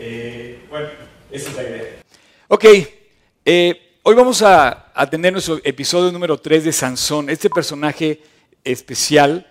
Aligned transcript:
Eh, 0.00 0.64
bueno, 0.70 0.88
esa 1.30 1.50
es 1.50 1.56
la 1.56 1.62
idea. 1.62 2.02
Ok, 2.46 2.64
eh, 3.44 3.98
hoy 4.04 4.14
vamos 4.14 4.42
a, 4.42 4.92
a, 4.94 5.10
tener 5.10 5.32
nuestro 5.32 5.58
episodio 5.64 6.12
número 6.12 6.38
3 6.38 6.64
de 6.64 6.72
Sansón, 6.72 7.28
este 7.28 7.50
personaje 7.50 8.22
especial 8.62 9.44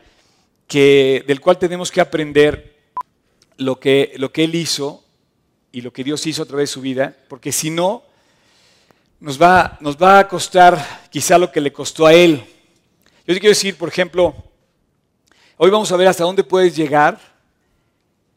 que, 0.68 1.26
del 1.28 1.42
cual 1.42 1.58
tenemos 1.58 1.92
que 1.92 2.00
aprender 2.00 2.78
lo 3.58 3.78
que, 3.78 4.14
lo 4.18 4.32
que 4.32 4.46
él 4.46 4.56
hizo 4.56 5.04
y 5.74 5.82
lo 5.82 5.92
que 5.92 6.06
Dios 6.06 6.26
hizo 6.26 6.44
a 6.44 6.46
través 6.46 6.70
de 6.70 6.74
su 6.74 6.82
vida, 6.82 7.14
porque 7.28 7.52
si 7.52 7.70
no, 7.70 8.04
nos 9.20 9.42
va, 9.42 9.78
nos 9.82 9.98
va 10.02 10.20
a 10.20 10.28
costar 10.30 11.10
quizá 11.10 11.38
lo 11.38 11.52
que 11.52 11.60
le 11.60 11.74
costó 11.74 12.06
a 12.06 12.14
él. 12.14 12.38
Yo 13.26 13.34
te 13.34 13.40
quiero 13.42 13.50
decir, 13.50 13.76
por 13.76 13.90
ejemplo, 13.90 14.34
hoy 15.58 15.70
vamos 15.70 15.92
a 15.92 15.98
ver 15.98 16.08
hasta 16.08 16.24
dónde 16.24 16.46
puedes 16.46 16.74
llegar, 16.74 17.20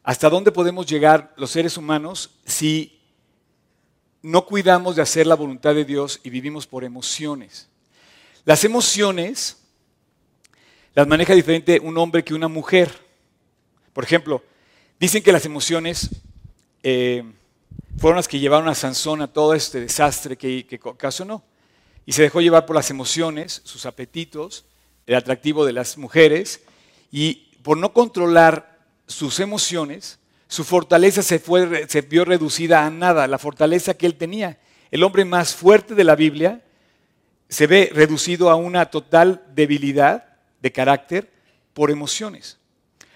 hasta 0.03 0.29
dónde 0.29 0.51
podemos 0.51 0.85
llegar 0.85 1.33
los 1.37 1.51
seres 1.51 1.77
humanos 1.77 2.31
si 2.45 2.99
no 4.21 4.45
cuidamos 4.45 4.95
de 4.95 5.01
hacer 5.01 5.27
la 5.27 5.35
voluntad 5.35 5.75
de 5.75 5.85
Dios 5.85 6.19
y 6.23 6.29
vivimos 6.29 6.67
por 6.67 6.83
emociones. 6.83 7.67
Las 8.45 8.63
emociones 8.63 9.57
las 10.93 11.07
maneja 11.07 11.33
diferente 11.33 11.79
un 11.79 11.97
hombre 11.97 12.23
que 12.23 12.33
una 12.33 12.47
mujer. 12.47 12.91
Por 13.93 14.03
ejemplo, 14.03 14.43
dicen 14.99 15.23
que 15.23 15.31
las 15.31 15.45
emociones 15.45 16.09
eh, 16.83 17.23
fueron 17.97 18.17
las 18.17 18.27
que 18.27 18.39
llevaron 18.39 18.67
a 18.67 18.75
Sansón 18.75 19.21
a 19.21 19.31
todo 19.31 19.53
este 19.53 19.79
desastre 19.79 20.37
que, 20.37 20.65
que 20.65 20.79
ocasionó. 20.83 21.43
Y 22.05 22.13
se 22.13 22.23
dejó 22.23 22.41
llevar 22.41 22.65
por 22.65 22.75
las 22.75 22.89
emociones, 22.89 23.61
sus 23.63 23.85
apetitos, 23.85 24.65
el 25.05 25.15
atractivo 25.15 25.65
de 25.65 25.73
las 25.73 25.97
mujeres, 25.97 26.61
y 27.11 27.55
por 27.63 27.77
no 27.77 27.93
controlar 27.93 28.70
sus 29.11 29.39
emociones, 29.39 30.19
su 30.47 30.63
fortaleza 30.63 31.21
se, 31.21 31.39
fue, 31.39 31.87
se 31.87 32.01
vio 32.01 32.25
reducida 32.25 32.85
a 32.85 32.89
nada, 32.89 33.27
la 33.27 33.37
fortaleza 33.37 33.93
que 33.93 34.05
él 34.05 34.15
tenía. 34.15 34.59
El 34.89 35.03
hombre 35.03 35.23
más 35.23 35.55
fuerte 35.55 35.95
de 35.95 36.03
la 36.03 36.15
Biblia 36.15 36.61
se 37.47 37.67
ve 37.67 37.91
reducido 37.93 38.49
a 38.49 38.55
una 38.55 38.87
total 38.87 39.43
debilidad 39.53 40.25
de 40.61 40.71
carácter 40.71 41.31
por 41.73 41.91
emociones. 41.91 42.57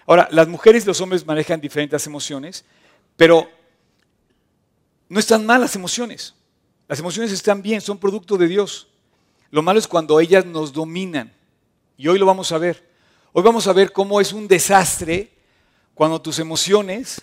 Ahora, 0.05 0.27
las 0.31 0.47
mujeres 0.47 0.83
y 0.83 0.87
los 0.87 1.01
hombres 1.01 1.25
manejan 1.25 1.59
diferentes 1.59 2.05
emociones, 2.05 2.63
pero 3.17 3.49
no 5.09 5.19
están 5.19 5.45
mal 5.45 5.61
las 5.61 5.75
emociones. 5.75 6.35
Las 6.87 6.99
emociones 6.99 7.31
están 7.31 7.61
bien, 7.61 7.81
son 7.81 7.97
producto 7.97 8.37
de 8.37 8.47
Dios. 8.47 8.87
Lo 9.51 9.61
malo 9.61 9.79
es 9.79 9.87
cuando 9.87 10.19
ellas 10.19 10.45
nos 10.45 10.71
dominan. 10.71 11.33
Y 11.97 12.07
hoy 12.07 12.19
lo 12.19 12.25
vamos 12.25 12.51
a 12.51 12.57
ver. 12.57 12.87
Hoy 13.33 13.43
vamos 13.43 13.67
a 13.67 13.73
ver 13.73 13.91
cómo 13.91 14.21
es 14.21 14.31
un 14.31 14.47
desastre 14.47 15.34
cuando 15.95 16.21
tus 16.21 16.39
emociones 16.39 17.21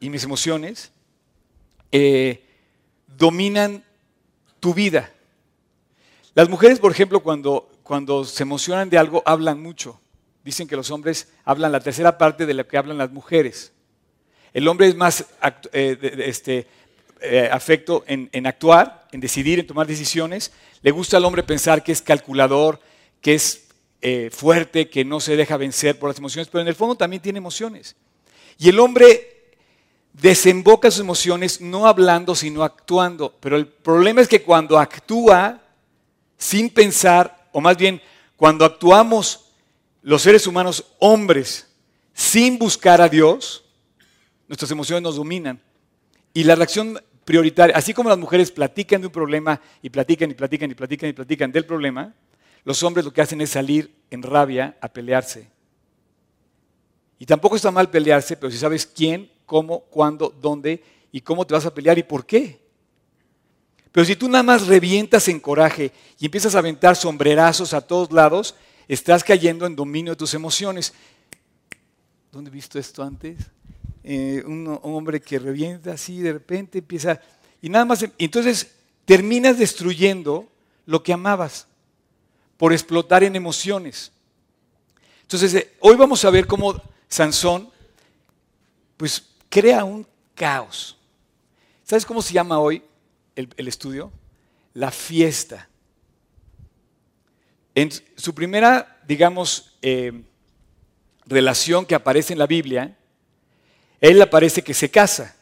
y 0.00 0.10
mis 0.10 0.24
emociones 0.24 0.90
eh, 1.92 2.42
dominan 3.06 3.84
tu 4.58 4.74
vida. 4.74 5.12
Las 6.34 6.48
mujeres, 6.48 6.78
por 6.80 6.90
ejemplo, 6.90 7.22
cuando, 7.22 7.70
cuando 7.82 8.24
se 8.24 8.42
emocionan 8.42 8.90
de 8.90 8.98
algo, 8.98 9.22
hablan 9.24 9.62
mucho. 9.62 10.00
Dicen 10.42 10.66
que 10.66 10.76
los 10.76 10.90
hombres 10.90 11.28
hablan 11.44 11.70
la 11.70 11.80
tercera 11.80 12.18
parte 12.18 12.46
de 12.46 12.54
lo 12.54 12.66
que 12.66 12.78
hablan 12.78 12.98
las 12.98 13.12
mujeres. 13.12 13.72
El 14.52 14.68
hombre 14.68 14.88
es 14.88 14.96
más 14.96 15.26
eh, 15.72 15.98
este, 16.24 16.66
eh, 17.20 17.48
afecto 17.52 18.04
en, 18.06 18.30
en, 18.32 18.46
actuar, 18.46 19.06
en 19.12 19.20
decidir, 19.20 19.60
en 19.60 19.66
tomar 19.66 19.86
decisiones. 19.86 20.50
Le 20.80 20.90
gusta 20.90 21.18
al 21.18 21.24
hombre 21.26 21.42
pensar 21.42 21.82
que 21.82 21.92
es 21.92 22.00
calculador, 22.00 22.80
que 23.20 23.34
es 23.34 23.65
eh, 24.00 24.30
fuerte, 24.32 24.88
que 24.88 25.04
no 25.04 25.20
se 25.20 25.36
deja 25.36 25.56
vencer 25.56 25.98
por 25.98 26.10
las 26.10 26.18
emociones, 26.18 26.48
pero 26.48 26.62
en 26.62 26.68
el 26.68 26.74
fondo 26.74 26.94
también 26.94 27.22
tiene 27.22 27.38
emociones. 27.38 27.96
Y 28.58 28.68
el 28.68 28.78
hombre 28.78 29.54
desemboca 30.12 30.90
sus 30.90 31.00
emociones 31.00 31.60
no 31.60 31.86
hablando, 31.86 32.34
sino 32.34 32.62
actuando. 32.62 33.34
Pero 33.40 33.56
el 33.56 33.66
problema 33.66 34.20
es 34.20 34.28
que 34.28 34.42
cuando 34.42 34.78
actúa 34.78 35.62
sin 36.38 36.70
pensar, 36.70 37.48
o 37.52 37.60
más 37.60 37.76
bien 37.76 38.00
cuando 38.36 38.64
actuamos 38.64 39.52
los 40.02 40.22
seres 40.22 40.46
humanos, 40.46 40.84
hombres, 40.98 41.68
sin 42.12 42.58
buscar 42.58 43.00
a 43.00 43.08
Dios, 43.08 43.64
nuestras 44.48 44.70
emociones 44.70 45.02
nos 45.02 45.16
dominan. 45.16 45.60
Y 46.32 46.44
la 46.44 46.54
reacción 46.54 47.00
prioritaria, 47.24 47.76
así 47.76 47.92
como 47.92 48.08
las 48.08 48.18
mujeres 48.18 48.50
platican 48.52 49.00
de 49.00 49.08
un 49.08 49.12
problema 49.12 49.60
y 49.82 49.90
platican 49.90 50.30
y 50.30 50.34
platican 50.34 50.70
y 50.70 50.74
platican 50.74 51.10
y 51.10 51.12
platican 51.12 51.52
del 51.52 51.64
problema, 51.64 52.14
los 52.66 52.82
hombres 52.82 53.04
lo 53.04 53.12
que 53.12 53.22
hacen 53.22 53.40
es 53.40 53.50
salir 53.50 53.94
en 54.10 54.24
rabia 54.24 54.76
a 54.80 54.88
pelearse. 54.88 55.48
Y 57.16 57.24
tampoco 57.24 57.54
está 57.54 57.70
mal 57.70 57.88
pelearse, 57.88 58.36
pero 58.36 58.50
si 58.50 58.58
sabes 58.58 58.84
quién, 58.84 59.30
cómo, 59.46 59.82
cuándo, 59.82 60.34
dónde 60.40 60.82
y 61.12 61.20
cómo 61.20 61.46
te 61.46 61.54
vas 61.54 61.64
a 61.64 61.72
pelear 61.72 61.96
y 61.96 62.02
por 62.02 62.26
qué. 62.26 62.60
Pero 63.92 64.04
si 64.04 64.16
tú 64.16 64.28
nada 64.28 64.42
más 64.42 64.66
revientas 64.66 65.28
en 65.28 65.38
coraje 65.38 65.92
y 66.18 66.24
empiezas 66.24 66.56
a 66.56 66.58
aventar 66.58 66.96
sombrerazos 66.96 67.72
a 67.72 67.80
todos 67.80 68.10
lados, 68.10 68.56
estás 68.88 69.22
cayendo 69.22 69.64
en 69.64 69.76
dominio 69.76 70.14
de 70.14 70.16
tus 70.16 70.34
emociones. 70.34 70.92
¿Dónde 72.32 72.50
he 72.50 72.52
visto 72.52 72.80
esto 72.80 73.04
antes? 73.04 73.38
Eh, 74.02 74.42
un, 74.44 74.80
hombre 74.82 75.20
que 75.20 75.38
revienta 75.38 75.92
así, 75.92 76.18
de 76.18 76.32
repente 76.32 76.78
empieza, 76.78 77.20
y 77.62 77.68
nada 77.68 77.84
más, 77.84 78.04
entonces 78.18 78.72
terminas 79.04 79.56
destruyendo 79.56 80.48
lo 80.84 81.04
que 81.04 81.12
amabas 81.12 81.68
por 82.56 82.72
explotar 82.72 83.24
en 83.24 83.36
emociones. 83.36 84.12
Entonces, 85.22 85.54
eh, 85.54 85.74
hoy 85.80 85.96
vamos 85.96 86.24
a 86.24 86.30
ver 86.30 86.46
cómo 86.46 86.80
Sansón, 87.08 87.70
pues, 88.96 89.26
crea 89.48 89.84
un 89.84 90.06
caos. 90.34 90.96
¿Sabes 91.84 92.04
cómo 92.04 92.22
se 92.22 92.32
llama 92.32 92.58
hoy 92.58 92.82
el, 93.34 93.68
estudio? 93.68 94.12
La 94.74 94.90
fiesta. 94.90 95.68
En 97.74 97.90
su 98.16 98.34
primera, 98.34 99.00
digamos, 99.06 99.76
eh, 99.82 100.24
relación 101.26 101.84
que 101.84 101.94
aparece 101.94 102.32
en 102.32 102.38
la 102.38 102.46
Biblia, 102.46 102.96
él 104.00 104.20
aparece 104.22 104.62
que 104.62 104.74
se 104.74 104.90
casa 104.90 105.36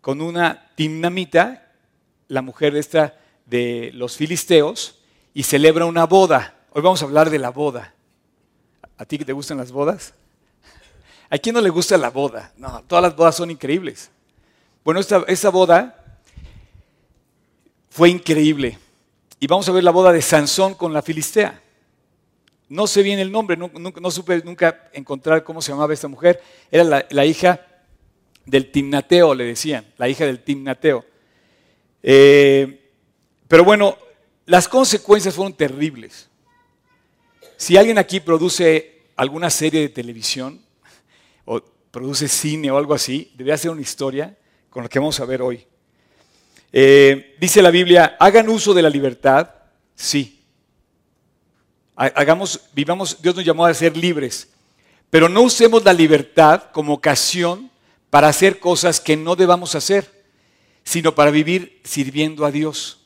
con 0.00 0.20
una 0.20 0.70
timnamita, 0.76 1.72
la 2.28 2.42
mujer 2.42 2.76
esta 2.76 3.18
de 3.46 3.90
los 3.94 4.16
filisteos, 4.16 4.99
y 5.34 5.42
celebra 5.42 5.84
una 5.84 6.06
boda. 6.06 6.54
Hoy 6.72 6.82
vamos 6.82 7.02
a 7.02 7.04
hablar 7.04 7.30
de 7.30 7.38
la 7.38 7.50
boda. 7.50 7.94
¿A 8.96 9.04
ti 9.04 9.18
que 9.18 9.24
te 9.24 9.32
gustan 9.32 9.58
las 9.58 9.72
bodas? 9.72 10.14
¿A 11.28 11.38
quién 11.38 11.54
no 11.54 11.60
le 11.60 11.70
gusta 11.70 11.96
la 11.96 12.10
boda? 12.10 12.52
No, 12.56 12.82
todas 12.86 13.02
las 13.02 13.16
bodas 13.16 13.36
son 13.36 13.50
increíbles. 13.50 14.10
Bueno, 14.84 15.00
esta, 15.00 15.50
boda 15.50 16.18
fue 17.88 18.10
increíble. 18.10 18.78
Y 19.38 19.46
vamos 19.46 19.68
a 19.68 19.72
ver 19.72 19.84
la 19.84 19.90
boda 19.90 20.12
de 20.12 20.20
Sansón 20.20 20.74
con 20.74 20.92
la 20.92 21.02
Filistea. 21.02 21.62
No 22.68 22.86
sé 22.86 23.02
bien 23.02 23.18
el 23.18 23.32
nombre, 23.32 23.56
no, 23.56 23.70
no, 23.74 24.10
supe 24.10 24.42
nunca 24.44 24.90
encontrar 24.92 25.42
cómo 25.42 25.62
se 25.62 25.72
llamaba 25.72 25.94
esta 25.94 26.08
mujer. 26.08 26.40
Era 26.70 27.04
la, 27.10 27.24
hija 27.24 27.66
del 28.44 28.70
Timnateo, 28.70 29.34
le 29.34 29.44
decían, 29.44 29.86
la 29.98 30.08
hija 30.08 30.24
del 30.24 30.40
Timnateo. 30.40 31.04
Eh, 32.02 32.90
pero 33.48 33.64
bueno, 33.64 33.96
las 34.50 34.66
consecuencias 34.66 35.32
fueron 35.32 35.52
terribles. 35.52 36.28
Si 37.56 37.76
alguien 37.76 37.98
aquí 37.98 38.18
produce 38.18 39.02
alguna 39.14 39.48
serie 39.48 39.80
de 39.82 39.88
televisión, 39.90 40.60
o 41.44 41.60
produce 41.92 42.26
cine 42.26 42.68
o 42.68 42.76
algo 42.76 42.92
así, 42.92 43.30
debería 43.36 43.56
ser 43.56 43.70
una 43.70 43.80
historia 43.80 44.36
con 44.68 44.82
lo 44.82 44.88
que 44.88 44.98
vamos 44.98 45.20
a 45.20 45.24
ver 45.24 45.40
hoy. 45.40 45.64
Eh, 46.72 47.36
dice 47.38 47.62
la 47.62 47.70
Biblia, 47.70 48.16
hagan 48.18 48.48
uso 48.48 48.74
de 48.74 48.82
la 48.82 48.90
libertad, 48.90 49.48
sí, 49.94 50.42
hagamos, 51.94 52.60
vivamos, 52.72 53.22
Dios 53.22 53.36
nos 53.36 53.44
llamó 53.44 53.66
a 53.66 53.72
ser 53.72 53.96
libres, 53.96 54.48
pero 55.10 55.28
no 55.28 55.42
usemos 55.42 55.84
la 55.84 55.92
libertad 55.92 56.72
como 56.72 56.94
ocasión 56.94 57.70
para 58.10 58.26
hacer 58.26 58.58
cosas 58.58 58.98
que 58.98 59.16
no 59.16 59.36
debamos 59.36 59.76
hacer, 59.76 60.24
sino 60.82 61.14
para 61.14 61.30
vivir 61.30 61.80
sirviendo 61.84 62.44
a 62.44 62.50
Dios. 62.50 62.99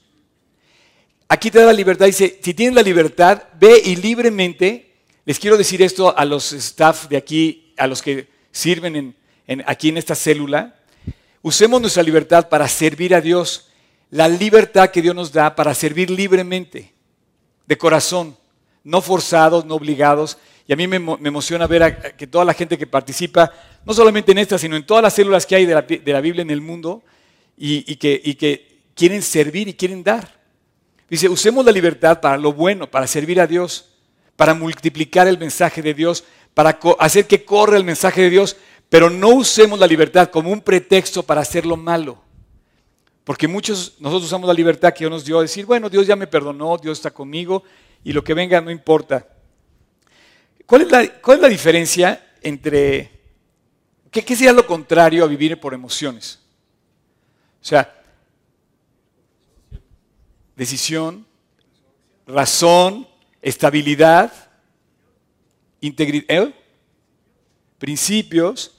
Aquí 1.34 1.50
te 1.50 1.58
da 1.58 1.66
la 1.66 1.72
libertad, 1.72 2.06
dice, 2.06 2.38
si 2.40 2.54
tienes 2.54 2.76
la 2.76 2.82
libertad, 2.82 3.42
ve 3.58 3.82
y 3.84 3.96
libremente, 3.96 4.92
les 5.24 5.40
quiero 5.40 5.56
decir 5.56 5.82
esto 5.82 6.16
a 6.16 6.24
los 6.24 6.52
staff 6.52 7.08
de 7.08 7.16
aquí, 7.16 7.74
a 7.76 7.88
los 7.88 8.02
que 8.02 8.28
sirven 8.52 9.16
aquí 9.66 9.88
en 9.88 9.96
esta 9.98 10.14
célula, 10.14 10.76
usemos 11.42 11.80
nuestra 11.80 12.04
libertad 12.04 12.48
para 12.48 12.68
servir 12.68 13.16
a 13.16 13.20
Dios, 13.20 13.68
la 14.10 14.28
libertad 14.28 14.90
que 14.90 15.02
Dios 15.02 15.12
nos 15.12 15.32
da 15.32 15.56
para 15.56 15.74
servir 15.74 16.08
libremente, 16.08 16.94
de 17.66 17.78
corazón 17.78 18.36
no 18.84 19.02
forzados, 19.02 19.64
no 19.64 19.74
obligados. 19.74 20.38
Y 20.68 20.72
a 20.72 20.76
mí 20.76 20.86
me, 20.86 20.98
emociona 20.98 21.66
ver 21.66 22.14
que 22.16 22.28
toda 22.28 22.44
la 22.44 22.54
gente 22.54 22.78
que 22.78 22.86
participa, 22.86 23.50
no 23.84 23.92
solamente 23.92 24.30
en 24.30 24.38
esta, 24.38 24.56
sino 24.56 24.76
en 24.76 24.86
todas 24.86 25.02
las 25.02 25.14
células 25.14 25.46
que 25.46 25.56
hay 25.56 25.66
de 25.66 26.12
la, 26.12 26.20
Biblia 26.20 26.42
en 26.42 26.50
el 26.50 26.60
mundo, 26.60 27.02
y, 27.56 27.96
que, 27.96 28.84
quieren 28.94 29.20
servir 29.20 29.66
y 29.66 29.74
quieren 29.74 30.04
dar. 30.04 30.43
Dice, 31.08 31.28
usemos 31.28 31.64
la 31.64 31.72
libertad 31.72 32.20
para 32.20 32.36
lo 32.36 32.52
bueno, 32.52 32.90
para 32.90 33.06
servir 33.06 33.40
a 33.40 33.46
Dios, 33.46 33.90
para 34.36 34.54
multiplicar 34.54 35.28
el 35.28 35.38
mensaje 35.38 35.82
de 35.82 35.94
Dios, 35.94 36.24
para 36.54 36.78
hacer 36.98 37.26
que 37.26 37.44
corra 37.44 37.76
el 37.76 37.84
mensaje 37.84 38.22
de 38.22 38.30
Dios, 38.30 38.56
Pero 38.90 39.10
no 39.10 39.30
usemos 39.30 39.78
la 39.78 39.88
libertad 39.88 40.28
como 40.28 40.50
un 40.52 40.60
pretexto 40.60 41.24
para 41.24 41.40
hacerlo 41.40 41.76
malo. 41.76 42.22
Porque 43.24 43.48
muchos, 43.48 43.94
nosotros 43.98 44.26
usamos 44.26 44.46
la 44.46 44.54
libertad 44.54 44.92
que 44.92 45.00
Dios 45.00 45.10
nos 45.10 45.24
dio 45.24 45.38
a 45.38 45.42
decir, 45.42 45.66
bueno, 45.66 45.88
Dios 45.88 46.06
ya 46.06 46.14
me 46.14 46.26
perdonó, 46.26 46.76
Dios 46.76 46.98
está 46.98 47.10
conmigo 47.10 47.64
y 48.04 48.12
lo 48.12 48.22
que 48.22 48.34
venga 48.34 48.60
no 48.60 48.70
importa. 48.70 49.26
¿Cuál 50.66 50.82
es 50.82 50.90
la, 50.92 51.08
cuál 51.20 51.38
es 51.38 51.42
la 51.42 51.48
diferencia 51.48 52.34
entre, 52.42 53.10
¿qué, 54.10 54.22
qué 54.22 54.36
sería 54.36 54.52
lo 54.52 54.66
contrario 54.66 55.24
a 55.24 55.28
vivir 55.28 55.58
por 55.58 55.74
emociones? 55.74 56.38
O 57.60 57.64
sea, 57.64 58.03
decisión, 60.56 61.26
razón, 62.26 63.06
estabilidad, 63.42 64.32
integridad, 65.80 66.26
¿eh? 66.28 66.54
principios, 67.78 68.72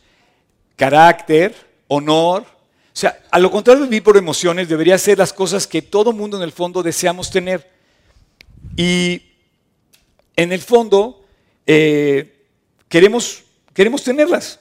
carácter, 0.76 1.56
honor. 1.88 2.44
O 2.44 2.98
sea, 2.98 3.22
a 3.30 3.40
lo 3.40 3.52
contrario 3.52 3.84
de 3.84 3.90
vivir 3.90 4.04
por 4.04 4.18
emociones, 4.18 4.68
debería 4.68 4.98
ser 4.98 5.18
las 5.18 5.34
cosas 5.34 5.68
que 5.68 5.82
todo 5.82 6.14
mundo 6.14 6.38
en 6.38 6.44
el 6.44 6.52
fondo 6.52 6.82
deseamos 6.82 7.30
tener. 7.30 7.70
Y 8.76 9.22
en 10.36 10.52
el 10.52 10.62
fondo 10.62 11.26
eh, 11.66 12.48
queremos, 12.90 13.44
queremos 13.74 14.04
tenerlas. 14.04 14.60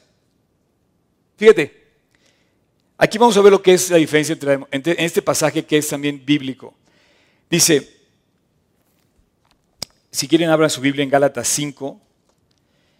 Fíjate, 1.36 1.84
aquí 2.98 3.18
vamos 3.18 3.36
a 3.36 3.40
ver 3.40 3.52
lo 3.52 3.62
que 3.62 3.74
es 3.74 3.90
la 3.90 3.96
diferencia 3.96 4.36
entre, 4.70 4.92
en 4.92 5.04
este 5.04 5.22
pasaje 5.22 5.64
que 5.64 5.78
es 5.78 5.88
también 5.88 6.22
bíblico. 6.24 6.74
Dice, 7.54 7.88
si 10.10 10.26
quieren 10.26 10.50
abran 10.50 10.68
su 10.68 10.80
Biblia 10.80 11.04
en 11.04 11.08
Gálatas 11.08 11.46
5 11.46 12.00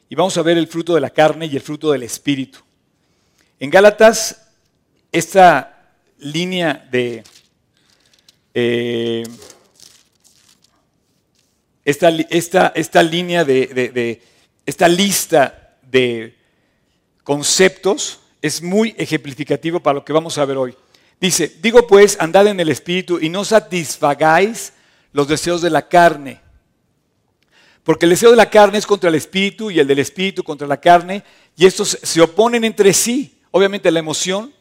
y 0.09 0.15
vamos 0.15 0.37
a 0.37 0.43
ver 0.43 0.57
el 0.57 0.69
fruto 0.69 0.95
de 0.95 1.01
la 1.01 1.11
carne 1.11 1.47
y 1.47 1.57
el 1.57 1.61
fruto 1.61 1.91
del 1.91 2.05
espíritu. 2.05 2.61
En 3.59 3.69
Gálatas, 3.69 4.47
esta 5.11 5.91
línea 6.19 6.87
de... 6.89 7.25
Eh, 8.55 9.25
esta, 11.85 12.11
esta, 12.77 13.03
línea 13.03 13.45
de, 13.45 14.23
esta 14.65 14.87
lista 14.87 15.79
de 15.83 16.39
conceptos 17.25 18.21
es 18.41 18.63
muy 18.63 18.95
ejemplificativo 18.97 19.81
para 19.81 19.95
lo 19.95 20.05
que 20.05 20.13
vamos 20.13 20.39
a 20.39 20.45
ver 20.45 20.59
hoy. 20.59 20.77
Dice, 21.21 21.57
digo 21.63 21.87
pues, 21.87 22.17
andad 22.21 22.47
en 22.47 22.61
el 22.61 22.69
Espíritu 22.69 23.19
y 23.21 23.29
no 23.29 23.45
satisfagáis 23.45 24.73
los 25.13 25.29
deseos 25.29 25.63
de 25.63 25.71
la 25.71 25.89
carne. 25.89 26.41
Porque 27.85 28.07
el 28.07 28.11
deseo 28.11 28.31
de 28.31 28.37
la 28.37 28.51
carne 28.51 28.79
es 28.79 28.87
contra 28.87 29.11
el 29.11 29.15
Espíritu 29.15 29.71
y 29.71 29.79
el 29.79 29.87
del 29.87 29.99
Espíritu 29.99 30.43
contra 30.43 30.67
la 30.67 30.81
carne, 30.81 31.23
y 31.57 31.67
estos 31.67 31.99
se 32.03 32.21
oponen 32.21 32.65
entre 32.65 32.93
sí. 32.93 33.39
Obviamente 33.51 33.91
la 33.91 34.01
emoción 34.01 34.53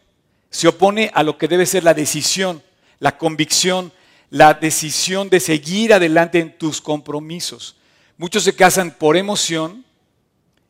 se 0.50 0.68
opone 0.68 1.10
a 1.14 1.24
lo 1.24 1.38
que 1.38 1.48
debe 1.48 1.66
ser 1.66 1.84
la 1.84 1.94
decisión, 1.94 2.62
la 3.00 3.18
convicción, 3.18 3.92
la 4.30 4.54
decisión 4.54 5.30
de 5.30 5.40
seguir 5.40 5.94
adelante 5.94 6.40
en 6.40 6.58
tus 6.58 6.82
compromisos. 6.82 7.78
Muchos 8.18 8.44
se 8.44 8.56
casan 8.56 8.92
por 8.92 9.18
emoción 9.18 9.84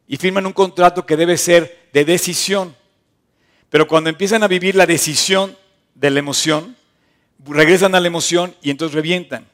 y 0.07 0.17
firman 0.17 0.45
un 0.45 0.53
contrato 0.53 1.05
que 1.05 1.17
debe 1.17 1.37
ser 1.37 1.89
de 1.91 2.05
decisión. 2.05 2.75
Pero 3.69 3.87
cuando 3.87 4.09
empiezan 4.09 4.43
a 4.43 4.47
vivir 4.47 4.75
la 4.75 4.85
decisión 4.85 5.57
de 5.95 6.09
la 6.09 6.19
emoción, 6.19 6.75
regresan 7.45 7.95
a 7.95 7.99
la 7.99 8.07
emoción 8.07 8.55
y 8.61 8.69
entonces 8.69 8.95
revientan. 8.95 9.47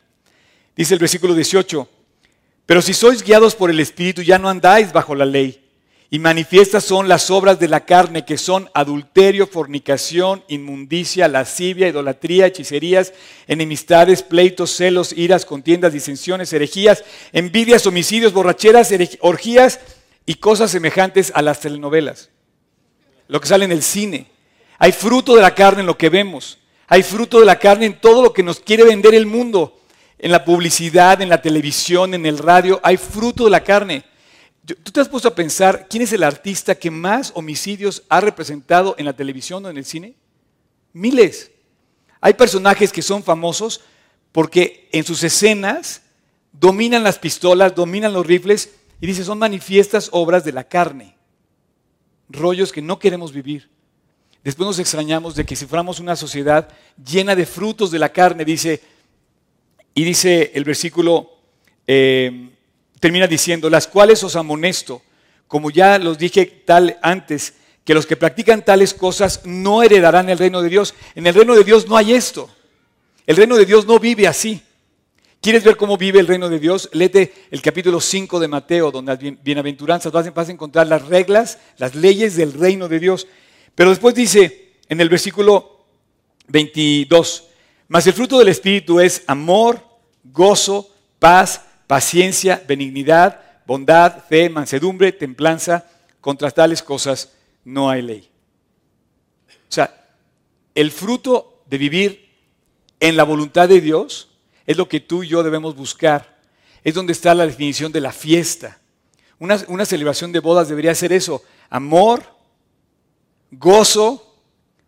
Dice 0.76 0.94
el 0.94 1.00
versículo 1.00 1.34
18, 1.34 1.90
pero 2.66 2.82
si 2.82 2.94
sois 2.94 3.24
guiados 3.24 3.56
por 3.56 3.70
el 3.70 3.80
Espíritu 3.80 4.22
ya 4.22 4.38
no 4.38 4.48
andáis 4.48 4.94
bajo 4.94 5.16
la 5.16 5.26
ley. 5.26 5.66
Y 6.12 6.18
manifiestas 6.18 6.84
son 6.84 7.08
las 7.08 7.30
obras 7.30 7.60
de 7.60 7.68
la 7.68 7.86
carne, 7.86 8.26
que 8.26 8.38
son 8.38 8.70
adulterio, 8.74 9.46
fornicación, 9.46 10.44
inmundicia, 10.48 11.28
lascivia, 11.28 11.88
idolatría, 11.88 12.48
hechicerías, 12.48 13.14
enemistades, 13.48 14.24
pleitos, 14.24 14.72
celos, 14.72 15.14
iras, 15.14 15.46
contiendas, 15.46 15.94
disensiones, 15.94 16.52
herejías, 16.52 17.04
envidias, 17.32 17.86
homicidios, 17.86 18.34
borracheras, 18.34 18.92
orgías 19.20 19.80
y 20.26 20.36
cosas 20.36 20.72
semejantes 20.72 21.32
a 21.36 21.44
las 21.44 21.60
telenovelas. 21.60 22.30
Lo 23.28 23.40
que 23.40 23.48
sale 23.48 23.66
en 23.66 23.72
el 23.72 23.84
cine. 23.84 24.28
Hay 24.80 24.94
fruto 24.94 25.36
de 25.36 25.42
la 25.42 25.54
carne 25.54 25.82
en 25.82 25.88
lo 25.88 25.98
que 25.98 26.10
vemos. 26.10 26.58
Hay 26.88 27.04
fruto 27.04 27.42
de 27.42 27.46
la 27.46 27.60
carne 27.60 27.86
en 27.86 28.00
todo 28.00 28.24
lo 28.24 28.34
que 28.34 28.42
nos 28.42 28.62
quiere 28.62 28.86
vender 28.86 29.14
el 29.14 29.26
mundo. 29.26 29.78
En 30.18 30.32
la 30.32 30.44
publicidad, 30.44 31.22
en 31.22 31.30
la 31.30 31.42
televisión, 31.42 32.14
en 32.14 32.26
el 32.26 32.38
radio. 32.38 32.80
Hay 32.82 32.96
fruto 32.96 33.44
de 33.44 33.52
la 33.52 33.64
carne. 33.64 34.06
¿Tú 34.66 34.92
te 34.92 35.02
has 35.02 35.10
puesto 35.10 35.28
a 35.28 35.36
pensar 35.36 35.88
quién 35.90 36.04
es 36.04 36.14
el 36.14 36.24
artista 36.24 36.76
que 36.76 36.92
más 36.92 37.32
homicidios 37.36 38.04
ha 38.08 38.22
representado 38.22 38.96
en 38.98 39.06
la 39.06 39.14
televisión 39.14 39.66
o 39.66 39.70
en 39.70 39.78
el 39.78 39.86
cine? 39.86 40.16
Miles. 40.94 41.52
Hay 42.22 42.34
personajes 42.34 42.92
que 42.92 43.02
son 43.02 43.24
famosos 43.24 43.82
porque 44.32 44.88
en 44.92 45.04
sus 45.04 45.24
escenas 45.24 46.04
dominan 46.54 47.04
las 47.04 47.20
pistolas, 47.20 47.76
dominan 47.76 48.14
los 48.14 48.26
rifles 48.26 48.72
y 49.02 49.08
dice, 49.08 49.24
son 49.24 49.40
manifiestas 49.40 50.10
obras 50.12 50.44
de 50.44 50.54
la 50.54 50.64
carne. 50.64 51.16
Rollos 52.30 52.72
que 52.72 52.82
no 52.82 53.00
queremos 53.00 53.34
vivir. 53.34 53.70
Después 54.44 54.68
nos 54.68 54.80
extrañamos 54.80 55.36
de 55.36 55.46
que 55.46 55.56
si 55.56 55.66
fuéramos 55.66 56.00
una 56.00 56.16
sociedad 56.16 56.70
llena 57.04 57.36
de 57.36 57.46
frutos 57.46 57.92
de 57.92 58.00
la 58.00 58.10
carne, 58.10 58.46
dice, 58.46 58.82
y 59.94 60.04
dice 60.04 60.52
el 60.54 60.64
versículo 60.64 61.30
eh, 61.86 62.50
termina 63.00 63.28
diciendo, 63.28 63.70
las 63.70 63.88
cuales 63.88 64.24
os 64.24 64.36
amonesto, 64.36 65.02
como 65.48 65.72
ya 65.72 65.98
los 65.98 66.18
dije 66.18 66.46
tal 66.46 66.98
antes, 67.02 67.56
que 67.84 67.94
los 67.94 68.06
que 68.06 68.16
practican 68.16 68.64
tales 68.64 68.94
cosas 68.94 69.42
no 69.46 69.82
heredarán 69.82 70.30
el 70.30 70.38
reino 70.38 70.62
de 70.62 70.70
Dios. 70.70 70.94
En 71.16 71.26
el 71.26 71.34
reino 71.34 71.56
de 71.56 71.64
Dios 71.64 71.88
no 71.88 71.98
hay 71.98 72.14
esto. 72.14 72.50
El 73.26 73.36
reino 73.36 73.58
de 73.58 73.66
Dios 73.66 73.88
no 73.88 74.00
vive 74.00 74.28
así. 74.28 74.62
¿Quieres 75.42 75.64
ver 75.64 75.76
cómo 75.76 75.98
vive 75.98 76.20
el 76.20 76.28
reino 76.28 76.50
de 76.50 76.60
Dios? 76.60 76.90
Léete 76.94 77.34
el 77.50 77.62
capítulo 77.62 78.00
5 78.00 78.40
de 78.40 78.48
Mateo, 78.48 78.92
donde 78.92 79.14
las 79.14 79.44
bienaventuranzas 79.44 80.12
vas 80.12 80.50
a 80.50 80.52
encontrar 80.52 80.86
las 80.86 81.08
reglas, 81.08 81.58
las 81.78 81.96
leyes 81.96 82.36
del 82.36 82.54
reino 82.54 82.88
de 82.88 83.00
Dios. 83.00 83.26
Pero 83.80 83.92
después 83.92 84.14
dice 84.14 84.74
en 84.90 85.00
el 85.00 85.08
versículo 85.08 85.86
22, 86.50 87.46
mas 87.88 88.06
el 88.08 88.12
fruto 88.12 88.38
del 88.38 88.50
Espíritu 88.50 89.00
es 89.00 89.24
amor, 89.26 89.82
gozo, 90.22 90.94
paz, 91.18 91.62
paciencia, 91.88 92.62
benignidad, 92.68 93.40
bondad, 93.66 94.26
fe, 94.28 94.50
mansedumbre, 94.50 95.14
templanza. 95.14 95.86
Contra 96.20 96.52
tales 96.52 96.84
cosas 96.84 97.32
no 97.64 97.90
hay 97.90 98.02
ley. 98.02 98.30
O 99.48 99.72
sea, 99.72 100.10
el 100.76 100.92
fruto 100.92 101.64
de 101.70 101.78
vivir 101.78 102.30
en 103.00 103.16
la 103.16 103.24
voluntad 103.24 103.70
de 103.70 103.80
Dios 103.80 104.28
es 104.66 104.76
lo 104.76 104.90
que 104.90 105.00
tú 105.00 105.24
y 105.24 105.30
yo 105.30 105.42
debemos 105.42 105.78
buscar. 105.78 106.38
Es 106.84 106.96
donde 106.96 107.14
está 107.14 107.34
la 107.34 107.46
definición 107.46 107.94
de 107.94 108.02
la 108.02 108.12
fiesta. 108.12 108.78
Una, 109.40 109.58
una 109.70 109.86
celebración 109.86 110.34
de 110.34 110.42
bodas 110.42 110.68
debería 110.68 110.94
ser 110.94 111.14
eso. 111.14 111.46
Amor, 111.70 112.39
gozo, 113.52 114.36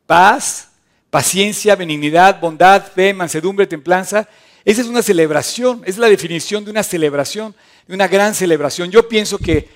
paz, 0.05 0.69
paciencia, 1.09 1.75
benignidad, 1.75 2.39
bondad, 2.39 2.85
fe, 2.85 3.13
mansedumbre, 3.13 3.67
templanza. 3.67 4.27
Esa 4.63 4.81
es 4.81 4.87
una 4.87 5.01
celebración, 5.01 5.81
es 5.85 5.97
la 5.97 6.07
definición 6.07 6.63
de 6.63 6.71
una 6.71 6.83
celebración, 6.83 7.55
de 7.87 7.95
una 7.95 8.07
gran 8.07 8.35
celebración. 8.35 8.91
Yo 8.91 9.07
pienso 9.07 9.37
que 9.37 9.69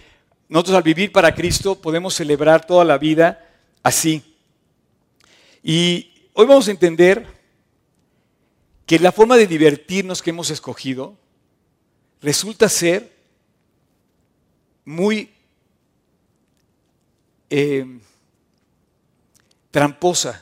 nosotros 0.47 0.77
al 0.77 0.83
vivir 0.83 1.11
para 1.11 1.33
Cristo 1.33 1.75
podemos 1.81 2.13
celebrar 2.13 2.65
toda 2.65 2.85
la 2.85 2.97
vida 2.97 3.49
así. 3.81 4.23
Y 5.63 6.29
hoy 6.33 6.45
vamos 6.45 6.67
a 6.67 6.71
entender 6.71 7.25
que 8.85 8.99
la 8.99 9.11
forma 9.11 9.37
de 9.37 9.47
divertirnos 9.47 10.21
que 10.21 10.29
hemos 10.29 10.51
escogido 10.51 11.17
resulta 12.21 12.69
ser 12.69 13.11
muy 14.85 15.31
eh, 17.49 17.99
tramposa. 19.75 20.41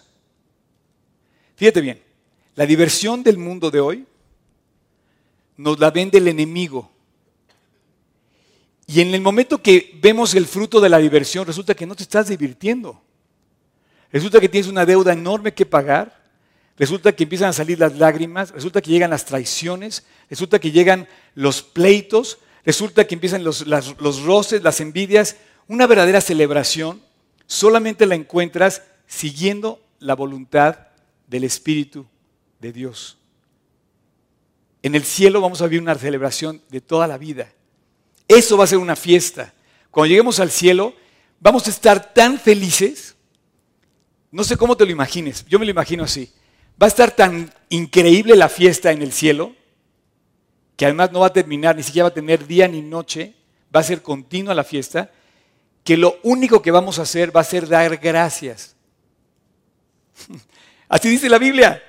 Fíjate 1.56 1.82
bien, 1.82 2.00
la 2.54 2.68
diversión 2.68 3.24
del 3.24 3.40
mundo 3.40 3.72
de 3.72 3.80
hoy 3.80 4.06
nos 5.58 5.80
la 5.80 5.90
vende 5.90 6.20
el 6.20 6.28
enemigo. 6.28 6.92
Y 8.86 9.02
en 9.02 9.12
el 9.16 9.22
momento 9.22 9.60
que 9.60 9.98
vemos 10.00 10.36
el 10.36 10.46
fruto 10.46 10.80
de 10.80 10.88
la 10.88 11.00
diversión, 11.00 11.48
resulta 11.48 11.74
que 11.74 11.88
no 11.88 11.96
te 11.96 12.04
estás 12.04 12.28
divirtiendo. 12.28 13.02
Resulta 14.12 14.40
que 14.40 14.48
tienes 14.48 14.70
una 14.70 14.86
deuda 14.86 15.13
enorme 15.13 15.52
que 15.52 15.66
pagar. 15.66 16.16
Resulta 16.78 17.12
que 17.16 17.24
empiezan 17.24 17.50
a 17.50 17.54
salir 17.54 17.80
las 17.80 17.98
lágrimas. 17.98 18.52
Resulta 18.52 18.84
que 18.84 18.92
llegan 18.92 19.10
las 19.10 19.25
traiciones. 19.25 20.06
Resulta 20.30 20.60
que 20.60 20.72
llegan 20.72 21.08
los 21.34 21.63
pleitos. 21.63 22.38
Resulta 22.63 23.08
que 23.08 23.16
empiezan 23.16 23.44
los, 23.44 23.66
los 23.66 24.22
roces, 24.22 24.62
las 24.62 24.80
envidias. 24.80 25.38
Una 25.68 25.88
verdadera 25.88 26.22
celebración 26.22 27.02
solamente 27.48 28.06
la 28.06 28.13
encuentras 28.13 28.84
siguiendo 29.13 29.79
la 30.00 30.15
voluntad 30.15 30.77
del 31.27 31.43
Espíritu 31.43 32.05
de 32.60 32.72
Dios. 32.72 33.17
En 34.82 34.96
el 34.96 35.03
cielo 35.03 35.39
vamos 35.39 35.62
a 35.62 35.65
vivir 35.65 35.82
una 35.82 35.96
celebración 35.96 36.62
de 36.70 36.82
toda 36.82 37.08
la 37.08 37.17
vida. 37.17 37.51
Eso 38.27 38.58
va 38.58 38.63
a 38.63 38.67
ser 38.67 38.79
una 38.79 38.96
fiesta. 38.96 39.53
Cuando 39.91 40.10
lleguemos 40.10 40.39
al 40.39 40.50
cielo, 40.50 40.93
vamos 41.39 41.67
a 41.67 41.70
estar 41.70 42.13
tan 42.13 42.39
felices, 42.39 43.15
no 44.32 44.43
sé 44.43 44.58
cómo 44.58 44.75
te 44.75 44.86
lo 44.86 44.91
imagines, 44.91 45.46
yo 45.48 45.60
me 45.60 45.65
lo 45.65 45.72
imagino 45.72 46.03
así, 46.03 46.32
va 46.82 46.88
a 46.88 46.89
estar 46.89 47.12
tan 47.12 47.53
increíble 47.70 48.36
la 48.36 48.50
fiesta 48.50 48.91
en 48.91 49.03
el 49.03 49.13
cielo, 49.13 49.55
que 50.75 50.86
además 50.86 51.12
no 51.12 51.20
va 51.20 51.27
a 51.27 51.34
terminar, 51.34 51.75
ni 51.75 51.84
siquiera 51.84 52.05
va 52.05 52.10
a 52.10 52.13
tener 52.13 52.48
día 52.48 52.67
ni 52.67 52.82
noche, 52.82 53.36
va 53.74 53.82
a 53.82 53.84
ser 53.84 54.01
continua 54.01 54.55
la 54.55 54.63
fiesta, 54.63 55.12
que 55.84 55.98
lo 55.98 56.17
único 56.24 56.62
que 56.63 56.72
vamos 56.72 56.98
a 56.98 57.03
hacer 57.03 57.36
va 57.36 57.41
a 57.41 57.46
ser 57.46 57.67
dar 57.67 57.98
gracias. 57.98 58.73
Así 60.89 61.10
dice 61.10 61.30
la 61.30 61.38
Biblia, 61.38 61.82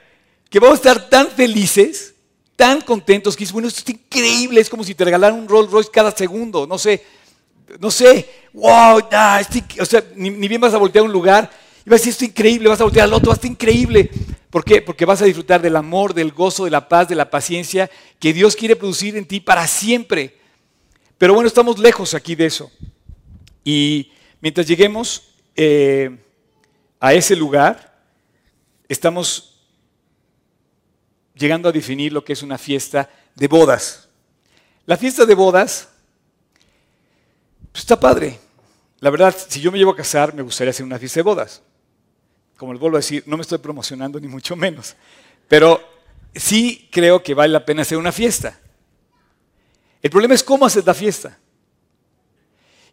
que 0.49 0.59
vamos 0.59 0.79
a 0.79 0.91
estar 0.91 1.09
tan 1.09 1.29
felices, 1.29 2.15
tan 2.57 2.81
contentos, 2.81 3.37
que 3.37 3.45
es 3.45 3.53
bueno, 3.53 3.69
esto 3.69 3.83
es 3.85 3.91
increíble, 3.91 4.61
es 4.61 4.71
como 4.71 4.85
si 4.85 4.95
te 4.95 5.05
regalaran 5.05 5.39
un 5.39 5.49
Rolls 5.49 5.71
Royce 5.71 5.91
cada 5.91 6.11
segundo, 6.11 6.67
no 6.67 6.79
sé, 6.79 7.03
no 7.81 7.91
sé, 7.91 8.29
wow, 8.53 8.99
o 8.99 9.85
sea, 9.85 10.05
ni, 10.15 10.31
bien 10.31 10.61
vas 10.61 10.75
a 10.75 10.79
voltear 10.79 11.03
a 11.03 11.07
un 11.07 11.13
lugar 11.13 11.51
y 11.85 11.91
vas 11.91 12.01
a 12.01 12.01
decir, 12.01 12.11
esto 12.13 12.25
es 12.25 12.31
increíble, 12.31 12.69
vas 12.69 12.81
a 12.81 12.85
voltear 12.85 13.05
al 13.05 13.13
otro, 13.13 13.33
esto 13.33 13.47
es 13.47 13.51
increíble. 13.51 14.11
¿Por 14.49 14.65
qué? 14.65 14.81
Porque 14.81 15.05
vas 15.05 15.21
a 15.21 15.25
disfrutar 15.25 15.61
del 15.61 15.75
amor, 15.75 16.15
del 16.15 16.31
gozo, 16.31 16.65
de 16.65 16.71
la 16.71 16.89
paz, 16.89 17.09
de 17.09 17.17
la 17.17 17.29
paciencia 17.29 17.91
que 18.21 18.33
Dios 18.33 18.55
quiere 18.55 18.77
producir 18.77 19.17
en 19.17 19.27
ti 19.27 19.41
para 19.41 19.67
siempre. 19.67 20.37
Pero 21.19 21.35
bueno, 21.35 21.49
estamos 21.49 21.79
lejos 21.79 22.15
aquí 22.15 22.37
de 22.37 22.47
eso. 22.47 22.71
Y 23.65 24.13
mientras 24.41 24.67
lleguemos 24.67 25.25
eh, 25.57 26.19
a 27.01 27.15
ese 27.15 27.35
lugar, 27.35 27.94
estamos 28.89 29.61
llegando 31.35 31.69
a 31.69 31.73
definir 31.73 32.13
lo 32.13 32.25
que 32.25 32.33
es 32.33 32.43
una 32.43 32.59
fiesta 32.59 33.11
de 33.35 33.49
bodas. 33.49 34.09
La 34.87 34.97
fiesta 34.97 35.25
de 35.25 35.35
bodas 35.35 35.89
pues 37.73 37.83
está 37.83 37.99
padre. 37.99 38.39
La 39.01 39.11
verdad, 39.11 39.35
si 39.49 39.61
yo 39.61 39.73
me 39.73 39.79
llevo 39.79 39.91
a 39.91 39.97
casar, 39.97 40.33
me 40.33 40.43
gustaría 40.43 40.71
hacer 40.71 40.87
una 40.87 40.99
fiesta 40.99 41.19
de 41.19 41.25
bodas. 41.25 41.63
Como 42.57 42.73
les 42.73 42.81
vuelvo 42.81 42.97
a 42.97 43.01
decir, 43.01 43.25
no 43.27 43.37
me 43.37 43.43
estoy 43.43 43.59
promocionando 43.59 44.21
ni 44.21 44.29
mucho 44.29 44.55
menos. 44.55 44.95
Pero 45.49 45.83
sí 46.35 46.89
creo 46.93 47.23
que 47.23 47.35
vale 47.35 47.53
la 47.53 47.65
pena 47.65 47.83
hacer 47.83 47.99
una 47.99 48.13
fiesta. 48.13 48.61
El 50.01 50.11
problema 50.11 50.35
es 50.35 50.45
cómo 50.45 50.67
hacer 50.67 50.87
la 50.87 50.95
fiesta. 50.95 51.37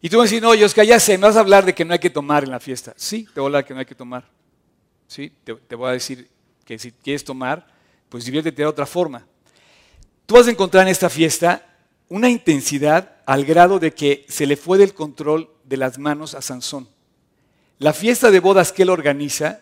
Y 0.00 0.08
tú 0.08 0.18
me 0.18 0.24
decís, 0.24 0.42
no, 0.42 0.50
que 0.50 0.86
ya 0.86 0.98
sé, 0.98 1.16
me 1.16 1.28
vas 1.28 1.36
a 1.36 1.40
hablar 1.40 1.64
de 1.64 1.74
que 1.74 1.84
no 1.84 1.92
hay 1.92 2.00
que 2.00 2.10
tomar 2.10 2.42
en 2.42 2.50
la 2.50 2.58
fiesta. 2.58 2.92
Sí, 2.96 3.24
te 3.32 3.38
voy 3.40 3.44
a 3.44 3.46
hablar 3.46 3.62
de 3.62 3.68
que 3.68 3.74
no 3.74 3.80
hay 3.80 3.86
que 3.86 3.94
tomar. 3.94 4.28
Te 5.14 5.74
voy 5.74 5.90
a 5.90 5.92
decir 5.92 6.28
que 6.64 6.78
si 6.78 6.92
quieres 6.92 7.24
tomar, 7.24 7.66
pues 8.08 8.24
diviértete 8.24 8.62
de 8.62 8.66
otra 8.66 8.86
forma. 8.86 9.26
Tú 10.26 10.34
vas 10.34 10.46
a 10.46 10.50
encontrar 10.50 10.82
en 10.82 10.92
esta 10.92 11.10
fiesta 11.10 11.66
una 12.08 12.28
intensidad 12.28 13.16
al 13.26 13.44
grado 13.44 13.78
de 13.78 13.92
que 13.92 14.24
se 14.28 14.46
le 14.46 14.56
fue 14.56 14.78
del 14.78 14.94
control 14.94 15.50
de 15.64 15.76
las 15.76 15.98
manos 15.98 16.34
a 16.34 16.42
Sansón. 16.42 16.88
La 17.78 17.92
fiesta 17.92 18.30
de 18.30 18.40
bodas 18.40 18.72
que 18.72 18.82
él 18.82 18.90
organiza 18.90 19.60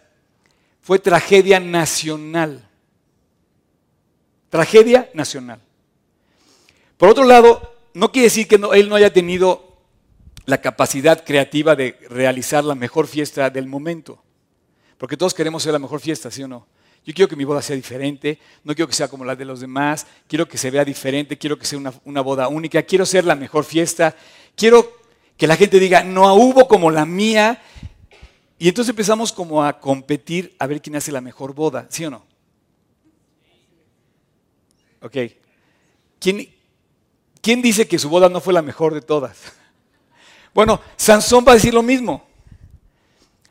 fue 0.83 0.99
tragedia 0.99 1.61
nacional. 1.61 2.69
Tragedia 4.49 5.11
nacional. 5.15 5.61
Por 6.97 7.09
otro 7.09 7.25
lado, 7.25 7.75
no 7.95 8.13
quiere 8.13 8.27
decir 8.27 8.47
que 8.47 8.57
él 8.57 8.89
no 8.89 8.95
haya 8.95 9.13
tenido 9.13 9.79
la 10.45 10.61
capacidad 10.61 11.25
creativa 11.25 11.77
de 11.77 11.97
realizar 12.09 12.65
la 12.65 12.75
mejor 12.75 13.07
fiesta 13.07 13.49
del 13.51 13.67
momento. 13.67 14.23
Porque 15.01 15.17
todos 15.17 15.33
queremos 15.33 15.63
ser 15.63 15.73
la 15.73 15.79
mejor 15.79 15.99
fiesta, 15.99 16.31
¿sí 16.31 16.43
o 16.43 16.49
no? 16.49 16.67
Yo 17.07 17.15
quiero 17.15 17.27
que 17.27 17.35
mi 17.35 17.45
boda 17.45 17.63
sea 17.63 17.75
diferente, 17.75 18.39
no 18.65 18.75
quiero 18.75 18.87
que 18.87 18.95
sea 18.95 19.09
como 19.09 19.25
la 19.25 19.35
de 19.35 19.47
los 19.47 19.61
demás, 19.61 20.07
quiero 20.29 20.47
que 20.47 20.59
se 20.59 20.71
vea 20.71 20.85
diferente, 20.85 21.39
quiero 21.39 21.59
que 21.59 21.65
sea 21.65 21.79
una, 22.05 22.21
boda 22.21 22.49
única, 22.49 22.83
quiero 22.83 23.07
ser 23.07 23.25
la 23.25 23.35
mejor 23.35 23.65
fiesta, 23.65 24.15
quiero 24.55 24.93
que 25.39 25.47
la 25.47 25.57
gente 25.57 25.81
diga, 25.81 26.05
no 26.05 26.35
hubo 26.35 26.69
como 26.69 26.91
la 26.91 27.07
mía. 27.07 27.63
Y 28.59 28.69
entonces 28.69 28.91
empezamos 28.91 29.33
como 29.33 29.65
a 29.65 29.81
competir 29.81 30.55
a 30.59 30.67
ver 30.67 30.83
quién 30.83 30.97
hace 30.97 31.11
la 31.11 31.23
mejor 31.23 31.55
boda, 31.55 31.87
¿sí 31.89 32.05
o 32.05 32.11
no? 32.11 32.27
Ok. 35.01 35.17
¿Quién, 36.19 36.47
¿Quién 37.41 37.63
dice 37.63 37.89
que 37.89 37.99
su 37.99 38.11
boda 38.11 38.29
no 38.29 38.43
fue 38.43 38.53
la 38.53 38.61
mejor 38.61 38.93
de 38.93 39.01
todas? 39.01 39.39
Bueno, 40.53 40.81
Sansón 40.97 41.45
va 41.47 41.53
a 41.53 41.55
decir 41.55 41.73
lo 41.73 41.81
mismo. 41.81 42.27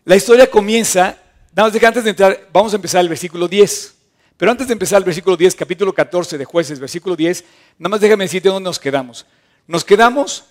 La 0.03 0.17
historia 0.17 0.51
comienza 0.51 1.17
Nada 1.59 1.71
más 1.71 1.83
antes 1.83 2.05
de 2.05 2.11
entrar, 2.11 2.47
vamos 2.53 2.71
a 2.71 2.77
empezar 2.77 3.01
el 3.01 3.09
versículo 3.09 3.45
10. 3.45 3.93
Pero 4.37 4.49
antes 4.49 4.65
de 4.65 4.71
empezar 4.71 4.99
el 4.99 5.03
versículo 5.03 5.35
10, 5.35 5.55
capítulo 5.55 5.91
14 5.91 6.37
de 6.37 6.45
jueces, 6.45 6.79
versículo 6.79 7.17
10, 7.17 7.43
nada 7.77 7.89
más 7.89 7.99
déjame 7.99 8.23
decirte 8.23 8.47
dónde 8.47 8.69
nos 8.69 8.79
quedamos. 8.79 9.25
Nos 9.67 9.83
quedamos 9.83 10.45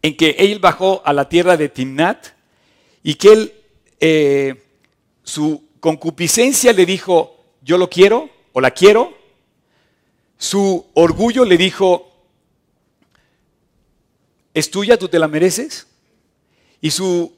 en 0.00 0.16
que 0.16 0.30
él 0.38 0.60
bajó 0.60 1.02
a 1.04 1.12
la 1.12 1.28
tierra 1.28 1.58
de 1.58 1.68
Timnat 1.68 2.28
y 3.02 3.16
que 3.16 3.32
él, 3.34 3.52
eh, 4.00 4.64
su 5.24 5.62
concupiscencia 5.78 6.72
le 6.72 6.86
dijo, 6.86 7.44
yo 7.60 7.76
lo 7.76 7.90
quiero 7.90 8.30
o 8.54 8.62
la 8.62 8.70
quiero. 8.70 9.12
Su 10.38 10.86
orgullo 10.94 11.44
le 11.44 11.58
dijo, 11.58 12.10
es 14.54 14.70
tuya, 14.70 14.96
tú 14.96 15.08
te 15.08 15.18
la 15.18 15.28
mereces. 15.28 15.86
Y 16.80 16.92
su 16.92 17.30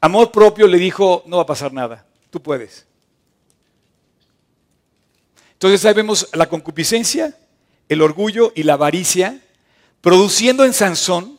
Amor 0.00 0.32
propio 0.32 0.66
le 0.66 0.78
dijo, 0.78 1.22
no 1.26 1.36
va 1.36 1.42
a 1.42 1.46
pasar 1.46 1.72
nada, 1.72 2.06
tú 2.30 2.40
puedes. 2.40 2.86
Entonces 5.52 5.84
ahí 5.84 5.92
vemos 5.92 6.28
la 6.32 6.48
concupiscencia, 6.48 7.36
el 7.88 8.00
orgullo 8.00 8.50
y 8.54 8.62
la 8.62 8.74
avaricia, 8.74 9.42
produciendo 10.00 10.64
en 10.64 10.72
Sansón 10.72 11.38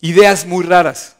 ideas 0.00 0.44
muy 0.44 0.64
raras. 0.64 1.16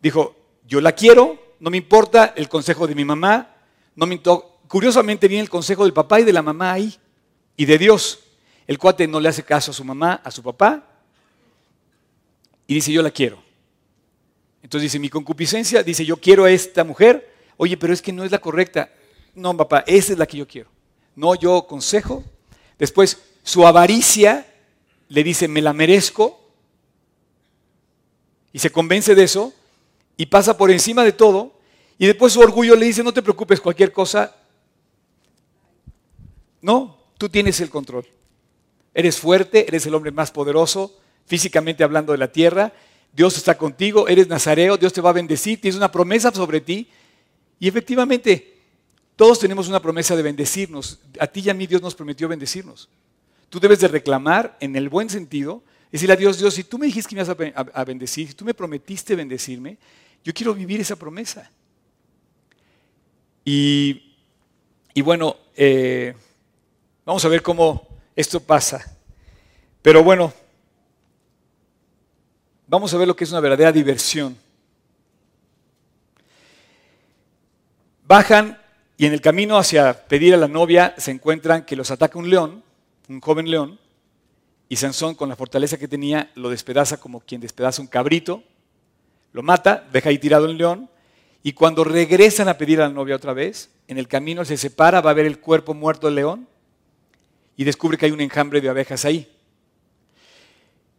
Dijo, 0.00 0.34
yo 0.66 0.80
la 0.80 0.92
quiero, 0.92 1.38
no 1.60 1.68
me 1.68 1.76
importa 1.76 2.32
el 2.36 2.48
consejo 2.48 2.86
de 2.86 2.94
mi 2.94 3.04
mamá, 3.04 3.54
no 3.94 4.06
me 4.06 4.20
curiosamente 4.66 5.28
viene 5.28 5.42
el 5.42 5.50
consejo 5.50 5.84
del 5.84 5.92
papá 5.92 6.20
y 6.20 6.24
de 6.24 6.32
la 6.32 6.42
mamá 6.42 6.72
ahí, 6.72 6.96
y 7.54 7.66
de 7.66 7.76
Dios. 7.76 8.20
El 8.66 8.78
cuate 8.78 9.06
no 9.06 9.20
le 9.20 9.28
hace 9.28 9.42
caso 9.42 9.72
a 9.72 9.74
su 9.74 9.84
mamá, 9.84 10.22
a 10.24 10.30
su 10.30 10.42
papá, 10.42 10.84
y 12.66 12.74
dice, 12.74 12.92
yo 12.92 13.02
la 13.02 13.10
quiero. 13.10 13.47
Entonces 14.68 14.92
dice, 14.92 14.98
mi 14.98 15.08
concupiscencia, 15.08 15.82
dice, 15.82 16.04
yo 16.04 16.18
quiero 16.18 16.44
a 16.44 16.50
esta 16.50 16.84
mujer, 16.84 17.34
oye, 17.56 17.78
pero 17.78 17.90
es 17.90 18.02
que 18.02 18.12
no 18.12 18.22
es 18.22 18.30
la 18.30 18.38
correcta. 18.38 18.92
No, 19.34 19.56
papá, 19.56 19.82
esa 19.86 20.12
es 20.12 20.18
la 20.18 20.26
que 20.26 20.36
yo 20.36 20.46
quiero. 20.46 20.68
No, 21.16 21.34
yo 21.34 21.66
consejo. 21.66 22.22
Después, 22.78 23.16
su 23.42 23.66
avaricia 23.66 24.46
le 25.08 25.24
dice, 25.24 25.48
me 25.48 25.62
la 25.62 25.72
merezco. 25.72 26.38
Y 28.52 28.58
se 28.58 28.68
convence 28.68 29.14
de 29.14 29.22
eso 29.22 29.54
y 30.18 30.26
pasa 30.26 30.58
por 30.58 30.70
encima 30.70 31.02
de 31.02 31.12
todo. 31.12 31.54
Y 31.96 32.04
después 32.04 32.34
su 32.34 32.40
orgullo 32.40 32.76
le 32.76 32.84
dice, 32.84 33.02
no 33.02 33.14
te 33.14 33.22
preocupes, 33.22 33.62
cualquier 33.62 33.90
cosa. 33.90 34.36
No, 36.60 36.98
tú 37.16 37.30
tienes 37.30 37.58
el 37.62 37.70
control. 37.70 38.06
Eres 38.92 39.16
fuerte, 39.16 39.66
eres 39.66 39.86
el 39.86 39.94
hombre 39.94 40.10
más 40.10 40.30
poderoso, 40.30 40.94
físicamente 41.24 41.84
hablando 41.84 42.12
de 42.12 42.18
la 42.18 42.30
tierra, 42.30 42.74
Dios 43.12 43.36
está 43.36 43.56
contigo, 43.56 44.08
eres 44.08 44.28
nazareo, 44.28 44.76
Dios 44.76 44.92
te 44.92 45.00
va 45.00 45.10
a 45.10 45.14
bendecir, 45.14 45.60
tienes 45.60 45.76
una 45.76 45.90
promesa 45.90 46.32
sobre 46.32 46.60
ti. 46.60 46.88
Y 47.58 47.68
efectivamente, 47.68 48.58
todos 49.16 49.38
tenemos 49.38 49.68
una 49.68 49.80
promesa 49.80 50.14
de 50.14 50.22
bendecirnos. 50.22 51.00
A 51.18 51.26
ti 51.26 51.40
y 51.40 51.50
a 51.50 51.54
mí 51.54 51.66
Dios 51.66 51.82
nos 51.82 51.94
prometió 51.94 52.28
bendecirnos. 52.28 52.88
Tú 53.50 53.58
debes 53.58 53.80
de 53.80 53.88
reclamar 53.88 54.56
en 54.60 54.76
el 54.76 54.88
buen 54.88 55.10
sentido, 55.10 55.62
decirle 55.90 56.12
a 56.12 56.16
Dios, 56.16 56.38
Dios, 56.38 56.54
si 56.54 56.64
tú 56.64 56.78
me 56.78 56.86
dijiste 56.86 57.08
que 57.08 57.16
me 57.16 57.22
ibas 57.22 57.66
a 57.74 57.84
bendecir, 57.84 58.28
si 58.28 58.34
tú 58.34 58.44
me 58.44 58.54
prometiste 58.54 59.16
bendecirme, 59.16 59.78
yo 60.22 60.32
quiero 60.32 60.54
vivir 60.54 60.80
esa 60.80 60.96
promesa. 60.96 61.50
Y, 63.50 64.02
bueno, 65.02 65.36
eh, 65.56 66.14
vamos 67.06 67.24
a 67.24 67.28
ver 67.28 67.40
cómo 67.40 67.88
esto 68.14 68.40
pasa. 68.40 68.98
Pero 69.80 70.04
bueno, 70.04 70.34
vamos 72.68 72.92
a 72.92 72.98
ver 72.98 73.08
lo 73.08 73.16
que 73.16 73.24
es 73.24 73.30
una 73.30 73.40
verdadera 73.40 73.72
diversión. 73.72 74.36
Bajan 78.06 78.58
y 78.96 79.06
en 79.06 79.12
el 79.12 79.20
camino 79.20 79.58
hacia 79.58 80.06
pedir 80.06 80.34
a 80.34 80.36
la 80.36 80.48
novia 80.48 80.94
se 80.98 81.10
encuentran 81.10 81.64
que 81.64 81.76
los 81.76 81.90
ataca 81.90 82.18
un 82.18 82.30
león, 82.30 82.62
un 83.08 83.20
joven 83.20 83.50
león, 83.50 83.78
y 84.68 84.76
Sansón 84.76 85.14
con 85.14 85.28
la 85.28 85.36
fortaleza 85.36 85.78
que 85.78 85.88
tenía 85.88 86.30
lo 86.34 86.50
despedaza 86.50 86.98
como 86.98 87.20
quien 87.20 87.40
despedaza 87.40 87.80
un 87.80 87.88
cabrito, 87.88 88.42
lo 89.32 89.42
mata, 89.42 89.86
deja 89.92 90.10
ahí 90.10 90.18
tirado 90.18 90.46
el 90.46 90.58
león, 90.58 90.90
y 91.42 91.52
cuando 91.52 91.84
regresan 91.84 92.48
a 92.48 92.58
pedir 92.58 92.80
a 92.80 92.88
la 92.88 92.94
novia 92.94 93.16
otra 93.16 93.32
vez, 93.32 93.70
en 93.86 93.96
el 93.96 94.08
camino 94.08 94.44
se 94.44 94.56
separa, 94.56 95.00
va 95.00 95.10
a 95.10 95.14
ver 95.14 95.26
el 95.26 95.40
cuerpo 95.40 95.72
muerto 95.72 96.06
del 96.08 96.16
león 96.16 96.48
y 97.56 97.64
descubre 97.64 97.96
que 97.96 98.06
hay 98.06 98.12
un 98.12 98.20
enjambre 98.20 98.60
de 98.60 98.68
abejas 98.68 99.04
ahí. 99.04 99.30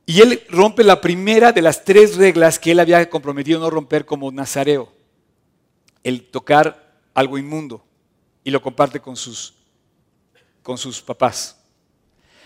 Y 0.09 0.21
él 0.21 0.41
rompe 0.49 0.83
la 0.83 1.01
primera 1.01 1.51
de 1.51 1.61
las 1.61 1.85
tres 1.85 2.15
reglas 2.15 2.57
que 2.57 2.71
él 2.71 2.79
había 2.79 3.07
comprometido 3.11 3.59
no 3.59 3.69
romper 3.69 4.05
como 4.05 4.31
nazareo, 4.31 4.91
el 6.03 6.23
tocar 6.23 6.97
algo 7.13 7.37
inmundo, 7.37 7.85
y 8.43 8.49
lo 8.49 8.59
comparte 8.59 8.99
con 8.99 9.15
sus, 9.15 9.53
con 10.63 10.79
sus 10.79 10.99
papás. 10.99 11.61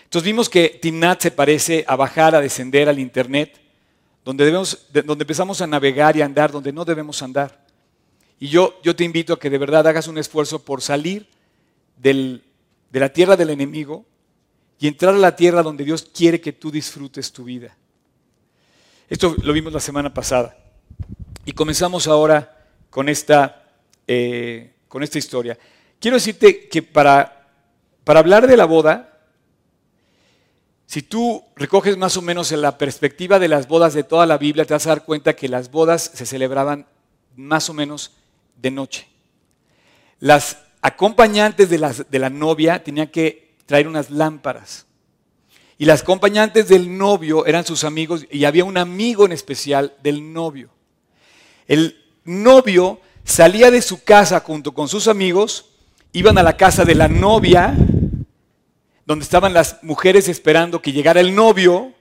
Entonces 0.04 0.26
vimos 0.26 0.50
que 0.50 0.78
Timnat 0.82 1.22
se 1.22 1.32
parece 1.32 1.86
a 1.88 1.96
bajar, 1.96 2.36
a 2.36 2.42
descender 2.42 2.90
al 2.90 3.00
Internet, 3.00 3.58
donde, 4.26 4.44
debemos, 4.44 4.86
donde 5.06 5.24
empezamos 5.24 5.62
a 5.62 5.68
navegar 5.68 6.18
y 6.18 6.22
andar 6.22 6.52
donde 6.52 6.74
no 6.74 6.84
debemos 6.84 7.24
andar. 7.24 7.66
Y 8.42 8.50
yo, 8.50 8.78
yo 8.84 8.94
te 8.94 9.06
invito 9.06 9.32
a 9.32 9.40
que 9.40 9.50
de 9.50 9.58
verdad 9.58 9.88
hagas 9.88 10.10
un 10.10 10.18
esfuerzo 10.18 10.60
por 10.60 10.82
salir 10.82 11.30
de 11.96 12.42
la 12.92 13.08
tierra 13.14 13.38
del 13.38 13.52
enemigo 13.52 14.06
y 14.84 14.88
entrar 14.88 15.16
a 15.16 15.18
la 15.18 15.34
tierra 15.34 15.64
donde 15.64 15.86
Dios 15.86 16.10
quiere 16.14 16.42
que 16.42 16.52
tú 16.52 16.70
disfrutes 16.70 17.32
tu 17.32 17.46
vida. 17.46 17.74
Esto 19.08 19.34
lo 19.42 19.54
vimos 19.54 19.72
la 19.72 19.80
semana 19.80 20.14
pasada. 20.14 20.58
Y 21.46 21.54
comenzamos 21.54 22.06
ahora 22.06 22.68
con 22.90 23.08
esta, 23.08 23.64
eh, 24.06 24.74
con 24.90 25.02
esta 25.02 25.18
historia. 25.18 25.58
Quiero 26.02 26.18
decirte 26.18 26.68
que 26.68 26.84
para, 26.84 27.48
para 28.04 28.20
hablar 28.20 28.46
de 28.46 28.58
la 28.58 28.66
boda, 28.66 29.22
si 30.86 31.02
tú 31.02 31.42
recoges 31.56 31.96
más 31.96 32.18
o 32.18 32.22
menos 32.22 32.52
en 32.52 32.62
la 32.62 32.78
perspectiva 32.78 33.40
de 33.40 33.48
las 33.48 33.70
bodas 33.70 33.94
de 33.94 34.04
toda 34.04 34.26
la 34.26 34.38
Biblia, 34.38 34.66
te 34.66 34.74
vas 34.74 34.86
a 34.86 34.90
dar 34.90 35.06
cuenta 35.06 35.34
que 35.34 35.48
las 35.48 35.72
bodas 35.72 36.12
se 36.14 36.26
celebraban 36.26 36.88
más 37.38 37.70
o 37.70 37.74
menos 37.74 38.12
de 38.58 38.72
noche. 38.72 39.08
Las 40.20 40.58
acompañantes 40.82 41.70
de, 41.70 42.06
de 42.10 42.20
la 42.20 42.30
novia 42.30 42.84
tenían 42.84 43.08
que 43.08 43.43
traer 43.74 43.88
unas 43.88 44.12
lámparas. 44.12 44.86
Y 45.80 45.86
las 45.86 46.04
acompañantes 46.04 46.68
del 46.68 46.96
novio 46.96 47.48
eran 47.48 47.66
sus 47.66 47.84
amigos 47.84 48.24
y 48.30 48.46
había 48.46 48.66
un 48.66 48.78
amigo 48.78 49.26
en 49.26 49.32
especial 49.32 49.96
del 50.04 50.32
novio. 50.32 50.70
El 51.66 52.00
novio 52.24 53.02
salía 53.24 53.72
de 53.72 53.82
su 53.82 54.04
casa 54.04 54.42
junto 54.42 54.76
con 54.76 54.88
sus 54.88 55.08
amigos, 55.08 55.72
iban 56.12 56.38
a 56.38 56.44
la 56.44 56.56
casa 56.56 56.86
de 56.86 56.94
la 56.94 57.08
novia 57.08 57.76
donde 59.08 59.24
estaban 59.24 59.56
las 59.56 59.82
mujeres 59.82 60.28
esperando 60.28 60.80
que 60.80 60.92
llegara 60.92 61.20
el 61.20 61.34
novio 61.34 61.94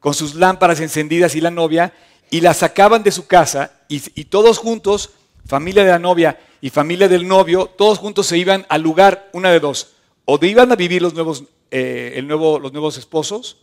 con 0.00 0.12
sus 0.12 0.34
lámparas 0.34 0.80
encendidas 0.80 1.34
y 1.36 1.40
la 1.40 1.50
novia, 1.50 1.94
y 2.30 2.42
la 2.42 2.52
sacaban 2.52 3.02
de 3.02 3.12
su 3.12 3.26
casa 3.26 3.72
y, 3.88 4.24
todos 4.24 4.58
juntos, 4.58 5.12
familia 5.46 5.84
de 5.84 5.90
la 5.90 5.98
novia 5.98 6.38
y 6.60 6.68
familia 6.68 7.08
del 7.08 7.26
novio, 7.26 7.64
todos 7.64 7.98
juntos 7.98 8.26
se 8.26 8.36
iban 8.36 8.66
al 8.68 8.82
lugar, 8.82 9.30
una 9.32 9.50
de 9.50 9.60
dos, 9.60 9.94
o 10.24 10.38
de 10.38 10.48
iban 10.48 10.72
a 10.72 10.76
vivir 10.76 11.02
los 11.02 11.14
nuevos, 11.14 11.44
eh, 11.70 12.22
los 12.26 12.72
nuevos 12.72 12.96
esposos, 12.96 13.58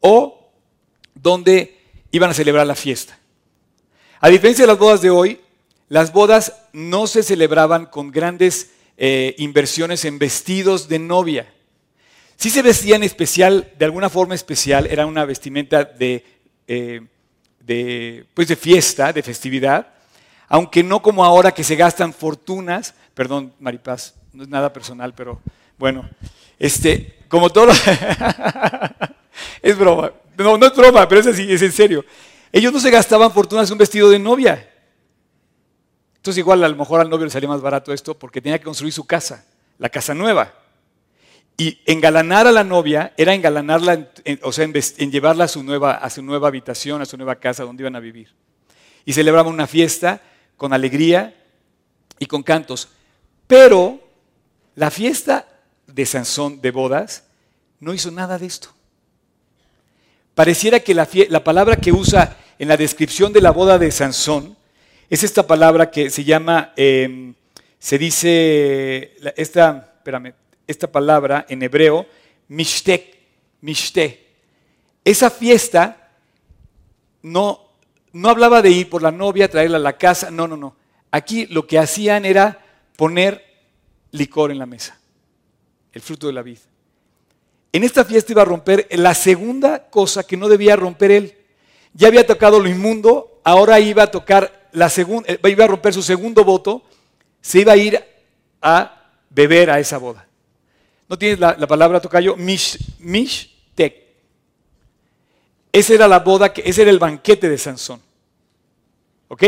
o 0.00 0.50
donde 1.14 1.78
iban 2.10 2.30
a 2.30 2.34
celebrar 2.34 2.66
la 2.66 2.74
fiesta. 2.74 3.18
A 4.20 4.28
diferencia 4.28 4.64
de 4.64 4.68
las 4.68 4.78
bodas 4.78 5.00
de 5.00 5.10
hoy, 5.10 5.40
las 5.88 6.12
bodas 6.12 6.54
no 6.72 7.06
se 7.06 7.22
celebraban 7.22 7.86
con 7.86 8.10
grandes 8.10 8.72
eh, 8.96 9.34
inversiones 9.38 10.04
en 10.04 10.18
vestidos 10.18 10.88
de 10.88 10.98
novia. 10.98 11.52
Si 12.36 12.50
se 12.50 12.62
vestían 12.62 13.02
especial, 13.02 13.72
de 13.78 13.84
alguna 13.84 14.10
forma 14.10 14.34
especial, 14.34 14.86
era 14.86 15.06
una 15.06 15.24
vestimenta 15.24 15.84
de, 15.84 16.24
eh, 16.66 17.00
de, 17.60 18.26
pues 18.34 18.48
de 18.48 18.56
fiesta, 18.56 19.12
de 19.12 19.22
festividad, 19.22 19.94
aunque 20.48 20.82
no 20.82 21.02
como 21.02 21.24
ahora 21.24 21.52
que 21.52 21.64
se 21.64 21.76
gastan 21.76 22.12
fortunas, 22.12 22.94
perdón, 23.14 23.52
Maripaz, 23.58 24.14
no 24.32 24.44
es 24.44 24.48
nada 24.48 24.72
personal, 24.72 25.14
pero 25.14 25.40
bueno, 25.78 26.08
este, 26.58 27.18
como 27.28 27.50
todo, 27.50 27.72
es 29.62 29.78
broma, 29.78 30.12
no, 30.36 30.58
no 30.58 30.66
es 30.66 30.74
broma, 30.74 31.08
pero 31.08 31.20
es 31.20 31.26
así, 31.28 31.52
es 31.52 31.62
en 31.62 31.72
serio. 31.72 32.04
Ellos 32.52 32.72
no 32.72 32.80
se 32.80 32.90
gastaban 32.90 33.32
fortunas 33.32 33.68
en 33.68 33.74
un 33.74 33.78
vestido 33.78 34.10
de 34.10 34.18
novia. 34.18 34.68
Entonces 36.16 36.38
igual 36.38 36.64
a 36.64 36.68
lo 36.68 36.76
mejor 36.76 37.00
al 37.00 37.08
novio 37.08 37.26
le 37.26 37.30
salía 37.30 37.48
más 37.48 37.60
barato 37.60 37.92
esto 37.92 38.18
porque 38.18 38.40
tenía 38.40 38.58
que 38.58 38.64
construir 38.64 38.92
su 38.92 39.06
casa, 39.06 39.46
la 39.78 39.88
casa 39.88 40.14
nueva. 40.14 40.52
Y 41.56 41.80
engalanar 41.86 42.46
a 42.46 42.52
la 42.52 42.64
novia 42.64 43.12
era 43.16 43.34
engalanarla, 43.34 44.08
o 44.42 44.52
sea, 44.52 44.64
en, 44.64 45.10
llevarla 45.10 45.44
a 45.44 45.48
su, 45.48 45.62
nueva, 45.62 45.94
a 45.94 46.08
su 46.08 46.22
nueva 46.22 46.48
habitación, 46.48 47.02
a 47.02 47.04
su 47.06 47.16
nueva 47.16 47.36
casa 47.36 47.64
donde 47.64 47.82
iban 47.82 47.96
a 47.96 48.00
vivir. 48.00 48.32
Y 49.04 49.12
celebraban 49.12 49.52
una 49.52 49.66
fiesta 49.66 50.22
con 50.56 50.72
alegría 50.72 51.34
y 52.18 52.26
con 52.26 52.42
cantos. 52.42 52.88
Pero 53.46 53.98
la 54.76 54.90
fiesta 54.90 55.48
de 55.88 56.06
Sansón 56.06 56.60
de 56.60 56.70
bodas 56.70 57.24
no 57.80 57.92
hizo 57.92 58.10
nada 58.10 58.38
de 58.38 58.46
esto. 58.46 58.68
Pareciera 60.34 60.78
que 60.80 60.94
la, 60.94 61.08
la, 61.30 61.42
palabra 61.42 61.76
que 61.76 61.90
usa 61.90 62.36
en 62.58 62.68
la 62.68 62.76
descripción 62.76 63.32
de 63.32 63.40
la 63.40 63.50
boda 63.50 63.78
de 63.78 63.90
Sansón 63.90 64.56
es 65.10 65.24
esta 65.24 65.46
palabra 65.46 65.90
que 65.90 66.10
se 66.10 66.22
llama, 66.22 66.72
em, 66.76 67.34
se 67.78 67.98
dice, 67.98 69.16
esta, 69.36 70.00
esta 70.66 70.92
palabra 70.92 71.46
en 71.48 71.62
hebreo, 71.62 72.06
mishtek, 72.48 73.18
mishte. 73.60 74.26
Esa 75.04 75.30
fiesta 75.30 76.10
no, 77.22 77.70
no 78.12 78.28
hablaba 78.28 78.62
de 78.62 78.70
ir 78.70 78.90
por 78.90 79.02
la 79.02 79.10
novia, 79.10 79.50
traerla 79.50 79.78
a 79.78 79.80
la 79.80 79.96
casa, 79.96 80.30
no, 80.30 80.46
no, 80.46 80.56
no. 80.56 80.76
Aquí 81.10 81.46
lo 81.46 81.66
que 81.66 81.78
hacían 81.78 82.24
era 82.24 82.64
poner 82.96 83.44
licor 84.10 84.50
en 84.50 84.58
la 84.58 84.66
mesa, 84.66 84.97
el 85.98 86.02
fruto 86.02 86.28
de 86.28 86.32
la 86.32 86.42
vida. 86.42 86.60
En 87.72 87.82
esta 87.82 88.04
fiesta 88.04 88.30
iba 88.30 88.42
a 88.42 88.44
romper 88.44 88.86
la 88.92 89.14
segunda 89.14 89.90
cosa 89.90 90.24
que 90.24 90.36
no 90.36 90.48
debía 90.48 90.76
romper 90.76 91.10
él. 91.10 91.36
Ya 91.92 92.06
había 92.06 92.24
tocado 92.24 92.60
lo 92.60 92.68
inmundo, 92.68 93.40
ahora 93.42 93.80
iba 93.80 94.04
a 94.04 94.10
tocar 94.12 94.68
la 94.70 94.88
segunda, 94.90 95.28
eh, 95.28 95.40
iba 95.48 95.64
a 95.64 95.66
romper 95.68 95.92
su 95.92 96.02
segundo 96.02 96.44
voto, 96.44 96.84
se 97.40 97.62
iba 97.62 97.72
a 97.72 97.76
ir 97.76 98.00
a 98.62 99.10
beber 99.28 99.70
a 99.70 99.80
esa 99.80 99.98
boda. 99.98 100.24
¿No 101.08 101.18
tienes 101.18 101.40
la, 101.40 101.56
palabra 101.66 102.00
tocayo? 102.00 102.36
Mish, 102.36 102.78
mishtek. 103.00 103.96
Esa 105.72 105.94
era 105.94 106.06
la 106.06 106.20
boda, 106.20 106.52
que, 106.52 106.62
ese 106.64 106.82
era 106.82 106.92
el 106.92 107.00
banquete 107.00 107.48
de 107.48 107.58
Sansón. 107.58 108.00
¿Ok? 109.26 109.42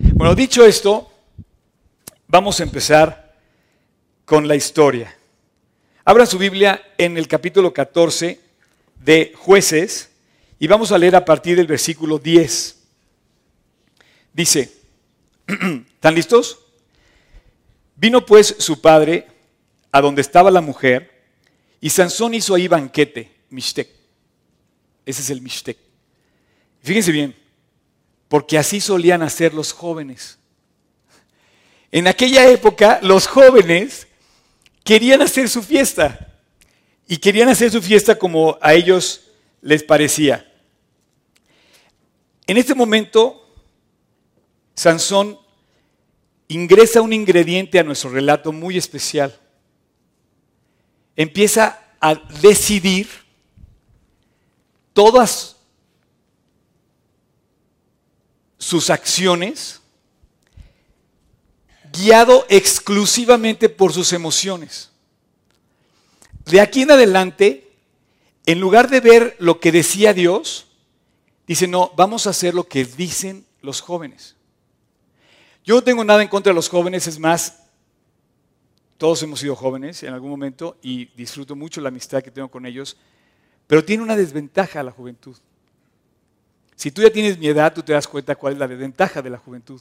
Bueno, 0.00 0.34
dicho 0.34 0.64
esto, 0.64 1.08
vamos 2.26 2.58
a 2.58 2.64
empezar 2.64 3.36
con 4.24 4.48
la 4.48 4.56
historia. 4.56 5.17
Abra 6.08 6.24
su 6.24 6.38
Biblia 6.38 6.82
en 6.96 7.18
el 7.18 7.28
capítulo 7.28 7.74
14 7.74 8.40
de 9.04 9.34
Jueces 9.36 10.08
y 10.58 10.66
vamos 10.66 10.90
a 10.90 10.96
leer 10.96 11.14
a 11.14 11.22
partir 11.26 11.54
del 11.54 11.66
versículo 11.66 12.18
10. 12.18 12.78
Dice, 14.32 14.72
¿están 15.46 16.14
listos? 16.14 16.60
Vino 17.94 18.24
pues 18.24 18.56
su 18.58 18.80
padre 18.80 19.26
a 19.92 20.00
donde 20.00 20.22
estaba 20.22 20.50
la 20.50 20.62
mujer, 20.62 21.26
y 21.78 21.90
Sansón 21.90 22.32
hizo 22.32 22.54
ahí 22.54 22.68
banquete, 22.68 23.30
Mishtek. 23.50 23.90
Ese 25.04 25.20
es 25.20 25.28
el 25.28 25.42
Mishtek. 25.42 25.76
Fíjense 26.80 27.12
bien, 27.12 27.36
porque 28.28 28.56
así 28.56 28.80
solían 28.80 29.20
hacer 29.20 29.52
los 29.52 29.74
jóvenes. 29.74 30.38
En 31.92 32.08
aquella 32.08 32.48
época, 32.48 32.98
los 33.02 33.26
jóvenes 33.26 34.07
querían 34.88 35.20
hacer 35.20 35.50
su 35.50 35.62
fiesta. 35.62 36.18
Y 37.06 37.18
querían 37.18 37.50
hacer 37.50 37.70
su 37.70 37.82
fiesta 37.82 38.18
como 38.18 38.56
a 38.62 38.72
ellos 38.72 39.20
les 39.60 39.82
parecía. 39.82 40.50
En 42.46 42.56
este 42.56 42.74
momento, 42.74 43.46
Sansón 44.74 45.38
ingresa 46.48 47.02
un 47.02 47.12
ingrediente 47.12 47.78
a 47.78 47.82
nuestro 47.82 48.08
relato 48.08 48.50
muy 48.50 48.78
especial 48.78 49.38
empieza 51.16 51.82
a 52.00 52.14
decidir 52.40 53.08
todas 54.94 55.56
sus 58.56 58.88
acciones 58.88 59.82
guiado 61.92 62.46
exclusivamente 62.48 63.68
por 63.68 63.92
sus 63.92 64.12
emociones. 64.12 64.90
De 66.44 66.60
aquí 66.60 66.82
en 66.82 66.90
adelante, 66.90 67.70
en 68.46 68.60
lugar 68.60 68.88
de 68.88 69.00
ver 69.00 69.36
lo 69.38 69.60
que 69.60 69.72
decía 69.72 70.14
Dios, 70.14 70.66
dice, 71.46 71.68
no, 71.68 71.92
vamos 71.96 72.26
a 72.26 72.30
hacer 72.30 72.54
lo 72.54 72.64
que 72.64 72.84
dicen 72.84 73.44
los 73.60 73.80
jóvenes. 73.80 74.36
Yo 75.64 75.74
no 75.74 75.82
tengo 75.82 76.04
nada 76.04 76.22
en 76.22 76.28
contra 76.28 76.50
de 76.50 76.54
los 76.54 76.68
jóvenes, 76.68 77.06
es 77.06 77.18
más, 77.18 77.62
todos 78.96 79.22
hemos 79.22 79.40
sido 79.40 79.54
jóvenes 79.54 80.02
en 80.02 80.14
algún 80.14 80.30
momento 80.30 80.78
y 80.82 81.06
disfruto 81.14 81.54
mucho 81.54 81.80
la 81.80 81.88
amistad 81.88 82.22
que 82.22 82.30
tengo 82.30 82.48
con 82.48 82.64
ellos, 82.64 82.96
pero 83.66 83.84
tiene 83.84 84.02
una 84.02 84.16
desventaja 84.16 84.82
la 84.82 84.90
juventud. 84.90 85.36
Si 86.74 86.90
tú 86.90 87.02
ya 87.02 87.10
tienes 87.10 87.38
mi 87.38 87.48
edad, 87.48 87.74
tú 87.74 87.82
te 87.82 87.92
das 87.92 88.08
cuenta 88.08 88.36
cuál 88.36 88.54
es 88.54 88.58
la 88.58 88.68
desventaja 88.68 89.20
de 89.20 89.30
la 89.30 89.38
juventud. 89.38 89.80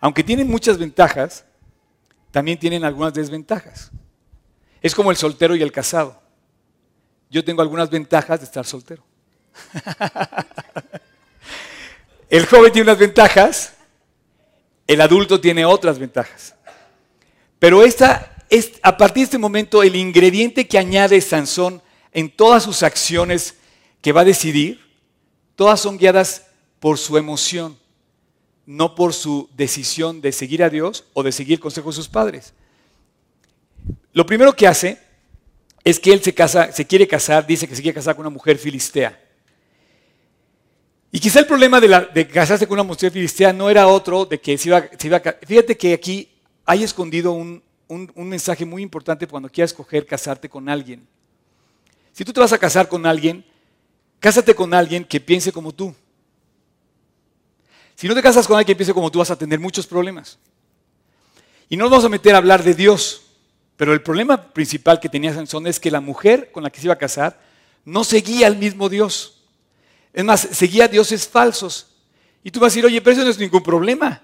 Aunque 0.00 0.22
tienen 0.22 0.48
muchas 0.48 0.78
ventajas, 0.78 1.44
también 2.30 2.58
tienen 2.58 2.84
algunas 2.84 3.14
desventajas. 3.14 3.90
Es 4.82 4.94
como 4.94 5.10
el 5.10 5.16
soltero 5.16 5.56
y 5.56 5.62
el 5.62 5.72
casado. 5.72 6.20
Yo 7.30 7.44
tengo 7.44 7.62
algunas 7.62 7.90
ventajas 7.90 8.40
de 8.40 8.46
estar 8.46 8.64
soltero. 8.64 9.04
el 12.30 12.46
joven 12.46 12.72
tiene 12.72 12.90
unas 12.90 12.98
ventajas, 12.98 13.74
el 14.86 15.00
adulto 15.00 15.40
tiene 15.40 15.64
otras 15.64 15.98
ventajas. 15.98 16.54
Pero 17.58 17.82
esta 17.82 18.36
es, 18.48 18.72
a 18.82 18.96
partir 18.96 19.22
de 19.22 19.24
este 19.24 19.38
momento, 19.38 19.82
el 19.82 19.96
ingrediente 19.96 20.68
que 20.68 20.78
añade 20.78 21.20
Sansón 21.20 21.82
en 22.12 22.30
todas 22.30 22.62
sus 22.62 22.82
acciones 22.82 23.56
que 24.00 24.12
va 24.12 24.20
a 24.20 24.24
decidir, 24.24 24.80
todas 25.54 25.80
son 25.80 25.98
guiadas 25.98 26.46
por 26.80 26.98
su 26.98 27.16
emoción, 27.16 27.78
no 28.66 28.94
por 28.94 29.14
su 29.14 29.48
decisión 29.56 30.20
de 30.20 30.32
seguir 30.32 30.62
a 30.62 30.70
Dios 30.70 31.04
o 31.14 31.22
de 31.22 31.32
seguir 31.32 31.54
el 31.54 31.60
consejo 31.60 31.90
de 31.90 31.96
sus 31.96 32.08
padres. 32.08 32.52
Lo 34.12 34.26
primero 34.26 34.54
que 34.54 34.66
hace 34.66 34.98
es 35.84 36.00
que 36.00 36.12
él 36.12 36.20
se 36.20 36.34
se 36.72 36.86
quiere 36.86 37.06
casar, 37.06 37.46
dice 37.46 37.68
que 37.68 37.76
se 37.76 37.82
quiere 37.82 37.94
casar 37.94 38.16
con 38.16 38.26
una 38.26 38.34
mujer 38.34 38.58
filistea. 38.58 39.22
Y 41.12 41.20
quizá 41.20 41.38
el 41.38 41.46
problema 41.46 41.80
de, 41.80 42.28
casarse 42.28 42.66
con 42.66 42.74
una 42.74 42.82
mujer 42.82 43.12
filistea 43.12 43.52
no 43.52 43.70
era 43.70 43.86
otro 43.86 44.26
de 44.26 44.40
que 44.40 44.58
se 44.58 44.68
iba, 44.68 44.78
a... 44.78 45.36
Fíjate 45.46 45.76
que 45.76 45.94
aquí 45.94 46.28
hay 46.64 46.82
escondido 46.82 47.32
un, 47.32 47.62
un 47.88 48.28
mensaje 48.28 48.64
muy 48.64 48.82
importante 48.82 49.28
cuando 49.28 49.48
quieras 49.48 49.70
escoger 49.70 50.04
casarte 50.04 50.48
con 50.48 50.68
alguien. 50.68 51.06
Si 52.12 52.24
tú 52.24 52.32
te 52.32 52.40
vas 52.40 52.52
a 52.52 52.58
casar 52.58 52.88
con 52.88 53.06
alguien, 53.06 53.44
cásate 54.18 54.54
con 54.54 54.74
alguien 54.74 55.04
que 55.04 55.20
piense 55.20 55.52
como 55.52 55.72
tú. 55.72 55.94
Si 57.96 58.06
no 58.06 58.14
te 58.14 58.22
casas 58.22 58.46
con 58.46 58.56
alguien 58.56 58.74
que 58.74 58.76
piense 58.76 58.94
como 58.94 59.10
tú, 59.10 59.18
vas 59.18 59.30
a 59.30 59.36
tener 59.36 59.58
muchos 59.58 59.86
problemas. 59.86 60.38
Y 61.68 61.76
no 61.76 61.84
nos 61.84 61.90
vamos 61.90 62.04
a 62.04 62.08
meter 62.10 62.34
a 62.34 62.38
hablar 62.38 62.62
de 62.62 62.74
Dios, 62.74 63.22
pero 63.76 63.92
el 63.92 64.02
problema 64.02 64.52
principal 64.52 65.00
que 65.00 65.08
tenía 65.08 65.34
Sansón 65.34 65.66
es 65.66 65.80
que 65.80 65.90
la 65.90 66.00
mujer 66.00 66.52
con 66.52 66.62
la 66.62 66.70
que 66.70 66.78
se 66.78 66.86
iba 66.86 66.94
a 66.94 66.98
casar 66.98 67.40
no 67.84 68.04
seguía 68.04 68.46
al 68.46 68.56
mismo 68.56 68.88
Dios. 68.88 69.42
Es 70.12 70.24
más, 70.24 70.40
seguía 70.40 70.88
dioses 70.88 71.26
falsos. 71.26 71.88
Y 72.44 72.50
tú 72.50 72.60
vas 72.60 72.66
a 72.66 72.70
decir, 72.72 72.86
oye, 72.86 73.00
pero 73.00 73.16
eso 73.16 73.24
no 73.24 73.30
es 73.30 73.38
ningún 73.38 73.62
problema. 73.62 74.22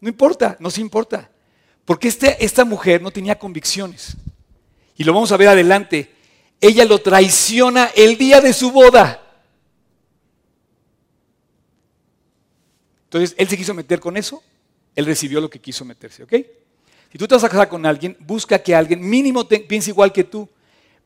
No 0.00 0.08
importa, 0.08 0.56
no 0.60 0.70
se 0.70 0.80
importa. 0.80 1.30
Porque 1.84 2.08
este, 2.08 2.44
esta 2.44 2.64
mujer 2.64 3.02
no 3.02 3.10
tenía 3.10 3.38
convicciones. 3.38 4.16
Y 4.96 5.04
lo 5.04 5.14
vamos 5.14 5.32
a 5.32 5.36
ver 5.36 5.48
adelante. 5.48 6.14
Ella 6.60 6.84
lo 6.84 6.98
traiciona 6.98 7.90
el 7.96 8.18
día 8.18 8.40
de 8.40 8.52
su 8.52 8.70
boda. 8.70 9.27
Entonces, 13.08 13.34
él 13.38 13.48
se 13.48 13.56
quiso 13.56 13.72
meter 13.72 14.00
con 14.00 14.18
eso. 14.18 14.42
Él 14.94 15.06
recibió 15.06 15.40
lo 15.40 15.48
que 15.48 15.58
quiso 15.58 15.84
meterse, 15.84 16.24
¿ok? 16.24 16.34
Si 17.10 17.16
tú 17.16 17.26
te 17.26 17.34
vas 17.34 17.44
a 17.44 17.48
casar 17.48 17.68
con 17.68 17.86
alguien, 17.86 18.16
busca 18.20 18.58
que 18.62 18.74
alguien 18.74 19.00
mínimo 19.00 19.48
piense 19.48 19.90
igual 19.90 20.12
que 20.12 20.24
tú. 20.24 20.46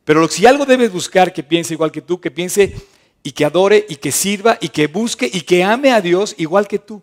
Pero 0.05 0.27
si 0.27 0.47
algo 0.47 0.67
debes 0.67 0.91
buscar 0.93 1.33
que 1.33 1.45
piense 1.45 1.75
igual 1.75 1.93
que 1.93 2.03
tú, 2.03 2.21
que 2.21 2.31
piense 2.31 2.75
y 3.23 3.31
que 3.31 3.45
adore 3.45 3.87
y 3.89 3.97
que 3.97 4.11
sirva 4.11 4.59
y 4.61 4.69
que 4.69 4.89
busque 4.89 5.31
y 5.33 5.43
que 5.43 5.63
ame 5.63 5.93
a 5.93 6.01
Dios 6.01 6.35
igual 6.39 6.67
que 6.67 6.81
tú. 6.81 7.01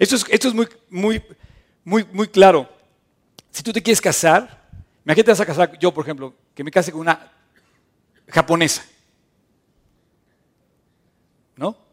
Esto 0.00 0.16
es, 0.16 0.24
esto 0.30 0.48
es 0.48 0.54
muy, 0.54 0.68
muy, 0.90 1.22
muy, 1.84 2.04
muy 2.12 2.26
claro. 2.26 2.68
Si 3.52 3.62
tú 3.62 3.72
te 3.72 3.80
quieres 3.80 4.00
casar, 4.00 4.68
imagínate 5.04 5.22
te 5.22 5.30
vas 5.30 5.40
a 5.40 5.46
casar, 5.46 5.78
yo 5.78 5.94
por 5.94 6.04
ejemplo, 6.04 6.34
que 6.56 6.64
me 6.64 6.72
case 6.72 6.90
con 6.90 7.02
una 7.02 7.32
japonesa. 8.28 8.84
¿No? 11.56 11.83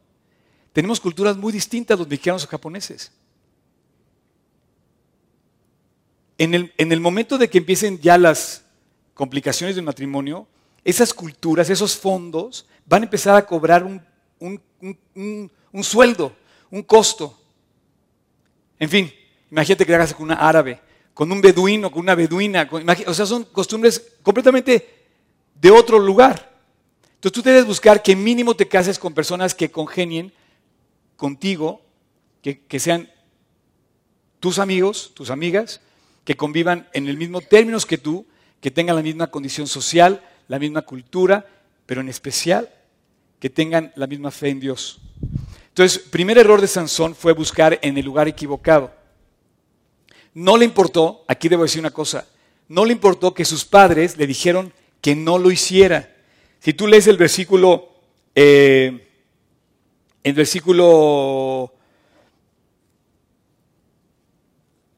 Tenemos 0.73 0.99
culturas 0.99 1.35
muy 1.37 1.51
distintas 1.51 1.99
los 1.99 2.07
mexicanos 2.07 2.43
o 2.43 2.47
japoneses. 2.47 3.11
En 6.37 6.53
el, 6.55 6.99
momento 6.99 7.37
de 7.37 7.49
que 7.49 7.59
empiecen 7.59 7.99
ya 7.99 8.17
las 8.17 8.63
complicaciones 9.13 9.75
del 9.75 9.85
matrimonio, 9.85 10.47
esas 10.83 11.13
culturas, 11.13 11.69
esos 11.69 11.95
fondos, 11.95 12.65
van 12.87 13.03
a 13.03 13.05
empezar 13.05 13.35
a 13.35 13.45
cobrar 13.45 13.83
un, 13.83 14.63
sueldo, 15.83 16.35
un 16.71 16.81
costo. 16.81 17.37
En 18.79 18.89
fin, 18.89 19.13
imagínate 19.51 19.85
que 19.85 19.93
hagas 19.93 20.15
con 20.15 20.23
una 20.23 20.35
árabe, 20.35 20.79
con 21.13 21.31
un 21.31 21.41
beduino, 21.41 21.91
con 21.91 21.99
una 22.01 22.15
beduina. 22.15 22.67
o 23.05 23.13
sea, 23.13 23.27
son 23.27 23.43
costumbres 23.43 24.13
completamente 24.23 25.05
de 25.53 25.69
otro 25.69 25.99
lugar. 25.99 26.51
Entonces 27.13 27.33
tú 27.33 27.43
debes 27.43 27.67
buscar 27.67 28.01
que 28.01 28.15
mínimo 28.15 28.55
te 28.55 28.67
cases 28.67 28.97
con 28.97 29.13
personas 29.13 29.53
que 29.53 29.69
congenien 29.69 30.33
contigo, 31.21 31.83
que 32.41 32.79
sean 32.79 33.11
tus 34.39 34.57
amigos, 34.57 35.11
tus 35.13 35.29
amigas, 35.29 35.81
que 36.25 36.35
convivan 36.35 36.89
en 36.93 37.07
el 37.07 37.15
mismo 37.15 37.41
términos 37.41 37.85
que 37.85 37.99
tú, 37.99 38.25
que 38.59 38.71
tengan 38.71 38.95
la 38.95 39.03
misma 39.03 39.27
condición 39.27 39.67
social, 39.67 40.23
la 40.47 40.57
misma 40.57 40.81
cultura, 40.81 41.45
pero 41.85 42.01
en 42.01 42.09
especial 42.09 42.73
que 43.39 43.51
tengan 43.51 43.93
la 43.95 44.07
misma 44.07 44.31
fe 44.31 44.49
en 44.49 44.59
Dios. 44.59 44.99
Entonces, 45.67 45.99
primer 45.99 46.39
error 46.39 46.59
de 46.59 46.67
Sansón 46.67 47.13
fue 47.13 47.33
buscar 47.33 47.77
en 47.83 47.99
el 47.99 48.05
lugar 48.05 48.27
equivocado. 48.27 48.91
No 50.33 50.57
le 50.57 50.65
importó, 50.65 51.23
aquí 51.27 51.47
debo 51.47 51.61
decir 51.61 51.81
una 51.81 51.91
cosa, 51.91 52.27
no 52.67 52.83
le 52.83 52.93
importó 52.93 53.35
que 53.35 53.45
sus 53.45 53.63
padres 53.63 54.17
le 54.17 54.25
dijeron 54.25 54.73
que 55.01 55.15
no 55.15 55.37
lo 55.37 55.51
hiciera. 55.51 56.15
Si 56.59 56.73
tú 56.73 56.87
lees 56.87 57.05
el 57.05 57.17
versículo, 57.17 57.89
eh, 58.33 59.10
el 60.23 60.33
versículo 60.33 61.73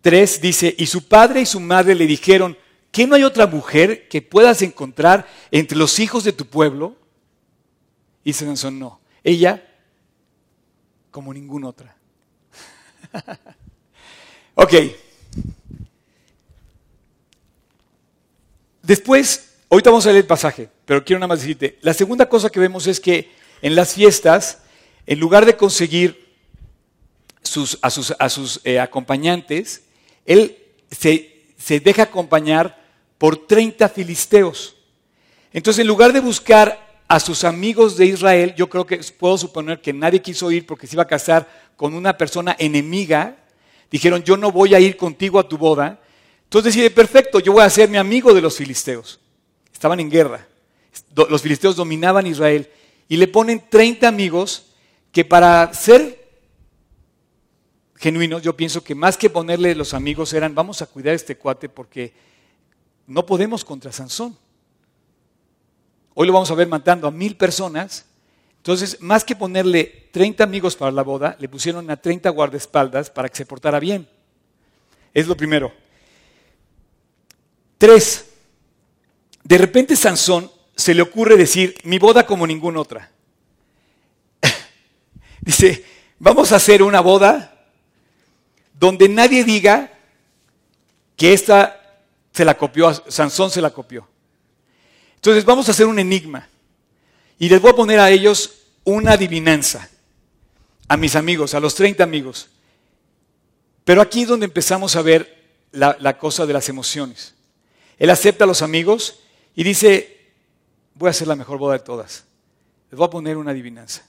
3 0.01 0.41
dice, 0.41 0.75
y 0.77 0.85
su 0.85 1.07
padre 1.07 1.41
y 1.41 1.45
su 1.45 1.59
madre 1.59 1.95
le 1.95 2.05
dijeron, 2.05 2.57
¿que 2.91 3.07
no 3.07 3.15
hay 3.15 3.23
otra 3.23 3.47
mujer 3.47 4.09
que 4.09 4.21
puedas 4.21 4.61
encontrar 4.61 5.25
entre 5.49 5.77
los 5.77 5.97
hijos 5.99 6.25
de 6.25 6.33
tu 6.33 6.45
pueblo? 6.45 6.97
Y 8.23 8.33
Sansón 8.33 8.79
no. 8.79 8.99
Ella, 9.23 9.65
como 11.09 11.33
ninguna 11.33 11.69
otra. 11.69 11.95
ok. 14.55 14.73
Después, 18.81 19.53
ahorita 19.69 19.89
vamos 19.89 20.05
a 20.05 20.09
leer 20.09 20.23
el 20.23 20.27
pasaje, 20.27 20.69
pero 20.83 21.05
quiero 21.05 21.19
nada 21.19 21.29
más 21.29 21.39
decirte, 21.39 21.79
la 21.81 21.93
segunda 21.93 22.27
cosa 22.27 22.49
que 22.49 22.59
vemos 22.59 22.85
es 22.87 22.99
que 22.99 23.31
en 23.61 23.75
las 23.75 23.93
fiestas, 23.93 24.62
en 25.05 25.19
lugar 25.19 25.45
de 25.45 25.55
conseguir 25.55 26.23
a 27.81 28.29
sus, 28.29 28.61
eh, 28.63 28.79
acompañantes, 28.79 29.83
él 30.25 30.57
se, 30.89 31.79
deja 31.79 32.03
acompañar 32.03 32.81
por 33.17 33.47
30 33.47 33.89
filisteos. 33.89 34.75
Entonces, 35.51 35.81
en 35.81 35.87
lugar 35.87 36.13
de 36.13 36.19
buscar 36.19 37.03
a 37.07 37.19
sus 37.19 37.43
amigos 37.43 37.97
de 37.97 38.07
Israel, 38.07 38.55
yo 38.55 38.69
creo 38.69 38.85
que 38.85 38.97
puedo 39.17 39.37
suponer 39.37 39.81
que 39.81 39.93
nadie 39.93 40.21
quiso 40.21 40.49
ir 40.51 40.65
porque 40.65 40.87
se 40.87 40.95
iba 40.95 41.03
a 41.03 41.07
casar 41.07 41.47
con 41.75 41.93
una 41.93 42.17
persona 42.17 42.55
enemiga. 42.57 43.37
Dijeron, 43.91 44.23
yo 44.23 44.37
no 44.37 44.51
voy 44.51 44.73
a 44.73 44.79
ir 44.79 44.97
contigo 44.97 45.39
a 45.39 45.47
tu 45.47 45.57
boda. 45.57 45.99
Entonces 46.45 46.73
decide, 46.73 46.89
perfecto, 46.89 47.39
yo 47.39 47.53
voy 47.53 47.63
a 47.63 47.69
ser 47.69 47.89
mi 47.89 47.97
amigo 47.97 48.33
de 48.33 48.41
los 48.41 48.57
filisteos. 48.57 49.19
Estaban 49.71 49.99
en 49.99 50.09
guerra. 50.09 50.47
Los 51.29 51.41
filisteos 51.41 51.75
dominaban 51.75 52.25
Israel. 52.25 52.69
Y 53.07 53.17
le 53.17 53.27
ponen 53.27 53.61
30 53.69 54.07
amigos 54.07 54.72
que 55.13 55.23
para 55.23 55.71
ser 55.73 56.27
genuinos, 57.95 58.41
yo 58.41 58.57
pienso 58.57 58.83
que 58.83 58.95
más 58.95 59.15
que 59.15 59.29
ponerle 59.29 59.75
los 59.75 59.93
amigos 59.93 60.33
eran, 60.33 60.55
vamos 60.55 60.81
a 60.81 60.87
cuidar 60.87 61.13
este 61.13 61.37
cuate 61.37 61.69
porque 61.69 62.13
no 63.05 63.25
podemos 63.25 63.63
contra 63.63 63.91
Sansón. 63.91 64.35
Hoy 66.15 66.27
lo 66.27 66.33
vamos 66.33 66.49
a 66.49 66.55
ver 66.55 66.67
matando 66.67 67.07
a 67.07 67.11
mil 67.11 67.37
personas. 67.37 68.05
Entonces, 68.57 68.99
más 69.01 69.23
que 69.23 69.35
ponerle 69.35 70.09
30 70.11 70.43
amigos 70.43 70.75
para 70.75 70.91
la 70.91 71.03
boda, 71.03 71.37
le 71.39 71.47
pusieron 71.47 71.89
a 71.91 71.97
30 71.97 72.29
guardaespaldas 72.31 73.11
para 73.11 73.29
que 73.29 73.37
se 73.37 73.45
portara 73.45 73.79
bien. 73.79 74.07
Es 75.13 75.27
lo 75.27 75.37
primero. 75.37 75.71
Tres, 77.77 78.31
de 79.43 79.57
repente 79.59 79.95
Sansón 79.95 80.51
se 80.75 80.95
le 80.95 81.03
ocurre 81.03 81.37
decir, 81.37 81.75
mi 81.83 81.99
boda 81.99 82.25
como 82.25 82.47
ninguna 82.47 82.79
otra. 82.79 83.11
Dice, 85.43 85.83
vamos 86.19 86.53
a 86.53 86.55
hacer 86.55 86.81
una 86.81 87.01
boda 87.01 87.67
donde 88.79 89.09
nadie 89.09 89.43
diga 89.43 89.91
que 91.17 91.33
esta 91.33 92.01
se 92.31 92.45
la 92.45 92.57
copió, 92.57 92.93
Sansón 93.09 93.51
se 93.51 93.61
la 93.61 93.71
copió. 93.71 94.07
Entonces 95.15 95.43
vamos 95.43 95.67
a 95.67 95.71
hacer 95.71 95.85
un 95.85 95.99
enigma 95.99 96.47
y 97.37 97.49
les 97.49 97.61
voy 97.61 97.71
a 97.71 97.75
poner 97.75 97.99
a 97.99 98.09
ellos 98.09 98.61
una 98.85 99.13
adivinanza, 99.13 99.89
a 100.87 100.95
mis 100.95 101.15
amigos, 101.15 101.53
a 101.53 101.59
los 101.59 101.75
30 101.75 102.03
amigos. 102.03 102.49
Pero 103.83 104.01
aquí 104.01 104.21
es 104.21 104.29
donde 104.29 104.45
empezamos 104.45 104.95
a 104.95 105.01
ver 105.01 105.43
la, 105.71 105.97
la 105.99 106.17
cosa 106.17 106.45
de 106.45 106.53
las 106.53 106.69
emociones. 106.69 107.35
Él 107.97 108.09
acepta 108.09 108.45
a 108.45 108.47
los 108.47 108.61
amigos 108.61 109.19
y 109.55 109.63
dice, 109.63 110.31
voy 110.95 111.07
a 111.07 111.11
hacer 111.11 111.27
la 111.27 111.35
mejor 111.35 111.57
boda 111.57 111.73
de 111.73 111.83
todas. 111.83 112.23
Les 112.89 112.97
voy 112.97 113.07
a 113.07 113.09
poner 113.09 113.35
una 113.35 113.51
adivinanza. 113.51 114.03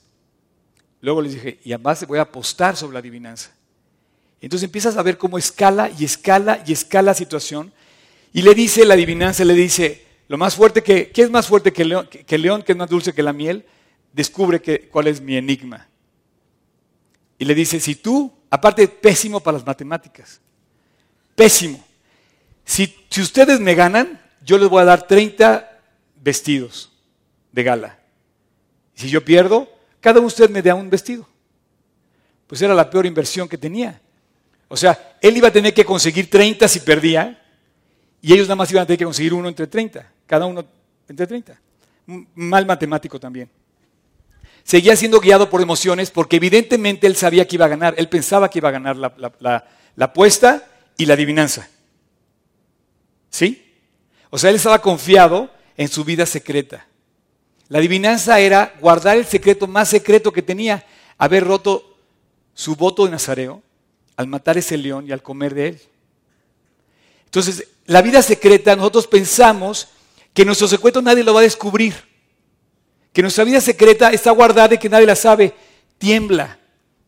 Luego 1.05 1.21
les 1.21 1.35
dije, 1.35 1.59
y 1.63 1.71
además 1.71 2.03
voy 2.07 2.17
a 2.17 2.23
apostar 2.23 2.75
sobre 2.75 2.93
la 2.93 2.99
adivinanza. 2.99 3.51
Entonces 4.41 4.65
empiezas 4.65 4.97
a 4.97 5.03
ver 5.03 5.19
cómo 5.19 5.37
escala 5.37 5.91
y 5.95 6.03
escala 6.03 6.63
y 6.65 6.73
escala 6.73 7.11
la 7.11 7.13
situación. 7.13 7.71
Y 8.33 8.41
le 8.41 8.55
dice 8.55 8.83
la 8.85 8.95
adivinanza, 8.95 9.45
le 9.45 9.53
dice, 9.53 10.03
lo 10.27 10.39
más 10.39 10.55
fuerte 10.55 10.81
que, 10.81 11.11
¿qué 11.11 11.21
es 11.21 11.29
más 11.29 11.45
fuerte 11.45 11.71
que 11.71 11.83
el 11.83 11.89
león, 11.89 12.07
que, 12.09 12.25
que 12.25 12.71
es 12.71 12.75
más 12.75 12.89
dulce 12.89 13.13
que 13.13 13.21
la 13.21 13.33
miel? 13.33 13.67
Descubre 14.13 14.59
que, 14.59 14.89
cuál 14.89 15.05
es 15.05 15.21
mi 15.21 15.37
enigma. 15.37 15.87
Y 17.37 17.45
le 17.45 17.53
dice, 17.53 17.79
si 17.79 17.93
tú, 17.93 18.33
aparte 18.49 18.87
pésimo 18.87 19.39
para 19.41 19.59
las 19.59 19.67
matemáticas, 19.67 20.41
pésimo. 21.35 21.85
Si, 22.63 22.95
si 23.11 23.21
ustedes 23.21 23.59
me 23.59 23.75
ganan, 23.75 24.19
yo 24.43 24.57
les 24.57 24.69
voy 24.69 24.81
a 24.81 24.85
dar 24.85 25.05
30 25.05 25.69
vestidos 26.15 26.91
de 27.51 27.61
gala. 27.61 27.99
Si 28.95 29.07
yo 29.07 29.23
pierdo, 29.23 29.74
cada 30.05 30.19
ustedes 30.19 30.51
me 30.51 30.61
da 30.61 30.75
un 30.75 30.87
vestido. 30.87 31.27
Pues 32.45 32.61
era 32.61 32.75
la 32.75 32.87
peor 32.87 33.07
inversión 33.07 33.49
que 33.49 33.57
tenía. 33.57 33.99
O 34.67 34.77
sea, 34.77 35.17
él 35.19 35.35
iba 35.35 35.47
a 35.47 35.51
tener 35.51 35.73
que 35.73 35.83
conseguir 35.83 36.29
30 36.29 36.67
si 36.67 36.81
perdía, 36.81 37.43
y 38.21 38.31
ellos 38.31 38.45
nada 38.45 38.55
más 38.55 38.69
iban 38.69 38.83
a 38.83 38.85
tener 38.85 38.99
que 38.99 39.05
conseguir 39.05 39.33
uno 39.33 39.47
entre 39.47 39.65
30, 39.65 40.07
cada 40.27 40.45
uno 40.45 40.63
entre 41.09 41.25
30. 41.25 41.59
Mal 42.35 42.67
matemático 42.67 43.19
también. 43.19 43.49
Seguía 44.63 44.95
siendo 44.95 45.19
guiado 45.19 45.49
por 45.49 45.59
emociones 45.59 46.11
porque 46.11 46.35
evidentemente 46.35 47.07
él 47.07 47.15
sabía 47.15 47.47
que 47.47 47.55
iba 47.55 47.65
a 47.65 47.69
ganar, 47.69 47.95
él 47.97 48.07
pensaba 48.07 48.47
que 48.47 48.59
iba 48.59 48.69
a 48.69 48.73
ganar 48.73 48.97
la, 48.97 49.65
apuesta 49.99 50.67
y 50.97 51.07
la 51.07 51.15
adivinanza. 51.15 51.67
¿Sí? 53.31 53.73
O 54.29 54.37
sea, 54.37 54.51
él 54.51 54.57
estaba 54.57 54.83
confiado 54.83 55.49
en 55.75 55.87
su 55.87 56.03
vida 56.03 56.27
secreta. 56.27 56.85
La 57.67 57.79
adivinanza 57.79 58.39
era 58.39 58.75
guardar 58.79 59.17
el 59.17 59.25
secreto 59.25 59.67
más 59.67 59.89
secreto 59.89 60.31
que 60.31 60.41
tenía, 60.41 60.85
haber 61.17 61.45
roto 61.45 61.97
su 62.53 62.75
voto 62.75 63.05
de 63.05 63.11
Nazareo 63.11 63.63
al 64.15 64.27
matar 64.27 64.57
ese 64.57 64.77
león 64.77 65.05
y 65.07 65.11
al 65.11 65.21
comer 65.21 65.53
de 65.53 65.67
él. 65.69 65.81
Entonces, 67.25 67.67
la 67.85 68.01
vida 68.01 68.21
secreta, 68.21 68.75
nosotros 68.75 69.07
pensamos 69.07 69.89
que 70.33 70.45
nuestro 70.45 70.67
secreto 70.67 71.01
nadie 71.01 71.23
lo 71.23 71.33
va 71.33 71.41
a 71.41 71.43
descubrir, 71.43 71.95
que 73.11 73.21
nuestra 73.21 73.43
vida 73.43 73.59
secreta 73.61 74.09
está 74.11 74.31
guardada 74.31 74.75
y 74.75 74.77
que 74.77 74.89
nadie 74.89 75.05
la 75.05 75.15
sabe. 75.15 75.53
Tiembla, 75.97 76.59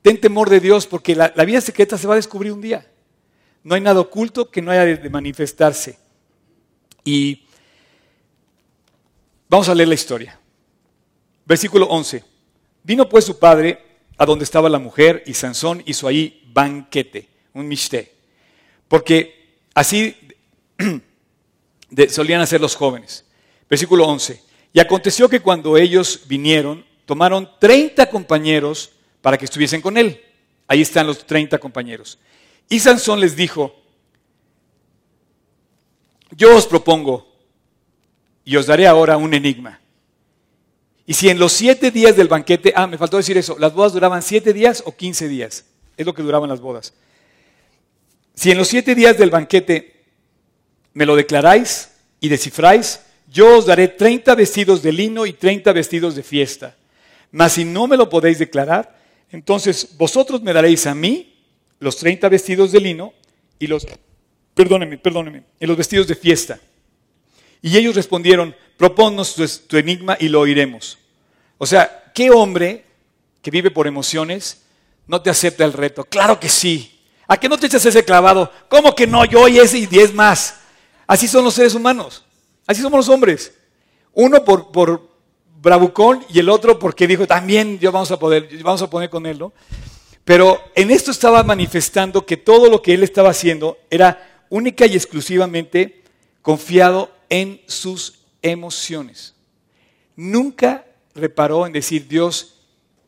ten 0.02 0.20
temor 0.20 0.50
de 0.50 0.60
Dios, 0.60 0.88
porque 0.88 1.16
la, 1.16 1.30
vida 1.46 1.62
secreta 1.62 1.98
se 1.98 2.08
va 2.08 2.14
a 2.14 2.18
descubrir 2.18 2.52
un 2.52 2.62
día. 2.62 2.86
No 3.64 3.76
hay 3.76 3.82
nada 3.82 4.00
oculto 4.00 4.50
que 4.50 4.62
no 4.62 4.72
haya 4.72 4.86
de 4.86 5.10
manifestarse. 5.10 5.98
Y 7.04 7.46
vamos 9.50 9.70
a 9.70 9.76
leer 9.76 9.90
la 9.90 9.96
historia. 9.96 10.40
Versículo 11.48 11.88
11. 11.88 12.24
Vino 12.84 13.08
pues 13.08 13.24
su 13.24 13.40
padre 13.40 13.82
a 14.18 14.26
donde 14.26 14.44
estaba 14.44 14.70
la 14.70 14.80
mujer 14.80 15.24
y 15.26 15.34
Sansón 15.34 15.82
hizo 15.86 16.08
ahí 16.08 16.44
banquete, 16.52 17.30
un 17.54 17.68
mishte. 17.68 18.14
Porque 18.88 19.60
así 19.74 20.16
solían 22.10 22.42
hacer 22.42 22.60
los 22.60 22.76
jóvenes. 22.76 23.26
Versículo 23.70 24.06
11. 24.06 24.42
Y 24.74 24.80
aconteció 24.80 25.30
que 25.30 25.40
cuando 25.40 25.78
ellos 25.78 26.22
vinieron, 26.28 26.86
tomaron 27.06 27.50
30 27.60 28.10
compañeros 28.10 28.92
para 29.22 29.38
que 29.38 29.46
estuviesen 29.46 29.82
con 29.82 29.98
él. 29.98 30.22
Ahí 30.68 30.82
están 30.82 31.08
los 31.08 31.26
30 31.26 31.58
compañeros. 31.60 32.20
Y 32.68 32.80
Sansón 32.80 33.22
les 33.22 33.36
dijo, 33.38 33.74
yo 36.32 36.56
os 36.56 36.68
propongo 36.68 37.26
y 38.44 38.58
os 38.58 38.66
daré 38.66 38.86
ahora 38.86 39.16
un 39.16 39.34
enigma. 39.34 39.80
Y 41.10 41.14
si 41.14 41.30
en 41.30 41.40
los 41.40 41.54
siete 41.54 41.90
días 41.90 42.18
del 42.18 42.28
banquete, 42.28 42.74
ah, 42.76 42.86
me 42.86 42.98
faltó 42.98 43.16
decir 43.16 43.38
eso, 43.38 43.58
las 43.58 43.74
bodas 43.74 43.94
duraban 43.94 44.22
siete 44.22 44.52
días 44.52 44.84
o 44.86 44.94
quince 44.94 45.30
días, 45.30 45.64
es 45.96 46.06
lo 46.06 46.14
que 46.14 46.22
duraban 46.22 46.50
las 46.50 46.60
bodas. 46.60 46.94
Si 48.36 48.52
en 48.52 48.58
los 48.58 48.68
siete 48.68 48.94
días 48.94 49.18
del 49.18 49.30
banquete 49.30 50.04
me 50.94 51.06
lo 51.06 51.16
declaráis 51.16 51.92
y 52.20 52.28
descifráis, 52.28 53.00
yo 53.32 53.58
os 53.58 53.66
daré 53.66 53.88
treinta 53.88 54.36
vestidos 54.36 54.84
de 54.84 54.92
lino 54.92 55.26
y 55.26 55.32
treinta 55.32 55.72
vestidos 55.72 56.14
de 56.14 56.24
fiesta. 56.24 56.76
Mas 57.32 57.54
si 57.54 57.64
no 57.64 57.88
me 57.88 57.96
lo 57.96 58.10
podéis 58.10 58.40
declarar, 58.40 59.00
entonces 59.32 59.96
vosotros 59.98 60.42
me 60.42 60.52
daréis 60.52 60.88
a 60.88 60.94
mí 60.94 61.42
los 61.80 61.96
treinta 61.96 62.28
vestidos 62.28 62.74
de 62.74 62.82
lino 62.82 63.14
y 63.60 63.68
los, 63.68 63.88
perdóneme, 64.54 64.98
perdóneme, 64.98 65.44
y 65.58 65.66
los 65.66 65.78
vestidos 65.78 66.06
de 66.06 66.16
fiesta. 66.16 66.60
Y 67.62 67.78
ellos 67.78 67.96
respondieron, 67.96 68.56
Propónnos 68.78 69.36
tu, 69.68 69.78
enigma 69.78 70.16
y 70.20 70.30
lo 70.30 70.40
oiremos. 70.40 71.00
O 71.58 71.66
sea, 71.66 72.12
¿qué 72.14 72.30
hombre 72.30 72.86
que 73.42 73.50
vive 73.50 73.72
por 73.72 73.88
emociones 73.88 74.62
no 75.08 75.20
te 75.22 75.32
acepta 75.32 75.66
el 75.66 75.74
reto? 75.74 76.04
Claro 76.04 76.40
que 76.40 76.48
sí. 76.48 77.02
¿A 77.28 77.38
qué 77.38 77.50
no 77.50 77.58
te 77.58 77.66
echas 77.66 77.86
ese 77.86 78.06
clavado? 78.06 78.52
¿Cómo 78.70 78.94
que 78.94 79.08
no? 79.08 79.26
Yo 79.26 79.48
y 79.48 79.58
ese 79.58 79.80
y 79.80 79.88
diez 79.88 80.14
más. 80.14 80.60
Así 81.08 81.28
son 81.28 81.44
los 81.44 81.56
seres 81.56 81.74
humanos. 81.74 82.24
Así 82.68 82.82
somos 82.82 83.00
los 83.00 83.10
hombres. 83.10 83.52
Uno 84.14 84.46
por, 84.46 84.72
por 84.72 85.10
bravucón 85.60 86.24
y 86.30 86.38
el 86.38 86.50
otro 86.50 86.78
porque 86.78 87.08
dijo, 87.08 87.26
también 87.26 87.80
yo 87.80 87.92
vamos 87.92 88.12
a 88.12 88.20
poder, 88.20 88.48
vamos 88.62 88.84
a 88.84 88.90
poner 88.90 89.10
con 89.10 89.26
él, 89.26 89.40
¿no? 89.40 89.54
Pero 90.24 90.62
en 90.76 90.92
esto 90.92 91.10
estaba 91.10 91.42
manifestando 91.42 92.26
que 92.26 92.38
todo 92.38 92.70
lo 92.70 92.82
que 92.84 92.94
él 92.94 93.02
estaba 93.02 93.32
haciendo 93.32 93.80
era 93.90 94.46
única 94.50 94.86
y 94.86 94.94
exclusivamente 94.94 96.04
confiado 96.44 97.17
en 97.30 97.62
sus 97.68 98.20
emociones. 98.42 99.34
Nunca 100.16 100.86
reparó 101.14 101.66
en 101.66 101.74
decir, 101.74 102.08
Dios, 102.08 102.60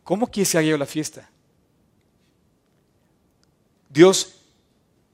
¿cómo 0.03 0.27
quieres 0.27 0.51
que 0.51 0.67
yo 0.67 0.77
la 0.77 0.85
fiesta? 0.85 1.29
Dios, 3.89 4.35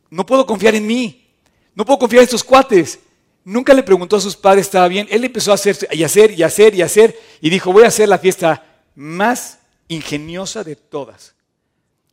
no 0.09 0.25
puedo 0.25 0.45
confiar 0.45 0.75
en 0.75 0.85
mí, 0.85 1.33
no 1.73 1.85
puedo 1.85 1.99
confiar 1.99 2.21
en 2.21 2.25
estos 2.25 2.43
cuates. 2.43 2.99
Nunca 3.43 3.73
le 3.73 3.83
preguntó 3.83 4.15
a 4.15 4.21
sus 4.21 4.35
padres, 4.35 4.65
¿estaba 4.65 4.87
bien? 4.87 5.07
Él 5.09 5.23
empezó 5.23 5.51
a 5.51 5.55
hacer 5.55 5.77
y 5.91 6.03
hacer 6.03 6.31
y 6.31 6.43
hacer 6.43 6.73
y 6.73 6.81
hacer 6.81 7.15
y 7.41 7.49
dijo, 7.49 7.71
voy 7.71 7.83
a 7.83 7.87
hacer 7.87 8.09
la 8.09 8.17
fiesta 8.17 8.63
más 8.95 9.59
ingeniosa 9.87 10.63
de 10.63 10.75
todas. 10.75 11.35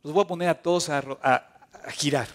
Los 0.03 0.13
voy 0.13 0.23
a 0.23 0.27
poner 0.27 0.49
a 0.49 0.61
todos 0.61 0.89
a, 0.89 1.49
girar. 1.91 2.27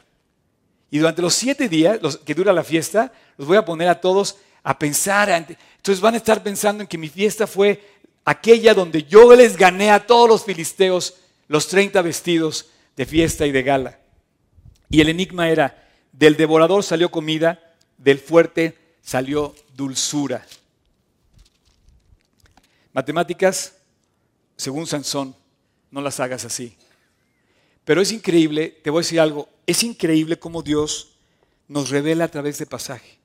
Y 0.91 0.99
durante 0.99 1.23
los 1.23 1.35
siete 1.35 1.69
días 1.69 1.99
que 2.25 2.35
dura 2.35 2.53
la 2.53 2.65
fiesta, 2.65 3.13
los 3.37 3.47
voy 3.47 3.57
a 3.57 3.65
poner 3.65 3.89
a 3.89 4.01
todos 4.01 4.39
a 4.69 4.79
pensar. 4.79 5.31
Entonces 5.31 6.01
van 6.03 6.13
a 6.13 6.19
estar 6.19 6.43
pensando 6.43 6.83
en 6.83 6.87
que 6.87 6.99
mi 6.99 7.09
fiesta 7.09 7.47
fue 7.47 7.83
aquella 8.23 8.75
donde 8.75 9.05
yo 9.05 9.35
les 9.35 9.57
gané 9.57 9.91
a 9.91 10.07
todos 10.07 10.29
los 10.29 10.45
filisteos 10.45 11.15
los 11.47 11.69
30 11.69 12.03
vestidos 12.03 12.69
de 12.95 13.07
fiesta 13.07 13.47
y 13.47 13.51
de 13.51 13.63
gala. 13.63 13.99
Y 14.91 15.01
el 15.01 15.09
enigma 15.09 15.49
era, 15.49 15.89
del 16.13 16.37
devorador 16.37 16.85
salió 16.85 17.11
comida, 17.11 17.75
del 17.97 18.19
fuerte 18.19 18.77
salió 19.01 19.55
dulzura. 19.75 20.47
Matemáticas, 22.93 23.75
según 24.55 24.87
Sansón, 24.87 25.35
no 25.91 26.03
las 26.03 26.21
hagas 26.21 26.45
así. 26.45 26.77
Pero 27.87 28.03
es 28.03 28.13
increíble, 28.13 28.69
te 28.83 28.91
voy 28.91 28.99
a 28.99 29.05
decir 29.05 29.21
algo, 29.21 29.49
es 29.67 29.83
increíble 29.83 30.39
cómo 30.39 30.63
Dios 30.63 31.17
nos 31.69 31.89
revela 31.89 32.25
a 32.25 32.29
través 32.29 32.59
de 32.59 32.67
pasaje. 32.67 33.18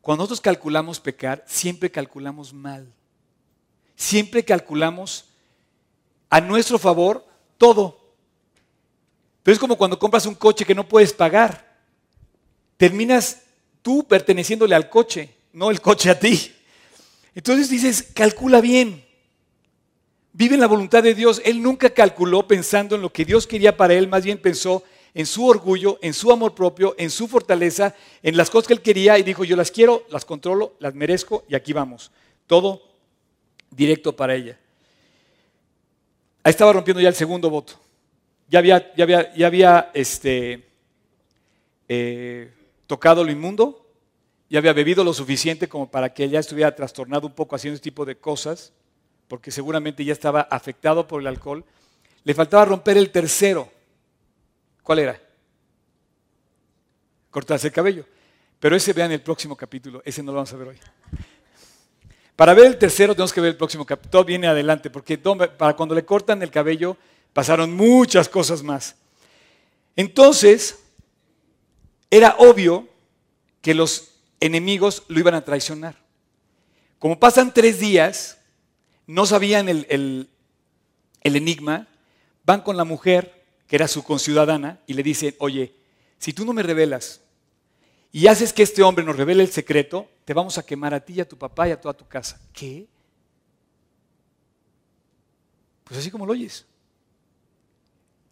Cuando 0.00 0.22
nosotros 0.22 0.40
calculamos 0.40 0.98
pecar, 0.98 1.44
siempre 1.46 1.90
calculamos 1.90 2.52
mal. 2.52 2.90
Siempre 3.96 4.44
calculamos 4.44 5.26
a 6.30 6.40
nuestro 6.40 6.78
favor 6.78 7.26
todo. 7.58 8.00
Pero 9.42 9.52
es 9.52 9.58
como 9.58 9.76
cuando 9.76 9.98
compras 9.98 10.26
un 10.26 10.34
coche 10.34 10.64
que 10.64 10.74
no 10.74 10.88
puedes 10.88 11.12
pagar. 11.12 11.78
Terminas 12.76 13.42
tú 13.82 14.06
perteneciéndole 14.06 14.74
al 14.74 14.88
coche, 14.88 15.34
no 15.52 15.70
el 15.70 15.80
coche 15.80 16.08
a 16.08 16.18
ti. 16.18 16.54
Entonces 17.34 17.68
dices, 17.68 18.02
calcula 18.14 18.60
bien. 18.60 19.04
Vive 20.32 20.54
en 20.54 20.60
la 20.60 20.66
voluntad 20.66 21.02
de 21.02 21.14
Dios. 21.14 21.42
Él 21.44 21.62
nunca 21.62 21.90
calculó 21.90 22.46
pensando 22.46 22.96
en 22.96 23.02
lo 23.02 23.12
que 23.12 23.24
Dios 23.24 23.46
quería 23.46 23.76
para 23.76 23.94
él, 23.94 24.08
más 24.08 24.24
bien 24.24 24.38
pensó 24.38 24.82
en 25.14 25.26
su 25.26 25.46
orgullo, 25.46 25.98
en 26.02 26.14
su 26.14 26.30
amor 26.30 26.54
propio, 26.54 26.94
en 26.98 27.10
su 27.10 27.28
fortaleza, 27.28 27.94
en 28.22 28.36
las 28.36 28.50
cosas 28.50 28.68
que 28.68 28.74
él 28.74 28.82
quería 28.82 29.18
y 29.18 29.22
dijo, 29.22 29.44
yo 29.44 29.56
las 29.56 29.70
quiero, 29.70 30.04
las 30.10 30.24
controlo, 30.24 30.74
las 30.78 30.94
merezco 30.94 31.44
y 31.48 31.54
aquí 31.54 31.72
vamos. 31.72 32.10
Todo 32.46 32.82
directo 33.70 34.14
para 34.14 34.34
ella. 34.34 34.58
Ahí 36.42 36.50
estaba 36.50 36.72
rompiendo 36.72 37.00
ya 37.00 37.08
el 37.08 37.14
segundo 37.14 37.50
voto. 37.50 37.74
Ya 38.48 38.58
había, 38.58 38.94
ya 38.94 39.04
había, 39.04 39.34
ya 39.34 39.46
había 39.46 39.90
este, 39.94 40.66
eh, 41.88 42.50
tocado 42.86 43.22
lo 43.22 43.30
inmundo, 43.30 43.86
ya 44.48 44.58
había 44.58 44.72
bebido 44.72 45.04
lo 45.04 45.12
suficiente 45.12 45.68
como 45.68 45.90
para 45.90 46.12
que 46.12 46.24
ella 46.24 46.40
estuviera 46.40 46.74
trastornado 46.74 47.26
un 47.26 47.34
poco 47.34 47.54
haciendo 47.54 47.76
este 47.76 47.90
tipo 47.90 48.04
de 48.04 48.16
cosas, 48.16 48.72
porque 49.28 49.52
seguramente 49.52 50.04
ya 50.04 50.12
estaba 50.12 50.40
afectado 50.40 51.06
por 51.06 51.20
el 51.20 51.28
alcohol. 51.28 51.64
Le 52.24 52.34
faltaba 52.34 52.64
romper 52.64 52.96
el 52.96 53.10
tercero. 53.10 53.70
¿Cuál 54.90 54.98
era? 54.98 55.20
Cortarse 57.30 57.68
el 57.68 57.72
cabello. 57.72 58.04
Pero 58.58 58.74
ese 58.74 58.92
vean 58.92 59.12
el 59.12 59.22
próximo 59.22 59.56
capítulo, 59.56 60.02
ese 60.04 60.20
no 60.20 60.32
lo 60.32 60.38
vamos 60.38 60.52
a 60.52 60.56
ver 60.56 60.66
hoy. 60.66 60.78
Para 62.34 62.54
ver 62.54 62.66
el 62.66 62.76
tercero 62.76 63.14
tenemos 63.14 63.32
que 63.32 63.40
ver 63.40 63.50
el 63.50 63.56
próximo 63.56 63.86
capítulo, 63.86 64.10
todo 64.10 64.24
viene 64.24 64.48
adelante, 64.48 64.90
porque 64.90 65.16
para 65.16 65.76
cuando 65.76 65.94
le 65.94 66.04
cortan 66.04 66.42
el 66.42 66.50
cabello 66.50 66.96
pasaron 67.32 67.72
muchas 67.72 68.28
cosas 68.28 68.64
más. 68.64 68.96
Entonces, 69.94 70.80
era 72.10 72.34
obvio 72.40 72.88
que 73.62 73.74
los 73.74 74.14
enemigos 74.40 75.04
lo 75.06 75.20
iban 75.20 75.34
a 75.34 75.44
traicionar. 75.44 75.94
Como 76.98 77.20
pasan 77.20 77.54
tres 77.54 77.78
días, 77.78 78.40
no 79.06 79.24
sabían 79.24 79.68
el, 79.68 79.86
el 79.88 81.36
enigma, 81.36 81.86
van 82.42 82.62
con 82.62 82.76
la 82.76 82.82
mujer, 82.82 83.39
que 83.70 83.76
era 83.76 83.86
su 83.86 84.02
conciudadana, 84.02 84.80
y 84.88 84.94
le 84.94 85.02
dice, 85.04 85.36
oye, 85.38 85.72
si 86.18 86.32
tú 86.32 86.44
no 86.44 86.52
me 86.52 86.60
revelas 86.60 87.20
y 88.10 88.26
haces 88.26 88.52
que 88.52 88.64
este 88.64 88.82
hombre 88.82 89.04
nos 89.04 89.14
revele 89.14 89.44
el 89.44 89.52
secreto, 89.52 90.08
te 90.24 90.34
vamos 90.34 90.58
a 90.58 90.66
quemar 90.66 90.92
a 90.92 90.98
ti 90.98 91.12
y 91.12 91.20
a 91.20 91.28
tu 91.28 91.38
papá 91.38 91.68
y 91.68 91.70
a 91.70 91.80
toda 91.80 91.94
tu 91.94 92.04
casa. 92.04 92.40
¿Qué? 92.52 92.88
Pues 95.84 96.00
así 96.00 96.10
como 96.10 96.26
lo 96.26 96.32
oyes. 96.32 96.66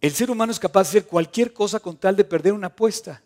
El 0.01 0.11
ser 0.11 0.29
humano 0.29 0.51
es 0.51 0.59
capaz 0.59 0.83
de 0.83 0.89
hacer 0.89 1.05
cualquier 1.05 1.53
cosa 1.53 1.79
con 1.79 1.95
tal 1.95 2.17
de 2.17 2.25
perder 2.25 2.51
una 2.51 2.67
apuesta. 2.67 3.23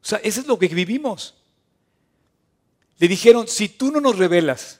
O 0.00 0.06
sea, 0.06 0.20
eso 0.22 0.40
es 0.40 0.46
lo 0.46 0.56
que 0.56 0.68
vivimos. 0.68 1.34
Le 2.98 3.08
dijeron, 3.08 3.48
si 3.48 3.68
tú 3.70 3.90
no 3.90 4.00
nos 4.00 4.16
revelas 4.16 4.78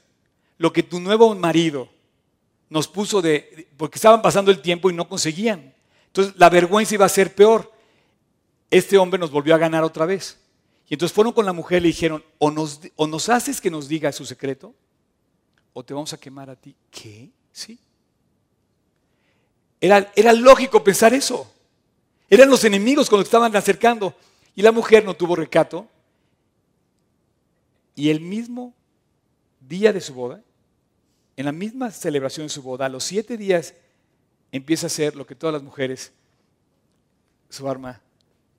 lo 0.57 0.73
que 0.73 0.85
tu 0.85 1.01
nuevo 1.01 1.35
marido 1.35 1.98
nos 2.71 2.89
puso 2.89 3.23
de, 3.23 3.69
porque 3.77 3.97
estaban 3.97 4.23
pasando 4.23 4.51
el 4.51 4.61
tiempo 4.61 4.91
y 4.91 4.95
no 4.95 5.09
conseguían. 5.09 5.75
Entonces 6.07 6.35
la 6.37 6.51
vergüenza 6.51 6.95
iba 6.95 7.07
a 7.07 7.11
ser 7.11 7.35
peor. 7.35 7.73
Este 8.71 8.99
hombre 8.99 9.19
nos 9.19 9.31
volvió 9.31 9.55
a 9.55 9.59
ganar 9.59 9.85
otra 9.85 10.07
vez. 10.07 10.39
Y 10.89 10.95
entonces 10.95 11.15
fueron 11.15 11.33
con 11.33 11.47
la 11.47 11.53
mujer 11.53 11.79
y 11.79 11.83
le 11.83 11.89
dijeron, 11.89 12.25
o 12.39 12.51
nos, 12.51 13.29
haces 13.29 13.61
que 13.61 13.71
nos 13.71 13.89
diga 13.89 14.11
su 14.13 14.25
secreto, 14.25 14.75
o 15.73 15.83
te 15.83 15.95
vamos 15.95 16.13
a 16.13 16.19
quemar 16.19 16.49
a 16.51 16.57
ti. 16.57 16.75
¿Qué? 16.91 17.31
Sí. 17.53 17.79
Era, 19.81 20.11
era 20.17 20.33
lógico 20.33 20.83
pensar 20.83 21.13
eso. 21.13 21.51
Eran 22.31 22.51
los 22.51 22.65
enemigos 22.65 23.09
cuando 23.09 23.25
estaban 23.25 23.55
acercando. 23.55 24.15
Y 24.55 24.63
la 24.63 24.73
mujer 24.73 25.05
no 25.05 25.15
tuvo 25.15 25.37
recato. 25.37 25.87
Y 27.95 28.11
el 28.11 28.21
mismo 28.21 28.75
día 29.61 29.93
de 29.93 30.01
su 30.01 30.15
boda, 30.15 30.43
en 31.39 31.45
la 31.45 31.53
misma 31.53 31.93
celebración 31.93 32.47
de 32.47 32.53
su 32.53 32.63
boda, 32.63 32.87
a 32.87 32.89
los 32.89 33.05
siete 33.05 33.37
días, 33.37 33.73
empieza 34.51 34.87
a 34.87 34.89
hacer 34.89 35.15
lo 35.15 35.25
que 35.25 35.37
todas 35.37 35.55
las 35.55 35.63
mujeres, 35.63 36.11
su 37.49 37.69
arma 37.69 38.01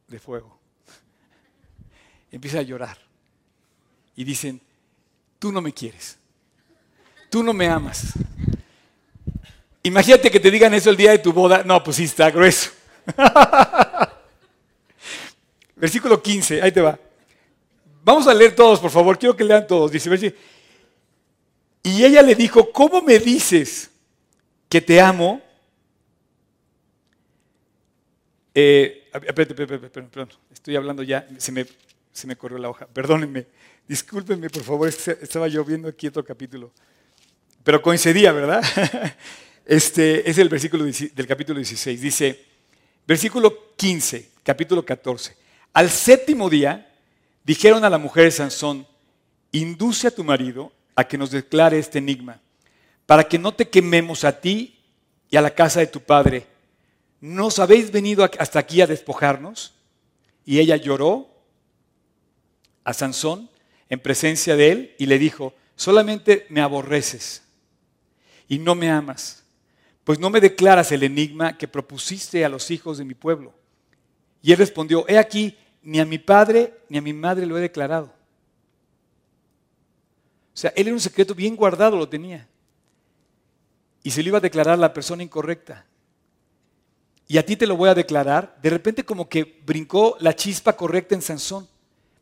de 0.07 0.17
fuego. 0.17 0.57
Empieza 2.31 2.59
a 2.59 2.61
llorar. 2.61 2.97
Y 4.15 4.23
dicen, 4.23 4.61
tú 5.39 5.51
no 5.51 5.59
me 5.59 5.73
quieres. 5.73 6.17
Tú 7.29 7.43
no 7.43 7.51
me 7.51 7.67
amas. 7.67 8.13
Imagínate 9.83 10.31
que 10.31 10.39
te 10.39 10.49
digan 10.49 10.73
eso 10.73 10.89
el 10.89 10.95
día 10.95 11.11
de 11.11 11.19
tu 11.19 11.33
boda. 11.33 11.63
No, 11.65 11.83
pues 11.83 11.97
sí, 11.97 12.05
está 12.05 12.31
grueso. 12.31 12.71
Versículo 15.75 16.23
15, 16.23 16.61
ahí 16.61 16.71
te 16.71 16.79
va. 16.79 16.97
Vamos 18.05 18.25
a 18.25 18.33
leer 18.33 18.55
todos, 18.55 18.79
por 18.79 18.89
favor. 18.89 19.19
Quiero 19.19 19.35
que 19.35 19.43
lean 19.43 19.67
todos. 19.67 19.91
Dice, 19.91 20.33
y 21.83 22.03
ella 22.03 22.21
le 22.21 22.35
dijo, 22.35 22.71
¿cómo 22.71 23.01
me 23.01 23.19
dices 23.19 23.89
que 24.67 24.81
te 24.81 24.99
amo? 24.99 25.41
Eh, 28.53 29.09
perdón, 29.33 30.29
estoy 30.51 30.75
hablando 30.75 31.03
ya, 31.03 31.27
se 31.37 31.51
me, 31.51 32.35
corrió 32.35 32.57
la 32.57 32.69
hoja. 32.69 32.87
Perdónenme, 32.87 33.47
discúlpenme, 33.87 34.49
por 34.49 34.63
favor, 34.63 34.89
estaba 34.89 35.47
yo 35.47 35.63
viendo 35.63 35.87
aquí 35.87 36.07
otro 36.07 36.23
capítulo. 36.23 36.71
Pero 37.63 37.81
coincidía, 37.81 38.31
¿verdad? 38.31 38.63
Este 39.65 40.27
es 40.27 40.39
el 40.39 40.49
versículo 40.49 40.83
del 40.83 41.27
capítulo 41.27 41.59
16. 41.59 42.01
Dice, 42.01 42.43
versículo 43.05 43.75
15, 43.75 44.31
capítulo 44.41 44.83
14. 44.83 45.37
Al 45.73 45.91
séptimo 45.91 46.49
día 46.49 46.91
dijeron 47.43 47.85
a 47.85 47.89
la 47.91 47.99
mujer 47.99 48.23
de 48.23 48.31
Sansón, 48.31 48.87
induce 49.51 50.07
a 50.07 50.11
tu 50.11 50.23
marido 50.23 50.71
a 50.99 51.07
que 51.07 51.17
nos 51.17 51.31
declare 51.31 51.79
este 51.79 51.99
enigma, 51.99 52.41
para 53.05 53.23
que 53.23 53.39
no 53.39 53.53
te 53.53 53.69
quememos 53.69 54.23
a 54.23 54.39
ti 54.39 54.79
y 55.29 55.37
a 55.37 55.41
la 55.41 55.51
casa 55.51 55.79
de 55.79 55.87
tu 55.87 56.01
padre. 56.01 56.47
¿Nos 57.21 57.59
habéis 57.59 57.91
venido 57.91 58.29
hasta 58.39 58.59
aquí 58.59 58.81
a 58.81 58.87
despojarnos? 58.87 59.73
Y 60.45 60.59
ella 60.59 60.75
lloró 60.77 61.29
a 62.83 62.93
Sansón 62.93 63.49
en 63.89 63.99
presencia 63.99 64.55
de 64.55 64.71
él 64.71 64.95
y 64.97 65.05
le 65.05 65.19
dijo, 65.19 65.53
solamente 65.75 66.45
me 66.49 66.61
aborreces 66.61 67.43
y 68.47 68.59
no 68.59 68.75
me 68.75 68.89
amas 68.89 69.39
pues 70.09 70.17
no 70.17 70.31
me 70.31 70.41
declaras 70.41 70.91
el 70.91 71.03
enigma 71.03 71.55
que 71.55 71.67
propusiste 71.67 72.43
a 72.43 72.49
los 72.49 72.71
hijos 72.71 72.97
de 72.97 73.05
mi 73.05 73.13
pueblo. 73.13 73.53
Y 74.41 74.51
él 74.51 74.57
respondió, 74.57 75.07
he 75.07 75.19
aquí, 75.19 75.55
ni 75.83 75.99
a 75.99 76.05
mi 76.05 76.17
padre 76.17 76.79
ni 76.89 76.97
a 76.97 77.01
mi 77.03 77.13
madre 77.13 77.45
lo 77.45 77.55
he 77.59 77.61
declarado. 77.61 78.11
Sea, 80.59 80.73
él 80.75 80.87
era 80.87 80.93
un 80.93 80.99
secreto 80.99 81.33
bien 81.33 81.55
guardado, 81.55 81.95
lo 81.95 82.09
tenía. 82.09 82.45
Y 84.03 84.11
se 84.11 84.21
lo 84.21 84.27
iba 84.27 84.39
a 84.39 84.41
declarar 84.41 84.77
la 84.77 84.93
persona 84.93 85.23
incorrecta. 85.23 85.85
Y 87.29 87.37
a 87.37 87.45
ti 87.45 87.55
te 87.55 87.65
lo 87.65 87.77
voy 87.77 87.87
a 87.87 87.95
declarar. 87.95 88.57
De 88.61 88.69
repente 88.69 89.05
como 89.05 89.29
que 89.29 89.61
brincó 89.65 90.17
la 90.19 90.35
chispa 90.35 90.75
correcta 90.75 91.15
en 91.15 91.21
Sansón. 91.21 91.65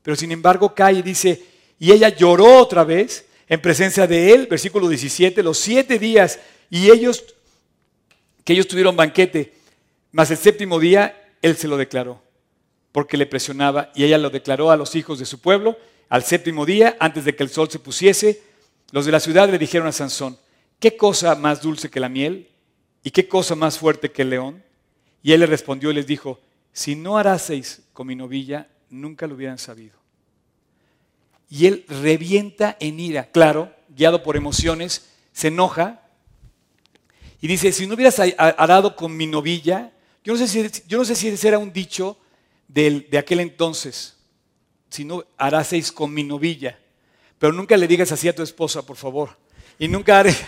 Pero 0.03 0.15
sin 0.15 0.31
embargo 0.31 0.75
cae 0.75 0.99
y 0.99 1.01
dice, 1.01 1.43
y 1.79 1.91
ella 1.91 2.09
lloró 2.09 2.59
otra 2.59 2.83
vez 2.83 3.25
en 3.47 3.59
presencia 3.59 4.05
de 4.05 4.31
él, 4.31 4.45
versículo 4.45 4.87
17, 4.87 5.41
los 5.41 5.57
siete 5.57 5.97
días. 5.97 6.39
Y 6.69 6.91
ellos 6.91 7.23
que 8.43 8.53
ellos 8.53 8.67
tuvieron 8.67 8.95
banquete, 8.95 9.55
mas 10.11 10.29
el 10.29 10.37
séptimo 10.37 10.79
día 10.79 11.33
él 11.41 11.57
se 11.57 11.67
lo 11.67 11.75
declaró, 11.75 12.21
porque 12.91 13.17
le 13.17 13.25
presionaba 13.25 13.91
y 13.95 14.03
ella 14.03 14.19
lo 14.19 14.29
declaró 14.29 14.69
a 14.69 14.77
los 14.77 14.95
hijos 14.95 15.17
de 15.17 15.25
su 15.25 15.41
pueblo. 15.41 15.75
Al 16.09 16.23
séptimo 16.23 16.65
día, 16.65 16.95
antes 16.99 17.25
de 17.25 17.35
que 17.35 17.43
el 17.43 17.49
sol 17.49 17.69
se 17.69 17.79
pusiese, 17.79 18.41
los 18.91 19.05
de 19.05 19.11
la 19.11 19.19
ciudad 19.19 19.49
le 19.49 19.57
dijeron 19.57 19.87
a 19.87 19.91
Sansón, 19.91 20.37
¿qué 20.79 20.95
cosa 20.95 21.35
más 21.35 21.61
dulce 21.61 21.89
que 21.89 21.99
la 21.99 22.09
miel? 22.09 22.49
¿Y 23.03 23.11
qué 23.11 23.27
cosa 23.27 23.55
más 23.55 23.77
fuerte 23.77 24.11
que 24.11 24.21
el 24.21 24.29
león? 24.29 24.63
Y 25.21 25.33
él 25.33 25.41
le 25.41 25.45
respondió 25.45 25.91
y 25.91 25.93
les 25.93 26.07
dijo, 26.07 26.39
si 26.71 26.95
no 26.95 27.17
haraseis 27.17 27.81
con 27.91 28.07
mi 28.07 28.15
novilla, 28.15 28.69
nunca 28.89 29.27
lo 29.27 29.35
hubieran 29.35 29.57
sabido. 29.57 29.97
Y 31.49 31.65
él 31.65 31.85
revienta 31.87 32.77
en 32.79 32.99
ira, 32.99 33.29
claro, 33.31 33.73
guiado 33.89 34.23
por 34.23 34.37
emociones, 34.37 35.09
se 35.33 35.47
enoja 35.47 36.01
y 37.41 37.47
dice, 37.47 37.71
si 37.71 37.87
no 37.87 37.95
hubieras 37.95 38.19
arado 38.37 38.95
con 38.95 39.15
mi 39.15 39.27
novilla, 39.27 39.91
yo 40.23 40.33
no 40.33 40.39
sé 40.39 40.47
si, 40.47 40.83
yo 40.87 40.97
no 40.97 41.05
sé 41.05 41.15
si 41.15 41.27
ese 41.29 41.47
era 41.47 41.57
un 41.57 41.71
dicho 41.71 42.17
de 42.67 43.17
aquel 43.17 43.39
entonces, 43.39 44.16
si 44.89 45.05
no 45.05 45.25
haraseis 45.37 45.91
con 45.91 46.13
mi 46.13 46.23
novilla. 46.23 46.79
Pero 47.39 47.53
nunca 47.53 47.77
le 47.77 47.87
digas 47.87 48.11
así 48.11 48.27
a 48.27 48.35
tu 48.35 48.43
esposa, 48.43 48.85
por 48.85 48.97
favor. 48.97 49.37
Y 49.79 49.87
nunca 49.87 50.19
ares, 50.19 50.43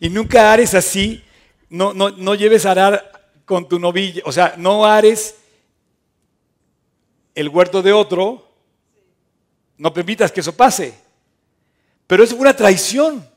y 0.00 0.08
nunca 0.08 0.52
así, 0.52 1.24
no, 1.70 1.94
no, 1.94 2.10
no 2.10 2.34
lleves 2.34 2.66
a 2.66 2.72
arar 2.72 3.30
con 3.44 3.68
tu 3.68 3.78
novilla, 3.78 4.22
o 4.24 4.32
sea, 4.32 4.54
no 4.56 4.84
ares 4.84 5.36
el 7.34 7.48
huerto 7.48 7.82
de 7.82 7.92
otro, 7.92 8.48
no 9.76 9.92
permitas 9.92 10.30
que 10.30 10.40
eso 10.40 10.54
pase. 10.54 10.94
Pero 12.06 12.22
es 12.22 12.32
una 12.32 12.54
traición. 12.54 13.28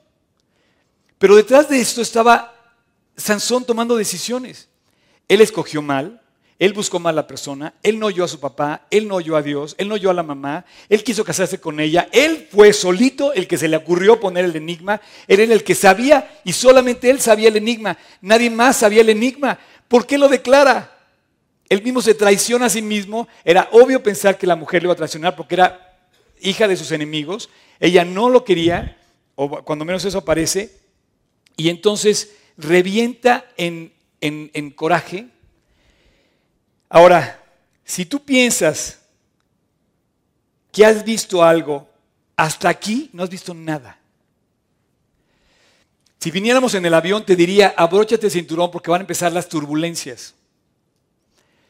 Pero 1.17 1.35
detrás 1.35 1.67
de 1.67 1.79
esto 1.79 2.01
estaba 2.01 2.53
Sansón 3.15 3.65
tomando 3.65 3.95
decisiones. 3.95 4.69
Él 5.27 5.41
escogió 5.41 5.81
mal, 5.81 6.21
él 6.59 6.73
buscó 6.73 6.99
mal 6.99 7.13
a 7.15 7.21
la 7.21 7.27
persona, 7.27 7.73
él 7.83 7.99
no 7.99 8.07
oyó 8.07 8.23
a 8.23 8.27
su 8.27 8.39
papá, 8.39 8.87
él 8.89 9.07
no 9.07 9.15
oyó 9.15 9.35
a 9.35 9.41
Dios, 9.41 9.75
él 9.77 9.87
no 9.87 9.95
oyó 9.95 10.09
a 10.09 10.13
la 10.13 10.23
mamá, 10.23 10.65
él 10.89 11.03
quiso 11.03 11.23
casarse 11.23 11.59
con 11.59 11.79
ella, 11.79 12.09
él 12.11 12.47
fue 12.51 12.73
solito 12.73 13.33
el 13.33 13.47
que 13.47 13.57
se 13.57 13.67
le 13.67 13.77
ocurrió 13.77 14.19
poner 14.19 14.45
el 14.45 14.55
enigma, 14.55 14.99
él 15.27 15.39
el 15.39 15.63
que 15.63 15.75
sabía 15.75 16.39
y 16.43 16.53
solamente 16.53 17.09
él 17.09 17.21
sabía 17.21 17.49
el 17.49 17.57
enigma, 17.57 17.97
nadie 18.21 18.49
más 18.49 18.77
sabía 18.77 19.01
el 19.01 19.09
enigma. 19.09 19.59
¿Por 19.87 20.05
qué 20.05 20.17
lo 20.17 20.27
declara? 20.27 20.97
Él 21.69 21.83
mismo 21.83 22.01
se 22.01 22.13
traiciona 22.13 22.65
a 22.67 22.69
sí 22.69 22.81
mismo, 22.81 23.27
era 23.43 23.69
obvio 23.71 24.01
pensar 24.01 24.37
que 24.37 24.47
la 24.47 24.55
mujer 24.55 24.81
le 24.81 24.87
iba 24.87 24.93
a 24.93 24.97
traicionar 24.97 25.35
porque 25.35 25.55
era 25.55 25.97
hija 26.41 26.67
de 26.67 26.77
sus 26.77 26.91
enemigos, 26.91 27.49
ella 27.79 28.05
no 28.05 28.29
lo 28.29 28.43
quería, 28.43 28.97
o 29.35 29.63
cuando 29.63 29.85
menos 29.85 30.05
eso 30.05 30.19
aparece, 30.19 30.71
y 31.55 31.69
entonces 31.69 32.35
revienta 32.57 33.45
en, 33.57 33.91
coraje. 34.75 35.27
Ahora, 36.89 37.43
si 37.83 38.05
tú 38.05 38.23
piensas 38.23 38.99
que 40.71 40.85
has 40.85 41.03
visto 41.03 41.43
algo, 41.43 41.89
hasta 42.35 42.69
aquí 42.69 43.09
no 43.13 43.23
has 43.23 43.29
visto 43.29 43.53
nada. 43.53 43.99
Si 46.19 46.31
viniéramos 46.31 46.73
en 46.73 46.85
el 46.85 46.93
avión, 46.93 47.25
te 47.25 47.35
diría, 47.35 47.73
abróchate 47.77 48.27
el 48.27 48.31
cinturón 48.31 48.71
porque 48.71 48.91
van 48.91 49.01
a 49.01 49.03
empezar 49.03 49.31
las 49.31 49.47
turbulencias. 49.47 50.33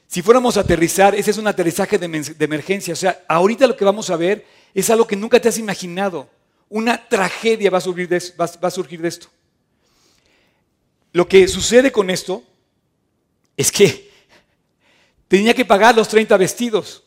Si 0.08 0.22
fuéramos 0.22 0.56
a 0.56 0.62
aterrizar, 0.62 1.16
ese 1.16 1.32
es 1.32 1.38
un 1.38 1.48
aterrizaje 1.48 1.98
de, 1.98 2.06
emergencia. 2.40 2.94
O 2.94 2.98
sea, 2.98 3.24
ahorita 3.28 3.68
lo 3.68 3.76
que 3.76 3.84
vamos 3.84 4.10
a 4.10 4.16
ver 4.16 4.46
es 4.74 4.90
algo 4.90 5.06
que 5.06 5.18
nunca 5.18 5.40
te 5.40 5.50
has 5.50 5.58
imaginado. 5.58 6.30
Una 6.70 7.08
tragedia 7.08 7.70
va 7.70 7.80
a 7.80 7.82
surgir 7.82 8.10
va 8.40 8.68
a 8.68 8.72
surgir 8.72 9.02
de 9.02 9.10
esto. 9.10 9.28
Lo 11.12 11.28
que 11.28 11.48
sucede 11.48 11.92
con 11.92 12.10
esto 12.10 12.44
es 13.58 13.72
que 13.72 14.07
tenía 15.28 15.54
que 15.54 15.66
pagar 15.66 15.96
los 15.96 16.08
30 16.08 16.38
vestidos. 16.38 17.04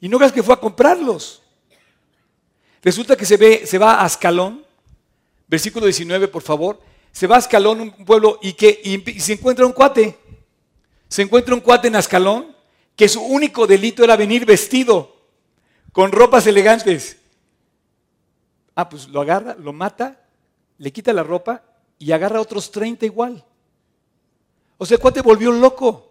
Y 0.00 0.08
no 0.08 0.18
creas 0.18 0.32
que 0.32 0.42
fue 0.42 0.54
a 0.54 0.60
comprarlos. 0.60 1.42
Resulta 2.82 3.16
que 3.16 3.26
se, 3.26 3.36
ve, 3.36 3.66
se 3.66 3.78
va 3.78 3.94
a 3.94 4.04
Ascalón, 4.04 4.64
versículo 5.46 5.86
19, 5.86 6.28
por 6.28 6.42
favor. 6.42 6.80
Se 7.10 7.26
va 7.26 7.36
a 7.36 7.38
Ascalón, 7.38 7.80
un 7.80 8.04
pueblo, 8.04 8.38
y, 8.42 8.52
que, 8.52 8.80
y 8.84 9.20
se 9.20 9.32
encuentra 9.32 9.66
un 9.66 9.72
cuate. 9.72 10.16
Se 11.08 11.22
encuentra 11.22 11.54
un 11.54 11.60
cuate 11.60 11.88
en 11.88 11.96
Ascalón 11.96 12.54
que 12.94 13.08
su 13.08 13.22
único 13.22 13.66
delito 13.66 14.04
era 14.04 14.16
venir 14.16 14.44
vestido, 14.44 15.16
con 15.92 16.12
ropas 16.12 16.46
elegantes. 16.46 17.16
Ah, 18.74 18.88
pues 18.88 19.08
lo 19.08 19.20
agarra, 19.20 19.56
lo 19.58 19.72
mata, 19.72 20.24
le 20.78 20.92
quita 20.92 21.12
la 21.12 21.22
ropa 21.22 21.62
y 21.98 22.12
agarra 22.12 22.40
otros 22.40 22.70
30 22.70 23.06
igual. 23.06 23.44
O 24.78 24.86
sea, 24.86 24.94
el 24.94 25.00
cuate 25.00 25.20
volvió 25.20 25.52
loco. 25.52 26.08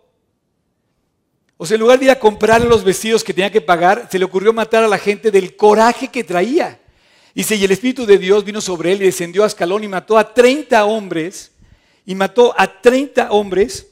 O 1.55 1.65
sea, 1.65 1.75
en 1.75 1.81
lugar 1.81 1.97
de 1.97 2.05
ir 2.05 2.11
a 2.11 2.19
comprarle 2.19 2.67
los 2.67 2.83
vestidos 2.83 3.23
que 3.23 3.33
tenía 3.33 3.51
que 3.51 3.61
pagar, 3.61 4.07
se 4.11 4.19
le 4.19 4.25
ocurrió 4.25 4.53
matar 4.53 4.83
a 4.83 4.87
la 4.87 4.99
gente 4.99 5.31
del 5.31 5.55
coraje 5.55 6.09
que 6.09 6.23
traía. 6.23 6.79
Dice, 7.33 7.55
y 7.55 7.63
el 7.63 7.71
Espíritu 7.71 8.05
de 8.05 8.17
Dios 8.17 8.43
vino 8.43 8.61
sobre 8.61 8.91
él 8.91 9.01
y 9.01 9.05
descendió 9.05 9.43
a 9.43 9.47
escalón 9.47 9.83
y 9.83 9.87
mató 9.87 10.17
a 10.17 10.33
30 10.33 10.85
hombres. 10.85 11.51
Y 12.05 12.13
mató 12.13 12.53
a 12.57 12.81
30 12.81 13.31
hombres. 13.31 13.87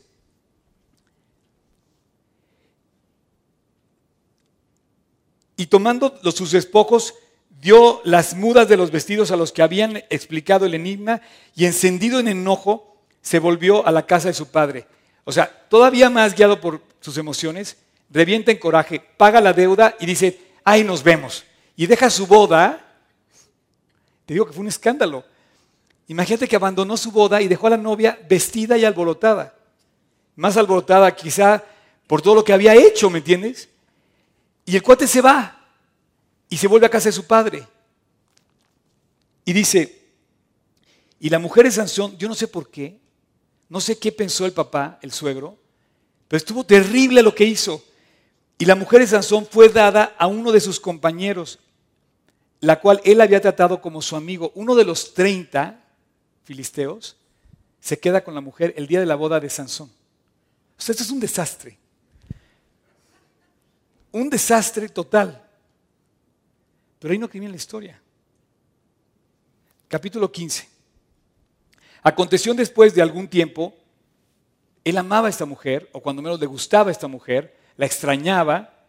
Y 5.57 5.67
tomando 5.67 6.19
los, 6.21 6.35
sus 6.35 6.51
despojos, 6.51 7.13
dio 7.61 8.01
las 8.03 8.35
mudas 8.35 8.67
de 8.67 8.77
los 8.77 8.91
vestidos 8.91 9.31
a 9.31 9.37
los 9.37 9.51
que 9.51 9.61
habían 9.61 9.97
explicado 10.09 10.65
el 10.65 10.73
enigma 10.73 11.21
y 11.55 11.65
encendido 11.65 12.19
en 12.19 12.27
enojo, 12.27 12.94
se 13.25 13.39
volvió 13.39 13.85
a 13.87 13.91
la 13.91 14.05
casa 14.05 14.27
de 14.27 14.35
su 14.35 14.45
padre. 14.45 14.85
O 15.23 15.31
sea, 15.31 15.47
todavía 15.67 16.11
más 16.11 16.35
guiado 16.35 16.61
por 16.61 16.79
sus 17.01 17.17
emociones, 17.17 17.75
revienta 18.11 18.51
en 18.51 18.59
coraje, 18.59 18.99
paga 18.99 19.41
la 19.41 19.51
deuda 19.51 19.95
y 19.99 20.05
dice, 20.05 20.39
ahí 20.63 20.83
nos 20.83 21.01
vemos. 21.01 21.43
Y 21.75 21.87
deja 21.87 22.11
su 22.11 22.27
boda. 22.27 22.85
Te 24.27 24.35
digo 24.35 24.45
que 24.45 24.53
fue 24.53 24.61
un 24.61 24.67
escándalo. 24.67 25.25
Imagínate 26.07 26.47
que 26.47 26.55
abandonó 26.55 26.95
su 26.97 27.11
boda 27.11 27.41
y 27.41 27.47
dejó 27.47 27.65
a 27.65 27.71
la 27.71 27.77
novia 27.77 28.19
vestida 28.29 28.77
y 28.77 28.85
alborotada. 28.85 29.55
Más 30.35 30.55
alborotada 30.55 31.15
quizá 31.15 31.63
por 32.05 32.21
todo 32.21 32.35
lo 32.35 32.43
que 32.43 32.53
había 32.53 32.75
hecho, 32.75 33.09
¿me 33.09 33.17
entiendes? 33.17 33.69
Y 34.67 34.75
el 34.75 34.83
cuate 34.83 35.07
se 35.07 35.21
va 35.21 35.65
y 36.47 36.57
se 36.57 36.67
vuelve 36.67 36.85
a 36.85 36.91
casa 36.91 37.09
de 37.09 37.13
su 37.13 37.25
padre. 37.25 37.67
Y 39.45 39.51
dice, 39.51 39.99
y 41.19 41.27
la 41.29 41.39
mujer 41.39 41.63
de 41.63 41.71
Sansón, 41.71 42.15
yo 42.19 42.27
no 42.27 42.35
sé 42.35 42.47
por 42.47 42.69
qué, 42.69 43.03
no 43.69 43.81
sé 43.81 43.97
qué 43.97 44.11
pensó 44.11 44.45
el 44.45 44.53
papá, 44.53 44.99
el 45.01 45.11
suegro, 45.11 45.57
pero 46.27 46.37
estuvo 46.37 46.63
terrible 46.65 47.21
lo 47.21 47.33
que 47.33 47.45
hizo. 47.45 47.83
Y 48.57 48.65
la 48.65 48.75
mujer 48.75 49.01
de 49.01 49.07
Sansón 49.07 49.45
fue 49.45 49.69
dada 49.69 50.15
a 50.17 50.27
uno 50.27 50.51
de 50.51 50.61
sus 50.61 50.79
compañeros, 50.79 51.59
la 52.61 52.79
cual 52.79 53.01
él 53.03 53.21
había 53.21 53.41
tratado 53.41 53.81
como 53.81 54.01
su 54.01 54.15
amigo. 54.15 54.51
Uno 54.55 54.75
de 54.75 54.85
los 54.85 55.13
30 55.13 55.83
filisteos 56.43 57.17
se 57.79 57.99
queda 57.99 58.23
con 58.23 58.33
la 58.33 58.41
mujer 58.41 58.73
el 58.77 58.87
día 58.87 58.99
de 58.99 59.05
la 59.05 59.15
boda 59.15 59.39
de 59.39 59.49
Sansón. 59.49 59.89
O 60.77 60.81
sea, 60.81 60.93
esto 60.93 61.03
es 61.03 61.11
un 61.11 61.19
desastre. 61.19 61.77
Un 64.11 64.29
desastre 64.29 64.89
total. 64.89 65.43
Pero 66.99 67.11
ahí 67.11 67.17
no 67.19 67.27
termina 67.27 67.51
la 67.51 67.57
historia. 67.57 68.01
Capítulo 69.87 70.31
15. 70.31 70.74
Aconteció 72.07 72.53
después 72.53 72.93
de 72.93 73.01
algún 73.01 73.27
tiempo, 73.27 73.73
él 74.83 74.95
amaba 74.99 75.25
a 75.25 75.31
esta 75.31 75.45
mujer, 75.45 75.89
o 75.91 76.01
cuando 76.01 76.21
menos 76.21 76.39
le 76.39 76.45
gustaba 76.45 76.89
a 76.89 76.91
esta 76.91 77.07
mujer, 77.07 77.57
la 77.77 77.87
extrañaba, 77.87 78.85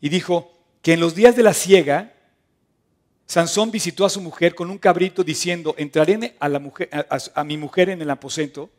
y 0.00 0.08
dijo 0.08 0.50
que 0.80 0.94
en 0.94 1.00
los 1.00 1.14
días 1.14 1.36
de 1.36 1.42
la 1.42 1.52
siega, 1.52 2.14
Sansón 3.26 3.70
visitó 3.70 4.06
a 4.06 4.08
su 4.08 4.22
mujer 4.22 4.54
con 4.54 4.70
un 4.70 4.78
cabrito 4.78 5.22
diciendo, 5.22 5.74
entraré 5.76 6.34
a, 6.40 7.44
mi 7.44 7.58
mujer 7.58 7.90
en 7.90 8.00
el 8.00 8.08
aposento, 8.08 8.70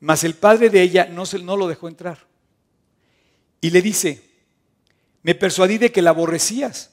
mas 0.00 0.24
el 0.24 0.32
padre 0.32 0.70
de 0.70 0.80
ella 0.80 1.06
no, 1.06 1.26
se, 1.26 1.38
lo 1.38 1.68
dejó 1.68 1.88
entrar. 1.88 2.20
Y 3.60 3.68
le 3.68 3.82
dice, 3.82 4.22
me 5.22 5.34
persuadí 5.34 5.76
de 5.76 5.92
que 5.92 6.00
la 6.00 6.08
aborrecías. 6.08 6.90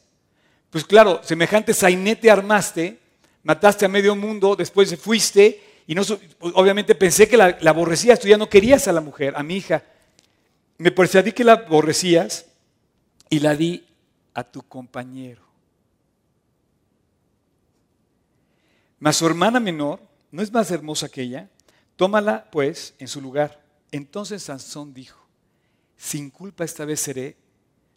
Pues 0.72 0.84
claro, 0.84 1.22
semejante 1.24 1.74
sainete 1.74 2.30
armaste, 2.30 3.00
mataste 3.44 3.86
a 3.86 3.88
medio 3.88 4.14
mundo, 4.14 4.58
después 4.58 4.94
fuiste 5.00 5.71
y 5.88 5.96
no, 5.96 6.04
obviamente 6.40 6.96
pensé 6.96 7.28
que 7.28 7.38
la, 7.38 7.58
aborrecías, 7.66 8.20
tú 8.20 8.28
ya 8.28 8.38
no 8.38 8.50
querías 8.50 8.88
a 8.88 8.92
la 8.92 9.02
mujer, 9.02 9.34
a 9.36 9.44
mi 9.44 9.58
hija. 9.58 9.84
Me 10.78 10.92
persuadí 10.92 11.32
que 11.32 11.44
la 11.44 11.54
aborrecías 11.54 12.46
y 13.30 13.40
la 13.40 13.56
di 13.56 13.86
a 14.34 14.44
tu 14.44 14.62
compañero. 14.64 15.42
Mas 19.00 19.18
su 19.18 19.26
hermana 19.26 19.60
menor, 19.60 20.00
¿no 20.32 20.42
es 20.42 20.52
más 20.52 20.70
hermosa 20.72 21.10
que 21.10 21.24
ella? 21.24 21.50
Tómala, 21.96 22.50
pues, 22.52 22.94
en 23.00 23.08
su 23.08 23.20
lugar. 23.20 23.62
Entonces 23.92 24.44
Sansón 24.44 24.94
dijo, 24.94 25.20
sin 25.98 26.30
culpa 26.30 26.64
esta 26.64 26.86
vez 26.86 27.00
seré 27.02 27.36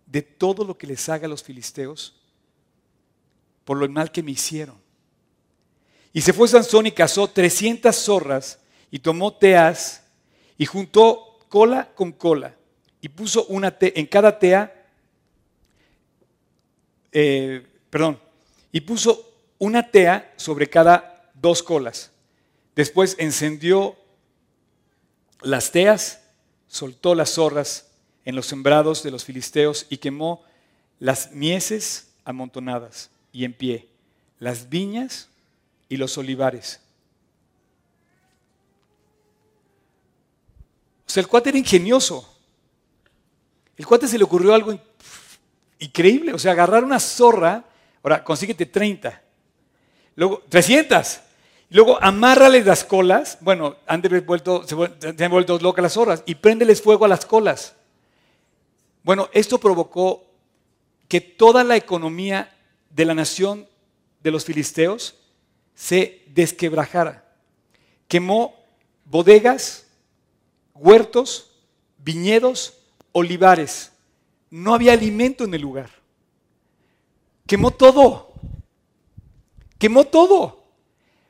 de 0.07 0.23
todo 0.23 0.65
lo 0.65 0.77
que 0.77 0.87
les 0.87 1.09
haga 1.09 1.27
a 1.27 1.29
los 1.29 1.43
filisteos 1.43 2.15
por 3.65 3.79
lo 3.79 3.89
mal 3.89 4.13
que 4.13 4.23
me 4.23 4.33
hicieron. 4.33 4.84
Y 6.17 6.21
se 6.21 6.33
fue 6.33 6.47
Sansón 6.47 6.87
y 6.87 6.93
cazó 6.93 7.27
300 7.27 7.95
zorras 7.95 8.61
y 8.89 9.01
tomó 9.01 9.35
teas 9.35 10.05
y 10.57 10.65
juntó 10.65 11.41
cola 11.49 11.93
con 11.93 12.13
cola 12.13 12.55
y 13.01 13.09
puso 13.09 13.45
una 13.47 13.77
tea, 13.77 13.93
en 13.97 14.07
cada 14.07 14.39
tea, 14.39 14.87
eh, 17.11 17.67
perdón, 17.91 18.21
y 18.71 18.81
puso 18.81 19.29
una 19.59 19.91
tea 19.91 20.33
sobre 20.37 20.71
cada 20.71 21.31
dos 21.35 21.65
colas. 21.65 22.13
Después 22.77 23.17
encendió 23.19 23.97
las 25.43 25.73
teas, 25.73 26.23
soltó 26.69 27.17
las 27.17 27.31
zorras 27.31 27.89
en 28.25 28.37
los 28.37 28.47
sembrados 28.47 29.03
de 29.03 29.11
los 29.11 29.25
filisteos 29.25 29.87
y 29.91 29.97
quemó 29.97 30.45
las 31.01 31.33
mieses 31.33 32.13
amontonadas 32.25 33.11
y 33.33 33.45
en 33.45 33.53
pie, 33.53 33.89
las 34.39 34.69
viñas 34.69 35.29
y 35.95 35.97
los 35.97 36.19
olivares. 36.19 36.81
O 41.07 41.11
sea, 41.11 41.21
el 41.21 41.29
cuate 41.29 41.51
era 41.51 41.59
ingenioso. 41.59 42.29
El 43.77 43.87
cuate 43.87 44.09
se 44.09 44.19
le 44.19 44.25
ocurrió 44.25 44.55
algo 44.55 44.77
increíble. 45.79 46.33
O 46.33 46.39
sea, 46.39 46.51
agarrar 46.51 46.83
una 46.83 46.99
zorra, 46.99 47.65
ahora 48.03 48.25
consíguete 48.25 48.67
30, 48.67 49.23
luego 50.17 50.43
300, 50.49 51.21
luego 51.71 52.03
amárrales 52.03 52.67
las 52.67 52.83
colas. 52.83 53.39
Bueno, 53.41 53.77
han 53.87 54.03
de 54.03 54.09
haber 54.09 54.23
vuelto, 54.23 54.65
se, 54.67 55.25
han 55.25 55.31
vuelto 55.31 55.59
locas 55.61 55.83
las 55.85 55.93
zorras 55.93 56.23
y 56.27 56.35
préndeles 56.35 56.83
fuego 56.83 57.05
a 57.05 57.09
las 57.09 57.25
colas. 57.25 57.77
Bueno, 59.05 59.29
esto 59.33 59.59
provocó 59.59 60.25
que 61.07 61.21
toda 61.21 61.63
la 61.63 61.77
economía 61.77 62.53
de 62.91 63.05
la 63.05 63.15
nación 63.15 63.69
de 64.25 64.33
los 64.33 64.45
filisteos 64.45 65.21
se 65.75 66.23
desquebrajara. 66.29 67.25
Quemó 68.09 68.55
bodegas, 69.05 69.87
huertos, 70.75 71.51
viñedos, 71.99 72.75
olivares. 73.13 73.93
No 74.51 74.75
había 74.75 74.93
alimento 74.93 75.45
en 75.45 75.55
el 75.55 75.63
lugar. 75.63 75.91
Quemó 77.47 77.71
todo. 77.71 78.33
Quemó 79.79 80.05
todo. 80.05 80.65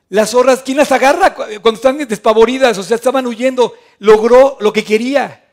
Las 0.09 0.31
zorras, 0.31 0.61
¿quién 0.61 0.77
las 0.77 0.91
agarra 0.91 1.33
cuando 1.33 1.73
están 1.73 1.97
despavoridas? 2.07 2.77
O 2.77 2.83
sea, 2.83 2.95
estaban 2.95 3.25
huyendo. 3.25 3.73
Logró 3.99 4.57
lo 4.59 4.71
que 4.71 4.83
quería. 4.83 5.49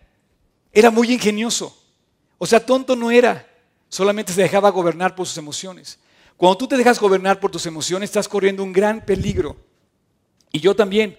Era 0.72 0.90
muy 0.90 1.12
ingenioso. 1.12 1.76
O 2.38 2.46
sea, 2.46 2.64
tonto 2.64 2.94
no 2.94 3.10
era. 3.10 3.48
Solamente 3.88 4.32
se 4.32 4.42
dejaba 4.42 4.70
gobernar 4.70 5.14
por 5.14 5.26
sus 5.26 5.38
emociones. 5.38 5.98
Cuando 6.42 6.58
tú 6.58 6.66
te 6.66 6.76
dejas 6.76 6.98
gobernar 6.98 7.38
por 7.38 7.52
tus 7.52 7.66
emociones, 7.66 8.10
estás 8.10 8.26
corriendo 8.26 8.64
un 8.64 8.72
gran 8.72 9.06
peligro. 9.06 9.56
Y 10.50 10.58
yo 10.58 10.74
también. 10.74 11.16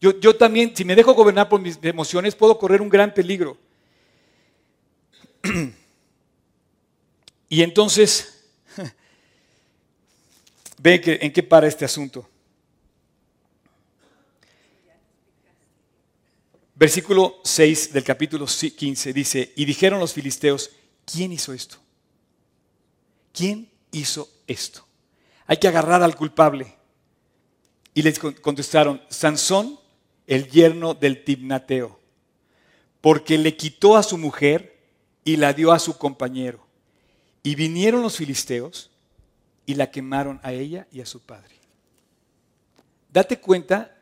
Yo, 0.00 0.20
yo 0.20 0.36
también, 0.36 0.72
si 0.76 0.84
me 0.84 0.94
dejo 0.94 1.14
gobernar 1.14 1.48
por 1.48 1.60
mis 1.60 1.76
emociones, 1.82 2.36
puedo 2.36 2.56
correr 2.56 2.80
un 2.80 2.88
gran 2.88 3.12
peligro. 3.12 3.58
y 7.48 7.60
entonces, 7.60 8.44
ve 10.78 11.00
que, 11.00 11.18
en 11.20 11.32
qué 11.32 11.42
para 11.42 11.66
este 11.66 11.84
asunto. 11.84 12.30
Versículo 16.76 17.40
6 17.42 17.92
del 17.92 18.04
capítulo 18.04 18.46
15 18.46 19.12
dice, 19.12 19.52
y 19.56 19.64
dijeron 19.64 19.98
los 19.98 20.12
filisteos, 20.12 20.70
¿quién 21.04 21.32
hizo 21.32 21.52
esto? 21.52 21.78
¿Quién 23.32 23.73
hizo 23.94 24.28
esto. 24.46 24.86
Hay 25.46 25.56
que 25.56 25.68
agarrar 25.68 26.02
al 26.02 26.16
culpable. 26.16 26.74
Y 27.94 28.02
les 28.02 28.18
contestaron, 28.18 29.00
Sansón, 29.08 29.78
el 30.26 30.50
yerno 30.50 30.94
del 30.94 31.22
Tibnateo, 31.22 32.00
porque 33.00 33.38
le 33.38 33.56
quitó 33.56 33.96
a 33.96 34.02
su 34.02 34.18
mujer 34.18 34.76
y 35.22 35.36
la 35.36 35.52
dio 35.52 35.70
a 35.70 35.78
su 35.78 35.96
compañero. 35.96 36.66
Y 37.42 37.54
vinieron 37.54 38.02
los 38.02 38.16
filisteos 38.16 38.90
y 39.64 39.74
la 39.74 39.90
quemaron 39.90 40.40
a 40.42 40.52
ella 40.52 40.88
y 40.90 41.00
a 41.00 41.06
su 41.06 41.20
padre. 41.20 41.54
Date 43.12 43.38
cuenta 43.38 43.96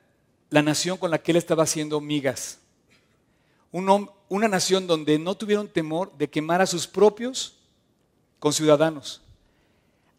la 0.49 0.62
nación 0.62 0.97
con 0.97 1.11
la 1.11 1.18
que 1.18 1.32
él 1.32 1.36
estaba 1.36 1.64
haciendo 1.64 2.01
migas. 2.01 2.61
una 3.72 4.49
nación 4.49 4.86
donde 4.86 5.18
no 5.18 5.34
tuvieron 5.34 5.68
temor 5.68 6.16
de 6.16 6.30
quemar 6.30 6.62
a 6.62 6.66
sus 6.66 6.86
propios 6.86 7.59
conciudadanos 8.38 9.22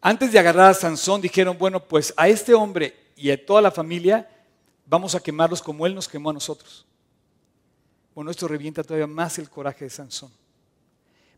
Antes 0.06 0.32
de 0.32 0.38
agarrar 0.38 0.70
a 0.70 0.74
Sansón 0.74 1.22
dijeron, 1.22 1.56
bueno, 1.56 1.82
pues 1.82 2.12
a 2.18 2.28
este 2.28 2.52
hombre 2.52 2.94
y 3.16 3.30
a 3.30 3.42
toda 3.42 3.62
la 3.62 3.70
familia 3.70 4.28
vamos 4.84 5.14
a 5.14 5.20
quemarlos 5.20 5.62
como 5.62 5.86
él 5.86 5.94
nos 5.94 6.08
quemó 6.08 6.28
a 6.28 6.34
nosotros. 6.34 6.84
Bueno, 8.14 8.30
esto 8.30 8.46
revienta 8.46 8.82
todavía 8.82 9.06
más 9.06 9.38
el 9.38 9.48
coraje 9.48 9.86
de 9.86 9.90
Sansón. 9.90 10.30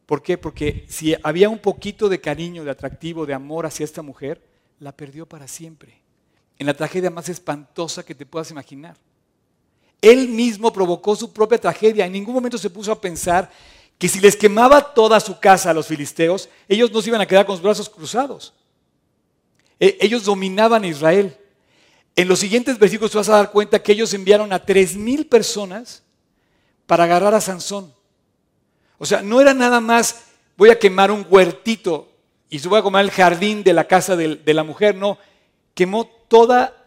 ¿Por 0.04 0.20
qué? 0.20 0.36
Porque 0.36 0.84
si 0.88 1.14
había 1.22 1.48
un 1.48 1.60
poquito 1.60 2.08
de 2.08 2.20
cariño, 2.20 2.64
de 2.64 2.72
atractivo, 2.72 3.24
de 3.24 3.34
amor 3.34 3.66
hacia 3.66 3.84
esta 3.84 4.02
mujer, 4.02 4.42
la 4.80 4.90
perdió 4.90 5.26
para 5.26 5.46
siempre. 5.46 6.00
En 6.58 6.66
la 6.66 6.74
tragedia 6.74 7.08
más 7.08 7.28
espantosa 7.28 8.04
que 8.04 8.16
te 8.16 8.26
puedas 8.26 8.50
imaginar. 8.50 8.96
Él 10.02 10.26
mismo 10.26 10.72
provocó 10.72 11.14
su 11.14 11.32
propia 11.32 11.58
tragedia. 11.58 12.04
En 12.04 12.10
ningún 12.10 12.34
momento 12.34 12.58
se 12.58 12.70
puso 12.70 12.90
a 12.90 13.00
pensar 13.00 13.48
que 13.98 14.08
si 14.08 14.20
les 14.20 14.36
quemaba 14.36 14.94
toda 14.94 15.20
su 15.20 15.38
casa 15.40 15.70
a 15.70 15.74
los 15.74 15.86
filisteos, 15.86 16.48
ellos 16.68 16.92
no 16.92 17.00
se 17.00 17.08
iban 17.08 17.20
a 17.20 17.26
quedar 17.26 17.46
con 17.46 17.54
los 17.54 17.62
brazos 17.62 17.88
cruzados. 17.88 18.52
E, 19.80 19.96
ellos 20.00 20.24
dominaban 20.24 20.84
Israel. 20.84 21.36
En 22.14 22.28
los 22.28 22.38
siguientes 22.38 22.78
versículos 22.78 23.12
te 23.12 23.18
vas 23.18 23.28
a 23.28 23.36
dar 23.36 23.50
cuenta 23.50 23.82
que 23.82 23.92
ellos 23.92 24.12
enviaron 24.14 24.52
a 24.52 24.64
tres 24.64 24.96
mil 24.96 25.26
personas 25.26 26.02
para 26.86 27.04
agarrar 27.04 27.34
a 27.34 27.40
Sansón. 27.40 27.92
O 28.98 29.06
sea, 29.06 29.22
no 29.22 29.40
era 29.40 29.54
nada 29.54 29.80
más 29.80 30.24
voy 30.56 30.70
a 30.70 30.78
quemar 30.78 31.10
un 31.10 31.26
huertito 31.28 32.08
y 32.48 32.58
se 32.58 32.68
voy 32.68 32.78
a 32.78 32.82
comer 32.82 33.04
el 33.04 33.10
jardín 33.10 33.62
de 33.62 33.72
la 33.72 33.84
casa 33.84 34.16
de, 34.16 34.36
de 34.36 34.54
la 34.54 34.64
mujer, 34.64 34.94
no. 34.94 35.18
Quemó 35.74 36.06
toda 36.06 36.82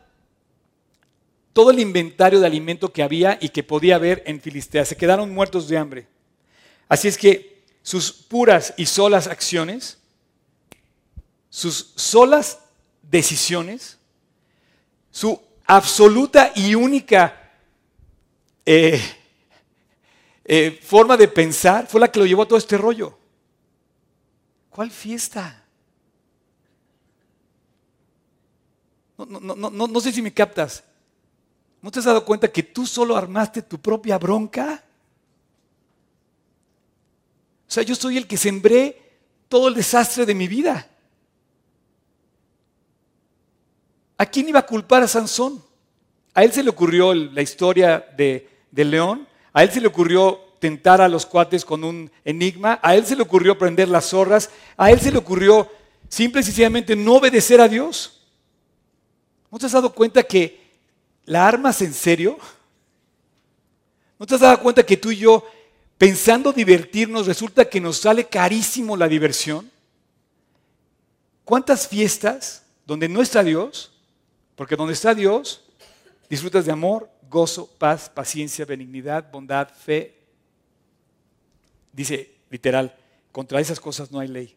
todo 1.53 1.71
el 1.71 1.79
inventario 1.79 2.39
de 2.39 2.45
alimento 2.45 2.93
que 2.93 3.03
había 3.03 3.37
y 3.41 3.49
que 3.49 3.63
podía 3.63 3.95
haber 3.95 4.23
en 4.25 4.39
Filistea. 4.39 4.85
Se 4.85 4.95
quedaron 4.95 5.33
muertos 5.33 5.67
de 5.67 5.77
hambre. 5.77 6.07
Así 6.89 7.07
es 7.07 7.17
que 7.17 7.63
sus 7.83 8.11
puras 8.11 8.73
y 8.75 8.87
solas 8.87 9.27
acciones, 9.27 9.99
sus 11.49 11.93
solas 11.95 12.59
decisiones, 13.03 13.99
su 15.11 15.39
absoluta 15.65 16.51
y 16.55 16.73
única 16.73 17.51
eh, 18.65 18.99
eh, 20.43 20.79
forma 20.83 21.15
de 21.15 21.27
pensar 21.27 21.87
fue 21.87 22.01
la 22.01 22.11
que 22.11 22.19
lo 22.19 22.25
llevó 22.25 22.41
a 22.41 22.47
todo 22.47 22.57
este 22.57 22.77
rollo. 22.77 23.17
¿Cuál 24.71 24.89
fiesta? 24.89 25.63
No, 29.17 29.27
no 29.69 29.99
sé 29.99 30.11
si 30.11 30.21
me 30.23 30.33
captas. 30.33 30.83
¿No 31.81 31.91
te 31.91 31.99
has 31.99 32.05
dado 32.05 32.25
cuenta 32.25 32.51
que 32.51 32.63
tú 32.63 32.87
solo 32.87 33.15
armaste 33.15 33.61
tu 33.61 33.79
propia 33.79 34.17
bronca? 34.17 34.83
O 37.69 37.71
sea, 37.71 37.83
yo 37.83 37.93
soy 37.93 38.17
el 38.17 38.25
que 38.25 38.35
sembré 38.35 38.99
todo 39.47 39.67
el 39.67 39.75
desastre 39.75 40.25
de 40.25 40.33
mi 40.33 40.47
vida. 40.47 40.89
¿A 44.17 44.25
quién 44.25 44.49
iba 44.49 44.57
a 44.57 44.65
culpar 44.65 45.03
a 45.03 45.07
Sansón? 45.07 45.63
A 46.33 46.43
él 46.43 46.51
se 46.51 46.63
le 46.63 46.71
ocurrió 46.71 47.13
la 47.13 47.43
historia 47.43 48.03
de, 48.17 48.49
del 48.71 48.89
león, 48.89 49.27
a 49.53 49.61
él 49.61 49.71
se 49.71 49.81
le 49.81 49.87
ocurrió 49.87 50.39
tentar 50.57 50.99
a 50.99 51.07
los 51.07 51.27
cuates 51.27 51.63
con 51.63 51.83
un 51.83 52.11
enigma, 52.25 52.79
a 52.81 52.95
él 52.95 53.05
se 53.05 53.15
le 53.15 53.21
ocurrió 53.21 53.55
prender 53.55 53.87
las 53.87 54.09
zorras, 54.09 54.49
a 54.75 54.89
él 54.89 54.99
se 54.99 55.11
le 55.11 55.19
ocurrió 55.19 55.69
simple 56.07 56.41
y 56.41 56.45
sencillamente 56.45 56.95
no 56.95 57.17
obedecer 57.17 57.61
a 57.61 57.67
Dios. 57.67 58.23
¿No 59.51 59.59
te 59.59 59.67
has 59.67 59.71
dado 59.73 59.93
cuenta 59.93 60.23
que 60.23 60.59
la 61.25 61.47
armas 61.47 61.83
en 61.83 61.93
serio? 61.93 62.39
¿No 64.17 64.25
te 64.25 64.33
has 64.33 64.41
dado 64.41 64.59
cuenta 64.59 64.83
que 64.83 64.97
tú 64.97 65.11
y 65.11 65.17
yo 65.17 65.45
pensando 65.99 66.53
divertirnos, 66.53 67.27
resulta 67.27 67.69
que 67.69 67.81
nos 67.81 67.97
sale 67.97 68.25
carísimo 68.25 68.95
la 68.95 69.09
diversión. 69.09 69.69
¿Cuántas 71.43 71.87
fiestas 71.87 72.63
donde 72.85 73.09
no 73.09 73.21
está 73.21 73.43
Dios? 73.43 73.91
Porque 74.55 74.77
donde 74.77 74.93
está 74.93 75.13
Dios, 75.13 75.61
disfrutas 76.29 76.65
de 76.65 76.71
amor, 76.71 77.09
gozo, 77.29 77.67
paz, 77.77 78.09
paciencia, 78.09 78.63
benignidad, 78.63 79.29
bondad, 79.29 79.69
fe. 79.69 80.15
Dice 81.91 82.33
literal, 82.49 82.95
contra 83.33 83.59
esas 83.59 83.81
cosas 83.81 84.09
no 84.09 84.19
hay 84.19 84.29
ley. 84.29 84.55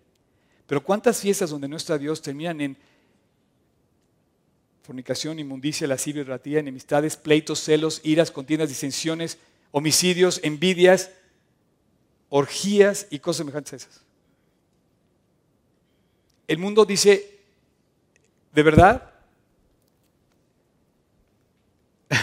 Pero 0.69 0.83
¿cuántas 0.85 1.21
fiestas 1.21 1.51
donde 1.51 1.67
no 1.67 1.77
está 1.77 1.99
Dios 1.99 2.23
terminan 2.23 2.61
en 2.61 2.77
fornicación, 4.85 5.41
inmundicia, 5.41 5.89
lascivia, 5.89 6.23
ratía, 6.23 6.61
enemistades, 6.61 7.17
pleitos, 7.17 7.59
celos, 7.59 8.01
iras, 8.05 8.31
contiendas, 8.31 8.69
disensiones, 8.69 9.39
homicidios, 9.73 10.39
envidias, 10.45 11.11
orgías 12.35 13.07
y 13.11 13.19
cosas 13.19 13.39
semejantes 13.39 13.73
a 13.75 13.77
esas. 13.77 14.01
El 16.49 16.57
mundo 16.57 16.87
dice, 16.87 17.41
¿de 18.55 18.63
verdad? 18.63 19.13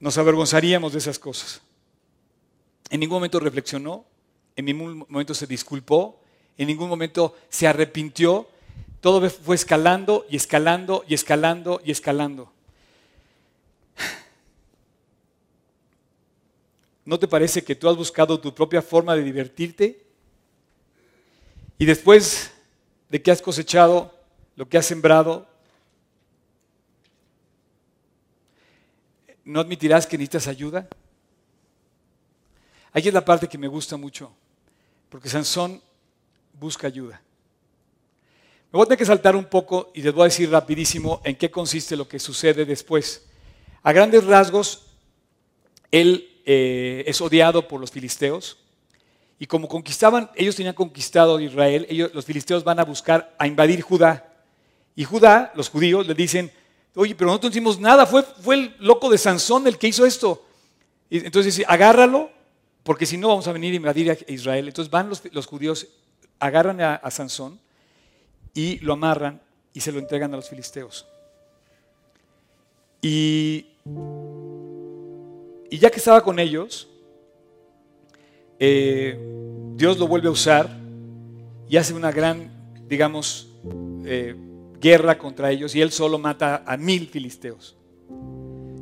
Nos 0.00 0.16
avergonzaríamos 0.16 0.94
de 0.94 1.00
esas 1.00 1.18
cosas. 1.18 1.60
En 2.88 3.00
ningún 3.00 3.16
momento 3.16 3.38
reflexionó, 3.40 4.06
en 4.56 4.64
ningún 4.64 5.04
momento 5.06 5.34
se 5.34 5.46
disculpó, 5.46 6.18
en 6.56 6.68
ningún 6.68 6.88
momento 6.88 7.36
se 7.50 7.66
arrepintió. 7.66 8.48
Todo 9.02 9.28
fue 9.28 9.54
escalando 9.54 10.24
y 10.30 10.36
escalando 10.36 11.04
y 11.06 11.12
escalando 11.12 11.82
y 11.84 11.90
escalando. 11.90 12.50
¿No 17.10 17.18
te 17.18 17.26
parece 17.26 17.64
que 17.64 17.74
tú 17.74 17.88
has 17.88 17.96
buscado 17.96 18.38
tu 18.38 18.54
propia 18.54 18.80
forma 18.80 19.16
de 19.16 19.24
divertirte? 19.24 20.06
Y 21.76 21.84
después 21.84 22.52
de 23.08 23.20
que 23.20 23.32
has 23.32 23.42
cosechado 23.42 24.14
lo 24.54 24.68
que 24.68 24.78
has 24.78 24.86
sembrado, 24.86 25.44
¿no 29.44 29.58
admitirás 29.58 30.06
que 30.06 30.16
necesitas 30.16 30.46
ayuda? 30.46 30.88
Aquí 32.92 33.08
es 33.08 33.14
la 33.14 33.24
parte 33.24 33.48
que 33.48 33.58
me 33.58 33.66
gusta 33.66 33.96
mucho, 33.96 34.32
porque 35.08 35.28
Sansón 35.28 35.82
busca 36.60 36.86
ayuda. 36.86 37.20
Me 38.70 38.76
voy 38.76 38.82
a 38.82 38.84
tener 38.84 38.98
que 38.98 39.04
saltar 39.04 39.34
un 39.34 39.46
poco 39.46 39.90
y 39.96 40.02
les 40.02 40.14
voy 40.14 40.22
a 40.22 40.24
decir 40.26 40.48
rapidísimo 40.48 41.20
en 41.24 41.34
qué 41.34 41.50
consiste 41.50 41.96
lo 41.96 42.06
que 42.06 42.20
sucede 42.20 42.64
después. 42.64 43.26
A 43.82 43.90
grandes 43.90 44.22
rasgos, 44.22 44.86
él 45.90 46.29
eh, 46.52 47.04
es 47.06 47.20
odiado 47.20 47.68
por 47.68 47.80
los 47.80 47.92
filisteos. 47.92 48.58
Y 49.38 49.46
como 49.46 49.68
conquistaban, 49.68 50.28
ellos 50.34 50.56
tenían 50.56 50.74
conquistado 50.74 51.38
Israel, 51.38 51.86
ellos, 51.88 52.10
los 52.12 52.24
filisteos 52.24 52.64
van 52.64 52.80
a 52.80 52.84
buscar 52.84 53.32
a 53.38 53.46
invadir 53.46 53.82
Judá. 53.82 54.34
Y 54.96 55.04
Judá, 55.04 55.52
los 55.54 55.68
judíos, 55.68 56.08
le 56.08 56.14
dicen, 56.14 56.50
oye, 56.96 57.14
pero 57.14 57.28
nosotros 57.28 57.50
no 57.50 57.54
hicimos 57.54 57.78
nada, 57.78 58.04
fue, 58.04 58.24
fue 58.24 58.56
el 58.56 58.76
loco 58.80 59.08
de 59.08 59.16
Sansón 59.16 59.64
el 59.68 59.78
que 59.78 59.86
hizo 59.86 60.04
esto. 60.04 60.44
Y 61.08 61.18
entonces 61.18 61.54
dice, 61.54 61.64
agárralo, 61.68 62.32
porque 62.82 63.06
si 63.06 63.16
no 63.16 63.28
vamos 63.28 63.46
a 63.46 63.52
venir 63.52 63.72
a 63.72 63.76
invadir 63.76 64.10
a 64.10 64.16
Israel. 64.26 64.66
Entonces 64.66 64.90
van 64.90 65.08
los, 65.08 65.46
judíos, 65.46 65.86
agarran 66.40 66.80
a, 66.80 66.96
a 66.96 67.12
Sansón 67.12 67.60
y 68.54 68.80
lo 68.80 68.94
amarran 68.94 69.40
y 69.72 69.82
se 69.82 69.92
lo 69.92 70.00
entregan 70.00 70.34
a 70.34 70.36
los 70.36 70.48
filisteos. 70.48 71.06
Y 73.00 73.66
y 75.70 75.78
ya 75.78 75.90
que 75.90 75.98
estaba 75.98 76.22
con 76.22 76.38
ellos, 76.38 76.88
eh, 78.58 79.18
Dios 79.76 79.98
lo 79.98 80.08
vuelve 80.08 80.28
a 80.28 80.32
usar 80.32 80.68
y 81.68 81.76
hace 81.76 81.94
una 81.94 82.10
gran, 82.10 82.50
digamos, 82.88 83.48
eh, 84.04 84.34
guerra 84.80 85.16
contra 85.16 85.50
ellos 85.50 85.74
y 85.74 85.80
él 85.80 85.92
solo 85.92 86.18
mata 86.18 86.64
a 86.66 86.76
mil 86.76 87.08
filisteos. 87.08 87.76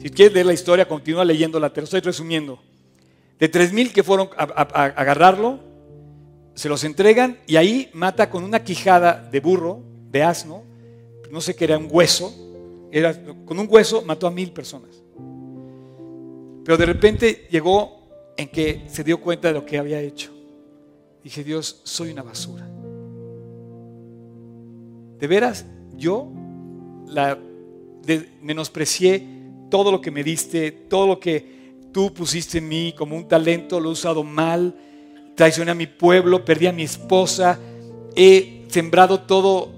Si 0.00 0.10
quieres 0.10 0.32
leer 0.32 0.46
la 0.46 0.52
historia, 0.54 0.88
continúa 0.88 1.24
leyéndola, 1.24 1.72
te 1.72 1.80
lo 1.80 1.84
estoy 1.84 2.00
resumiendo. 2.00 2.58
De 3.38 3.48
tres 3.48 3.72
mil 3.72 3.92
que 3.92 4.02
fueron 4.02 4.30
a, 4.36 4.42
agarrarlo, 4.42 5.60
se 6.54 6.68
los 6.68 6.82
entregan 6.84 7.38
y 7.46 7.56
ahí 7.56 7.90
mata 7.92 8.30
con 8.30 8.42
una 8.42 8.64
quijada 8.64 9.28
de 9.30 9.40
burro, 9.40 9.82
de 10.10 10.22
asno, 10.22 10.64
no 11.30 11.40
sé 11.40 11.54
qué 11.54 11.64
era 11.64 11.78
un 11.78 11.88
hueso, 11.90 12.34
era, 12.90 13.14
con 13.44 13.58
un 13.58 13.66
hueso 13.70 14.02
mató 14.02 14.26
a 14.26 14.30
mil 14.30 14.52
personas. 14.52 15.02
Pero 16.68 16.76
de 16.76 16.84
repente 16.84 17.46
llegó 17.50 18.34
en 18.36 18.46
que 18.48 18.82
se 18.88 19.02
dio 19.02 19.22
cuenta 19.22 19.48
de 19.48 19.54
lo 19.54 19.64
que 19.64 19.78
había 19.78 20.02
hecho. 20.02 20.30
Dije, 21.24 21.42
Dios, 21.42 21.80
soy 21.84 22.10
una 22.10 22.22
basura. 22.22 22.68
De 25.18 25.26
veras, 25.26 25.64
yo 25.96 26.30
la 27.06 27.38
menosprecié 28.42 29.26
todo 29.70 29.90
lo 29.90 30.02
que 30.02 30.10
me 30.10 30.22
diste, 30.22 30.70
todo 30.70 31.06
lo 31.06 31.18
que 31.18 31.88
tú 31.90 32.12
pusiste 32.12 32.58
en 32.58 32.68
mí 32.68 32.94
como 32.94 33.16
un 33.16 33.26
talento, 33.26 33.80
lo 33.80 33.88
he 33.88 33.92
usado 33.92 34.22
mal, 34.22 34.74
traicioné 35.36 35.70
a 35.70 35.74
mi 35.74 35.86
pueblo, 35.86 36.44
perdí 36.44 36.66
a 36.66 36.72
mi 36.72 36.82
esposa, 36.82 37.58
he 38.14 38.66
sembrado 38.68 39.20
todo 39.20 39.72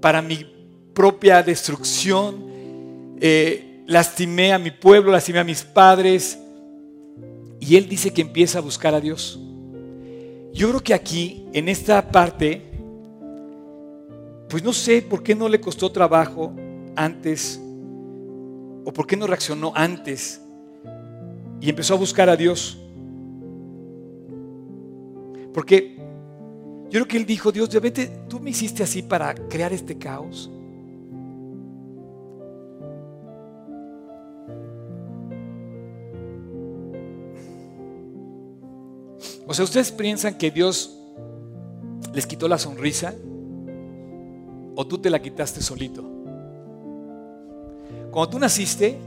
para 0.00 0.22
mi 0.22 0.44
propia 0.92 1.40
destrucción. 1.44 3.14
Eh, 3.20 3.65
lastimé 3.86 4.52
a 4.52 4.58
mi 4.58 4.70
pueblo, 4.70 5.12
lastimé 5.12 5.38
a 5.38 5.44
mis 5.44 5.62
padres. 5.62 6.38
Y 7.60 7.76
él 7.76 7.88
dice 7.88 8.12
que 8.12 8.22
empieza 8.22 8.58
a 8.58 8.62
buscar 8.62 8.94
a 8.94 9.00
Dios. 9.00 9.40
Yo 10.52 10.68
creo 10.68 10.82
que 10.82 10.94
aquí, 10.94 11.46
en 11.52 11.68
esta 11.68 12.10
parte, 12.10 12.62
pues 14.48 14.62
no 14.62 14.72
sé 14.72 15.02
por 15.02 15.22
qué 15.22 15.34
no 15.34 15.48
le 15.48 15.60
costó 15.60 15.90
trabajo 15.90 16.52
antes 16.94 17.60
o 18.84 18.92
por 18.92 19.06
qué 19.06 19.16
no 19.16 19.26
reaccionó 19.26 19.72
antes 19.74 20.40
y 21.60 21.68
empezó 21.68 21.94
a 21.94 21.98
buscar 21.98 22.28
a 22.28 22.36
Dios. 22.36 22.78
Porque 25.52 25.96
yo 26.84 26.90
creo 26.90 27.08
que 27.08 27.16
él 27.16 27.26
dijo, 27.26 27.50
Dios, 27.50 27.68
de 27.70 27.80
repente 27.80 28.20
tú 28.28 28.38
me 28.40 28.50
hiciste 28.50 28.82
así 28.82 29.02
para 29.02 29.34
crear 29.34 29.72
este 29.72 29.98
caos. 29.98 30.50
O 39.46 39.54
sea, 39.54 39.64
¿ustedes 39.64 39.92
piensan 39.92 40.36
que 40.36 40.50
Dios 40.50 40.98
les 42.12 42.26
quitó 42.26 42.48
la 42.48 42.58
sonrisa? 42.58 43.14
¿O 44.74 44.86
tú 44.86 44.98
te 44.98 45.08
la 45.08 45.22
quitaste 45.22 45.60
solito? 45.62 46.02
Cuando 48.10 48.30
tú 48.30 48.38
naciste, 48.38 48.98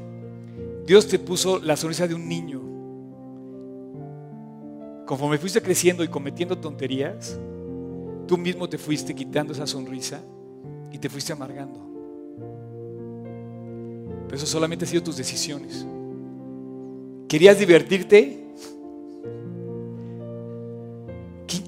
Dios 0.85 1.07
te 1.07 1.19
puso 1.19 1.59
la 1.59 1.75
sonrisa 1.75 2.07
de 2.07 2.15
un 2.15 2.27
niño. 2.27 2.61
Conforme 5.05 5.37
fuiste 5.37 5.61
creciendo 5.61 6.03
y 6.03 6.07
cometiendo 6.07 6.57
tonterías, 6.57 7.37
tú 8.27 8.37
mismo 8.37 8.69
te 8.69 8.77
fuiste 8.77 9.13
quitando 9.13 9.53
esa 9.53 9.67
sonrisa 9.67 10.21
y 10.91 10.97
te 10.99 11.09
fuiste 11.09 11.33
amargando. 11.33 11.79
Pero 14.25 14.37
eso 14.37 14.45
solamente 14.45 14.85
ha 14.85 14.87
sido 14.87 15.03
tus 15.03 15.17
decisiones. 15.17 15.85
¿Querías 17.27 17.57
divertirte? 17.59 18.48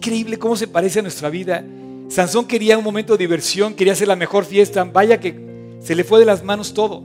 Increíble 0.01 0.39
cómo 0.39 0.55
se 0.55 0.67
parece 0.67 0.97
a 0.97 1.03
nuestra 1.03 1.29
vida. 1.29 1.63
Sansón 2.09 2.47
quería 2.47 2.75
un 2.75 2.83
momento 2.83 3.13
de 3.13 3.19
diversión, 3.19 3.75
quería 3.75 3.93
hacer 3.93 4.07
la 4.07 4.15
mejor 4.15 4.45
fiesta. 4.45 4.83
Vaya 4.83 5.19
que 5.19 5.77
se 5.79 5.93
le 5.93 6.03
fue 6.03 6.19
de 6.19 6.25
las 6.25 6.43
manos 6.43 6.73
todo. 6.73 7.03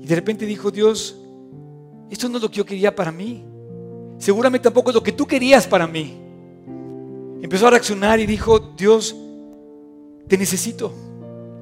Y 0.00 0.06
de 0.06 0.14
repente 0.14 0.46
dijo, 0.46 0.70
Dios, 0.70 1.18
esto 2.10 2.30
no 2.30 2.38
es 2.38 2.42
lo 2.42 2.50
que 2.50 2.56
yo 2.56 2.64
quería 2.64 2.96
para 2.96 3.12
mí. 3.12 3.44
Seguramente 4.16 4.64
tampoco 4.64 4.88
es 4.88 4.94
lo 4.94 5.02
que 5.02 5.12
tú 5.12 5.26
querías 5.26 5.66
para 5.66 5.86
mí. 5.86 6.16
Empezó 7.42 7.66
a 7.66 7.72
reaccionar 7.72 8.18
y 8.20 8.24
dijo, 8.24 8.58
Dios, 8.58 9.14
te 10.28 10.38
necesito. 10.38 10.94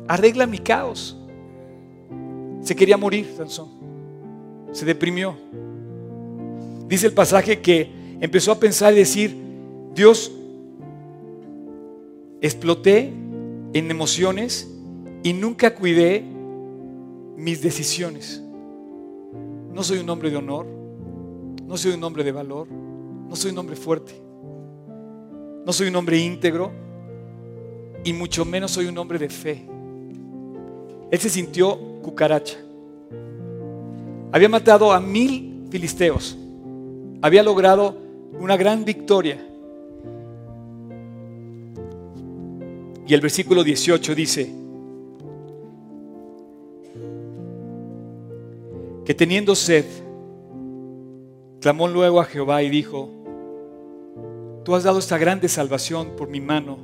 Arregla 0.06 0.46
mi 0.46 0.58
caos. 0.58 1.16
Se 2.62 2.76
quería 2.76 2.96
morir, 2.96 3.34
Sansón. 3.36 3.68
Se 4.70 4.84
deprimió. 4.84 5.36
Dice 6.86 7.08
el 7.08 7.12
pasaje 7.14 7.60
que 7.60 7.90
empezó 8.20 8.52
a 8.52 8.60
pensar 8.60 8.92
y 8.92 8.98
decir, 8.98 9.47
Dios, 9.98 10.30
exploté 12.40 13.12
en 13.72 13.90
emociones 13.90 14.72
y 15.24 15.32
nunca 15.32 15.74
cuidé 15.74 16.22
mis 17.36 17.60
decisiones. 17.62 18.40
No 19.74 19.82
soy 19.82 19.98
un 19.98 20.08
hombre 20.08 20.30
de 20.30 20.36
honor, 20.36 20.66
no 21.66 21.76
soy 21.76 21.94
un 21.94 22.04
hombre 22.04 22.22
de 22.22 22.30
valor, 22.30 22.68
no 22.70 23.34
soy 23.34 23.50
un 23.50 23.58
hombre 23.58 23.74
fuerte, 23.74 24.12
no 25.66 25.72
soy 25.72 25.88
un 25.88 25.96
hombre 25.96 26.16
íntegro 26.18 26.70
y 28.04 28.12
mucho 28.12 28.44
menos 28.44 28.70
soy 28.70 28.86
un 28.86 28.98
hombre 28.98 29.18
de 29.18 29.28
fe. 29.28 29.66
Él 31.10 31.18
se 31.18 31.28
sintió 31.28 31.76
cucaracha. 32.02 32.56
Había 34.30 34.48
matado 34.48 34.92
a 34.92 35.00
mil 35.00 35.64
filisteos, 35.72 36.38
había 37.20 37.42
logrado 37.42 37.96
una 38.38 38.56
gran 38.56 38.84
victoria 38.84 39.47
Y 43.08 43.14
el 43.14 43.22
versículo 43.22 43.64
18 43.64 44.14
dice, 44.14 44.52
que 49.06 49.14
teniendo 49.14 49.54
sed, 49.54 49.86
clamó 51.58 51.88
luego 51.88 52.20
a 52.20 52.26
Jehová 52.26 52.62
y 52.62 52.68
dijo, 52.68 53.08
tú 54.62 54.74
has 54.74 54.84
dado 54.84 54.98
esta 54.98 55.16
grande 55.16 55.48
salvación 55.48 56.16
por 56.16 56.28
mi 56.28 56.42
mano, 56.42 56.76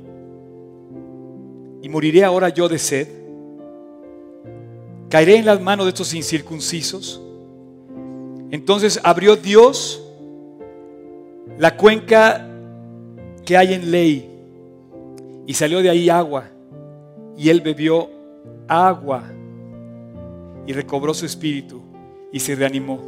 y 1.83 1.89
moriré 1.89 2.23
ahora 2.23 2.49
yo 2.49 2.67
de 2.67 2.79
sed. 2.79 3.07
Caeré 5.07 5.35
en 5.35 5.45
las 5.45 5.61
manos 5.61 5.85
de 5.85 5.89
estos 5.89 6.11
incircuncisos. 6.15 7.21
Entonces 8.49 8.99
abrió 9.03 9.35
Dios 9.35 10.01
la 11.59 11.77
cuenca 11.77 12.49
que 13.45 13.55
hay 13.55 13.75
en 13.75 13.91
ley 13.91 14.34
y 15.47 15.53
salió 15.53 15.81
de 15.81 15.89
ahí 15.89 16.09
agua. 16.09 16.45
Y 17.37 17.49
él 17.49 17.61
bebió 17.61 18.09
agua 18.67 19.23
y 20.65 20.73
recobró 20.73 21.13
su 21.13 21.25
espíritu 21.25 21.81
y 22.31 22.39
se 22.39 22.55
reanimó. 22.55 22.99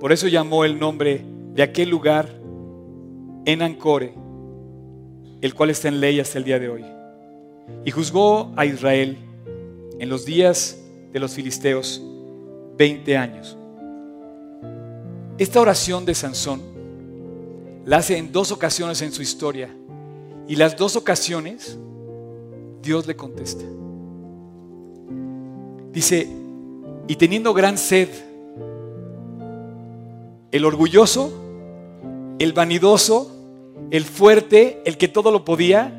Por 0.00 0.12
eso 0.12 0.28
llamó 0.28 0.64
el 0.64 0.78
nombre 0.78 1.24
de 1.54 1.62
aquel 1.62 1.88
lugar 1.88 2.28
en 3.44 3.62
Ancore, 3.62 4.14
el 5.40 5.54
cual 5.54 5.70
está 5.70 5.88
en 5.88 6.00
ley 6.00 6.20
hasta 6.20 6.38
el 6.38 6.44
día 6.44 6.58
de 6.58 6.68
hoy. 6.68 6.84
Y 7.84 7.90
juzgó 7.90 8.52
a 8.56 8.64
Israel 8.66 9.16
en 9.98 10.08
los 10.08 10.24
días 10.24 10.82
de 11.12 11.20
los 11.20 11.34
filisteos 11.34 12.02
20 12.76 13.16
años. 13.16 13.56
Esta 15.38 15.60
oración 15.60 16.04
de 16.04 16.14
Sansón 16.14 16.60
la 17.84 17.98
hace 17.98 18.16
en 18.16 18.32
dos 18.32 18.52
ocasiones 18.52 19.00
en 19.02 19.12
su 19.12 19.22
historia 19.22 19.70
y 20.48 20.56
las 20.56 20.76
dos 20.76 20.96
ocasiones, 20.96 21.78
Dios 22.82 23.06
le 23.06 23.16
contesta. 23.16 23.64
Dice, 25.92 26.28
y 27.08 27.16
teniendo 27.16 27.52
gran 27.52 27.78
sed, 27.78 28.08
el 30.52 30.64
orgulloso, 30.64 31.32
el 32.38 32.52
vanidoso, 32.52 33.32
el 33.90 34.04
fuerte, 34.04 34.82
el 34.84 34.96
que 34.98 35.08
todo 35.08 35.30
lo 35.30 35.44
podía, 35.44 35.92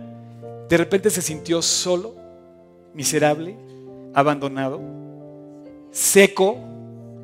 de 0.70 0.78
repente 0.78 1.10
se 1.10 1.22
sintió 1.22 1.62
solo, 1.62 2.16
miserable, 2.94 3.58
abandonado, 4.14 4.80
seco, 5.92 6.58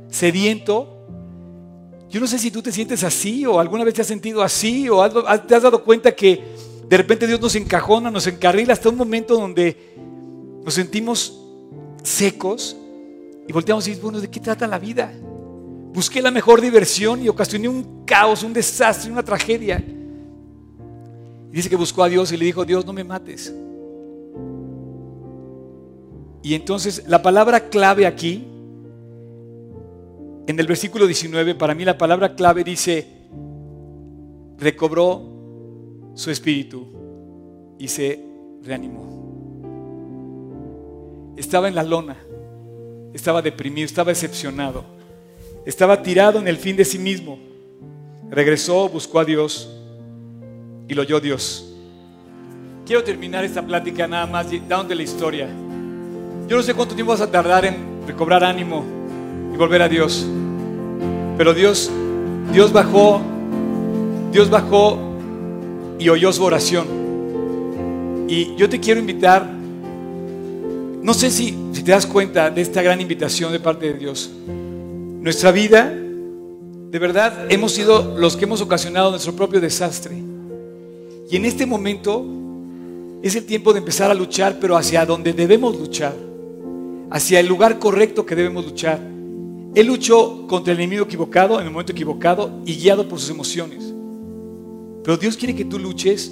sediento. 0.09 0.87
Yo 2.09 2.19
no 2.19 2.27
sé 2.27 2.37
si 2.37 2.51
tú 2.51 2.61
te 2.61 2.71
sientes 2.71 3.03
así 3.03 3.45
o 3.45 3.59
alguna 3.59 3.83
vez 3.83 3.93
te 3.93 4.01
has 4.01 4.07
sentido 4.07 4.41
así 4.41 4.87
o 4.89 5.09
te 5.41 5.55
has 5.55 5.63
dado 5.63 5.83
cuenta 5.83 6.11
que 6.11 6.43
de 6.87 6.97
repente 6.97 7.27
Dios 7.27 7.39
nos 7.39 7.55
encajona, 7.55 8.11
nos 8.11 8.27
encarrila 8.27 8.73
hasta 8.73 8.89
un 8.89 8.97
momento 8.97 9.35
donde 9.35 9.95
nos 10.63 10.73
sentimos 10.73 11.39
secos 12.03 12.75
y 13.47 13.53
volteamos 13.53 13.87
y 13.87 13.91
decimos, 13.91 14.11
bueno, 14.11 14.21
¿de 14.21 14.29
qué 14.29 14.39
trata 14.39 14.67
la 14.67 14.79
vida? 14.79 15.13
Busqué 15.93 16.21
la 16.21 16.31
mejor 16.31 16.61
diversión 16.61 17.21
y 17.21 17.29
ocasioné 17.29 17.67
un 17.67 18.03
caos, 18.05 18.43
un 18.43 18.53
desastre, 18.53 19.11
una 19.11 19.23
tragedia. 19.23 19.83
Y 21.51 21.55
dice 21.55 21.69
que 21.69 21.75
buscó 21.75 22.03
a 22.03 22.09
Dios 22.09 22.31
y 22.31 22.37
le 22.37 22.45
dijo, 22.45 22.65
Dios, 22.65 22.85
no 22.85 22.93
me 22.93 23.03
mates. 23.03 23.53
Y 26.41 26.55
entonces 26.55 27.03
la 27.07 27.21
palabra 27.21 27.69
clave 27.69 28.05
aquí, 28.05 28.47
en 30.45 30.59
el 30.59 30.67
versículo 30.67 31.05
19, 31.05 31.55
para 31.55 31.73
mí 31.73 31.85
la 31.85 31.97
palabra 31.97 32.35
clave 32.35 32.63
dice, 32.63 33.07
recobró 34.57 35.32
su 36.15 36.31
espíritu 36.31 36.87
y 37.79 37.87
se 37.87 38.19
reanimó. 38.63 39.13
Estaba 41.35 41.67
en 41.67 41.75
la 41.75 41.83
lona, 41.83 42.17
estaba 43.13 43.41
deprimido, 43.41 43.85
estaba 43.85 44.11
decepcionado, 44.11 44.83
estaba 45.65 46.01
tirado 46.01 46.39
en 46.39 46.47
el 46.47 46.57
fin 46.57 46.75
de 46.75 46.85
sí 46.85 46.99
mismo. 46.99 47.39
Regresó, 48.29 48.87
buscó 48.89 49.19
a 49.19 49.25
Dios 49.25 49.69
y 50.87 50.93
lo 50.93 51.01
oyó 51.01 51.19
Dios. 51.19 51.69
Quiero 52.85 53.03
terminar 53.03 53.45
esta 53.45 53.65
plática 53.65 54.07
nada 54.07 54.25
más 54.25 54.47
dándote 54.67 54.95
la 54.95 55.03
historia. 55.03 55.47
Yo 56.47 56.57
no 56.57 56.63
sé 56.63 56.73
cuánto 56.73 56.95
tiempo 56.95 57.11
vas 57.11 57.21
a 57.21 57.31
tardar 57.31 57.65
en 57.65 58.05
recobrar 58.05 58.43
ánimo 58.43 58.83
y 59.53 59.57
volver 59.57 59.81
a 59.81 59.89
Dios. 59.89 60.27
Pero 61.37 61.53
Dios, 61.53 61.89
Dios 62.51 62.73
bajó, 62.73 63.21
Dios 64.31 64.49
bajó 64.49 65.12
y 65.99 66.09
oyó 66.09 66.31
su 66.33 66.43
oración. 66.43 67.03
Y 68.27 68.55
yo 68.55 68.69
te 68.69 68.79
quiero 68.79 68.99
invitar, 68.99 69.47
no 71.01 71.13
sé 71.13 71.29
si, 71.29 71.55
te 71.73 71.91
das 71.91 72.05
cuenta 72.05 72.49
de 72.49 72.61
esta 72.61 72.81
gran 72.81 73.01
invitación 73.01 73.51
de 73.51 73.59
parte 73.59 73.91
de 73.91 73.99
Dios. 73.99 74.31
Nuestra 74.47 75.51
vida, 75.51 75.91
de 75.91 76.99
verdad, 76.99 77.51
hemos 77.51 77.73
sido 77.73 78.17
los 78.17 78.37
que 78.37 78.45
hemos 78.45 78.61
ocasionado 78.61 79.11
nuestro 79.11 79.33
propio 79.33 79.59
desastre. 79.59 80.15
Y 81.29 81.35
en 81.35 81.45
este 81.45 81.65
momento 81.65 82.25
es 83.21 83.35
el 83.35 83.45
tiempo 83.45 83.73
de 83.73 83.79
empezar 83.79 84.11
a 84.11 84.13
luchar, 84.13 84.57
pero 84.59 84.77
hacia 84.77 85.05
donde 85.05 85.33
debemos 85.33 85.77
luchar, 85.77 86.13
hacia 87.09 87.39
el 87.39 87.47
lugar 87.47 87.79
correcto 87.79 88.25
que 88.25 88.35
debemos 88.35 88.65
luchar. 88.65 88.99
Él 89.75 89.87
luchó 89.87 90.45
contra 90.47 90.73
el 90.73 90.79
enemigo 90.79 91.05
equivocado 91.05 91.59
en 91.59 91.65
el 91.65 91.71
momento 91.71 91.91
equivocado 91.91 92.61
y 92.65 92.75
guiado 92.75 93.07
por 93.07 93.19
sus 93.19 93.29
emociones. 93.29 93.92
Pero 95.03 95.17
Dios 95.17 95.37
quiere 95.37 95.55
que 95.55 95.65
tú 95.65 95.79
luches 95.79 96.31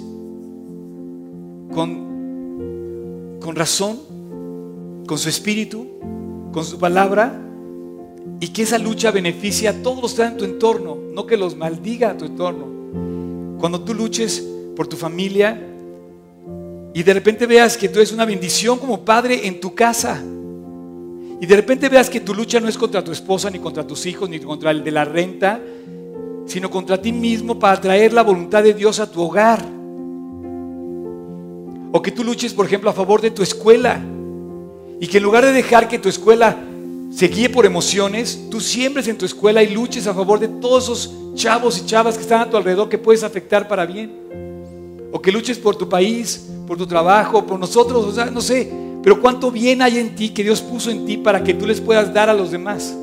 con 1.74 2.12
con 3.42 3.56
razón, 3.56 3.98
con 5.06 5.18
su 5.18 5.28
espíritu, 5.28 5.86
con 6.52 6.64
su 6.64 6.78
palabra, 6.78 7.38
y 8.40 8.48
que 8.48 8.62
esa 8.62 8.78
lucha 8.78 9.10
beneficie 9.10 9.68
a 9.68 9.82
todos 9.82 10.00
los 10.00 10.14
que 10.14 10.22
están 10.22 10.32
en 10.32 10.38
tu 10.38 10.44
entorno, 10.44 10.96
no 11.12 11.26
que 11.26 11.36
los 11.36 11.56
maldiga 11.56 12.10
a 12.10 12.16
tu 12.16 12.24
entorno. 12.24 13.58
Cuando 13.58 13.80
tú 13.80 13.94
luches 13.94 14.46
por 14.76 14.86
tu 14.86 14.96
familia 14.96 15.60
y 16.94 17.02
de 17.02 17.14
repente 17.14 17.46
veas 17.46 17.76
que 17.76 17.88
tú 17.88 17.98
eres 17.98 18.12
una 18.12 18.24
bendición 18.24 18.78
como 18.78 19.04
padre 19.04 19.46
en 19.46 19.60
tu 19.60 19.74
casa, 19.74 20.22
y 21.40 21.46
de 21.46 21.56
repente 21.56 21.88
veas 21.88 22.08
que 22.08 22.20
tu 22.20 22.34
lucha 22.34 22.60
no 22.60 22.68
es 22.68 22.78
contra 22.78 23.02
tu 23.02 23.10
esposa, 23.10 23.50
ni 23.50 23.58
contra 23.58 23.84
tus 23.84 24.06
hijos, 24.06 24.30
ni 24.30 24.38
contra 24.38 24.70
el 24.70 24.84
de 24.84 24.90
la 24.92 25.04
renta, 25.04 25.60
sino 26.52 26.70
contra 26.70 27.00
ti 27.00 27.12
mismo 27.12 27.58
para 27.58 27.80
traer 27.80 28.12
la 28.12 28.22
voluntad 28.22 28.62
de 28.62 28.74
Dios 28.74 29.00
a 29.00 29.10
tu 29.10 29.22
hogar. 29.22 29.64
O 31.92 32.02
que 32.02 32.10
tú 32.10 32.22
luches, 32.22 32.52
por 32.52 32.66
ejemplo, 32.66 32.90
a 32.90 32.92
favor 32.92 33.22
de 33.22 33.30
tu 33.30 33.42
escuela. 33.42 33.98
Y 35.00 35.06
que 35.06 35.16
en 35.16 35.24
lugar 35.24 35.46
de 35.46 35.52
dejar 35.52 35.88
que 35.88 35.98
tu 35.98 36.10
escuela 36.10 36.54
se 37.10 37.28
guíe 37.28 37.48
por 37.48 37.64
emociones, 37.64 38.48
tú 38.50 38.60
siembres 38.60 39.08
en 39.08 39.16
tu 39.16 39.24
escuela 39.24 39.62
y 39.62 39.72
luches 39.72 40.06
a 40.06 40.12
favor 40.12 40.38
de 40.38 40.48
todos 40.48 40.84
esos 40.84 41.14
chavos 41.34 41.78
y 41.78 41.86
chavas 41.86 42.16
que 42.16 42.22
están 42.22 42.42
a 42.42 42.50
tu 42.50 42.58
alrededor 42.58 42.90
que 42.90 42.98
puedes 42.98 43.22
afectar 43.22 43.66
para 43.66 43.86
bien. 43.86 44.12
O 45.10 45.22
que 45.22 45.32
luches 45.32 45.56
por 45.56 45.76
tu 45.76 45.88
país, 45.88 46.50
por 46.66 46.76
tu 46.76 46.86
trabajo, 46.86 47.46
por 47.46 47.58
nosotros, 47.58 48.04
o 48.04 48.12
sea, 48.12 48.26
no 48.26 48.42
sé. 48.42 48.70
Pero 49.02 49.22
cuánto 49.22 49.50
bien 49.50 49.80
hay 49.80 49.96
en 49.96 50.14
ti 50.14 50.28
que 50.28 50.44
Dios 50.44 50.60
puso 50.60 50.90
en 50.90 51.06
ti 51.06 51.16
para 51.16 51.42
que 51.42 51.54
tú 51.54 51.66
les 51.66 51.80
puedas 51.80 52.12
dar 52.12 52.28
a 52.28 52.34
los 52.34 52.50
demás. 52.50 52.94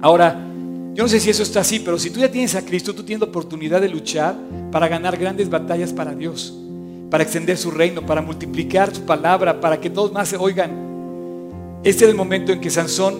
Ahora, 0.00 0.51
yo 0.94 1.02
no 1.02 1.08
sé 1.08 1.20
si 1.20 1.30
eso 1.30 1.42
está 1.42 1.60
así, 1.60 1.80
pero 1.80 1.98
si 1.98 2.10
tú 2.10 2.20
ya 2.20 2.30
tienes 2.30 2.54
a 2.54 2.64
Cristo, 2.64 2.94
tú 2.94 3.02
tienes 3.02 3.20
la 3.20 3.28
oportunidad 3.28 3.80
de 3.80 3.88
luchar 3.88 4.36
para 4.70 4.88
ganar 4.88 5.16
grandes 5.16 5.48
batallas 5.48 5.92
para 5.92 6.14
Dios 6.14 6.54
para 7.12 7.24
extender 7.24 7.58
su 7.58 7.70
reino, 7.70 8.06
para 8.06 8.22
multiplicar 8.22 8.94
su 8.94 9.02
palabra, 9.02 9.60
para 9.60 9.78
que 9.78 9.90
todos 9.90 10.10
más 10.14 10.30
se 10.30 10.38
oigan. 10.38 10.70
Este 11.84 12.06
es 12.06 12.10
el 12.10 12.16
momento 12.16 12.52
en 12.52 12.60
que 12.62 12.70
Sansón 12.70 13.18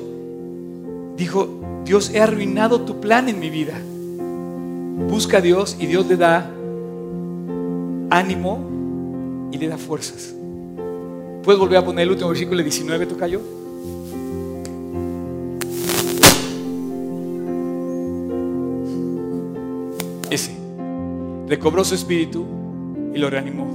dijo, 1.15 1.61
Dios, 1.85 2.11
he 2.15 2.19
arruinado 2.19 2.81
tu 2.81 3.03
plan 3.03 3.29
en 3.29 3.39
mi 3.39 3.51
vida. 3.51 3.75
Busca 5.11 5.37
a 5.37 5.41
Dios 5.43 5.77
y 5.79 5.85
Dios 5.85 6.07
le 6.07 6.17
da 6.17 6.51
ánimo 8.09 9.51
y 9.53 9.59
le 9.59 9.69
da 9.69 9.77
fuerzas. 9.77 10.35
¿Puedes 11.43 11.61
volver 11.61 11.77
a 11.77 11.85
poner 11.85 12.05
el 12.05 12.13
último 12.13 12.31
versículo 12.31 12.63
19, 12.63 13.05
Tocayo? 13.05 13.43
Ese. 20.33 20.51
Recobró 21.47 21.85
su 21.85 21.95
espíritu 21.95 22.47
y 23.15 23.19
lo 23.19 23.29
reanimó. 23.29 23.67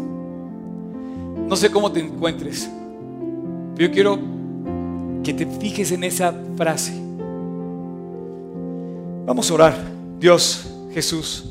No 1.47 1.55
sé 1.55 1.69
cómo 1.69 1.91
te 1.91 1.99
encuentres, 1.99 2.67
pero 3.75 3.87
yo 3.87 3.93
quiero 3.93 4.17
que 5.23 5.35
te 5.35 5.45
fijes 5.45 5.91
en 5.91 6.03
esa 6.03 6.33
frase. 6.55 6.93
Vamos 9.27 9.51
a 9.51 9.53
orar. 9.53 9.75
Dios, 10.19 10.67
Jesús, 10.93 11.45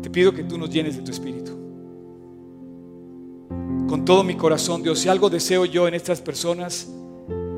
te 0.00 0.08
pido 0.08 0.32
que 0.32 0.44
tú 0.44 0.56
nos 0.56 0.70
llenes 0.70 0.96
de 0.96 1.02
tu 1.02 1.10
espíritu. 1.10 1.52
Con 3.86 4.02
todo 4.06 4.24
mi 4.24 4.34
corazón, 4.34 4.82
Dios, 4.82 5.00
si 5.00 5.10
algo 5.10 5.28
deseo 5.28 5.66
yo 5.66 5.86
en 5.86 5.92
estas 5.92 6.22
personas, 6.22 6.88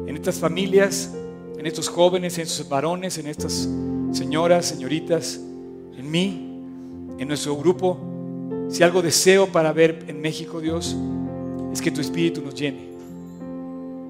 en 0.09 0.16
estas 0.16 0.41
familias, 0.41 1.14
en 1.61 1.67
estos 1.67 1.91
jóvenes, 1.91 2.39
en 2.39 2.45
estos 2.45 2.67
varones, 2.71 3.19
en 3.19 3.27
estas 3.27 3.69
señoras, 4.13 4.65
señoritas, 4.65 5.39
en 5.95 6.11
mí, 6.11 6.59
en 7.19 7.29
nuestro 7.29 7.55
grupo, 7.55 7.99
si 8.71 8.83
algo 8.83 9.03
deseo 9.03 9.47
para 9.47 9.71
ver 9.71 10.07
en 10.09 10.23
México, 10.23 10.59
Dios, 10.63 10.97
es 11.71 11.83
que 11.83 11.91
tu 11.91 12.01
espíritu 12.01 12.41
nos 12.41 12.55
llene. 12.55 12.89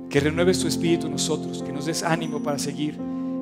Que 0.09 0.21
renueves 0.21 0.61
tu 0.61 0.69
espíritu 0.69 1.07
en 1.07 1.13
nosotros, 1.13 1.65
que 1.65 1.73
nos 1.73 1.87
des 1.87 2.05
ánimo 2.05 2.41
para 2.41 2.57
seguir, 2.57 2.97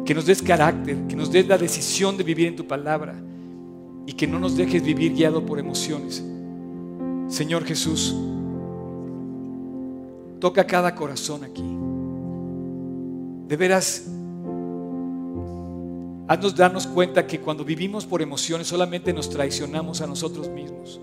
que 0.06 0.14
nos 0.14 0.24
des 0.24 0.40
carácter, 0.40 0.96
que 1.06 1.14
nos 1.14 1.30
des 1.30 1.46
la 1.46 1.58
decisión 1.58 2.16
de 2.16 2.24
vivir 2.24 2.46
en 2.46 2.56
tu 2.56 2.66
palabra 2.66 3.14
y 4.06 4.14
que 4.14 4.26
no 4.26 4.38
nos 4.38 4.56
dejes 4.56 4.82
vivir 4.82 5.12
guiado 5.12 5.44
por 5.44 5.58
emociones. 5.58 6.24
Señor 7.28 7.62
Jesús, 7.66 8.16
toca 10.40 10.66
cada 10.66 10.94
corazón 10.94 11.44
aquí. 11.44 11.87
De 13.48 13.56
veras, 13.56 14.04
haznos 16.28 16.54
darnos 16.54 16.86
cuenta 16.86 17.26
que 17.26 17.40
cuando 17.40 17.64
vivimos 17.64 18.04
por 18.04 18.20
emociones 18.20 18.66
solamente 18.66 19.14
nos 19.14 19.30
traicionamos 19.30 20.02
a 20.02 20.06
nosotros 20.06 20.50
mismos. 20.50 21.00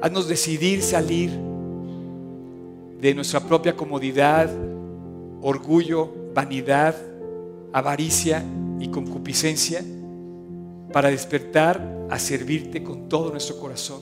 Haznos 0.00 0.26
decidir 0.26 0.80
salir 0.80 1.30
de 2.98 3.14
nuestra 3.14 3.40
propia 3.40 3.76
comodidad, 3.76 4.50
orgullo, 5.42 6.10
vanidad, 6.34 6.96
avaricia 7.74 8.42
y 8.78 8.88
concupiscencia 8.88 9.84
para 10.94 11.10
despertar 11.10 12.06
a 12.08 12.18
servirte 12.18 12.82
con 12.82 13.10
todo 13.10 13.30
nuestro 13.30 13.58
corazón. 13.58 14.00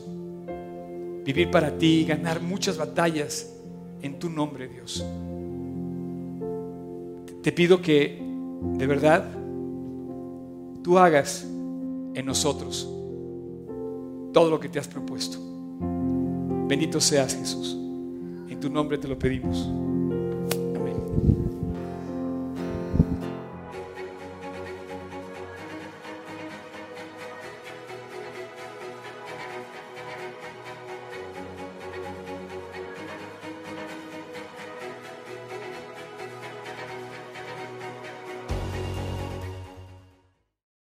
Vivir 1.25 1.51
para 1.51 1.77
ti 1.77 2.03
y 2.03 2.05
ganar 2.05 2.41
muchas 2.41 2.79
batallas 2.79 3.53
en 4.01 4.21
tu 4.21 4.31
nombre, 4.31 4.69
Dios. 4.69 5.05
Te 7.43 7.53
pido 7.53 7.80
que 7.80 8.20
de 8.74 8.86
verdad 8.86 9.30
tú 10.82 10.99
hagas 10.99 11.45
en 12.14 12.26
nosotros 12.26 12.89
todo 14.32 14.51
lo 14.51 14.61
que 14.61 14.68
te 14.68 14.78
has 14.78 14.89
propuesto. 14.89 15.39
Bendito 16.66 17.01
seas 17.01 17.34
Jesús. 17.34 17.76
En 18.49 18.59
tu 18.61 18.68
nombre 18.68 18.99
te 18.99 19.09
lo 19.09 19.18
pedimos. 19.18 19.68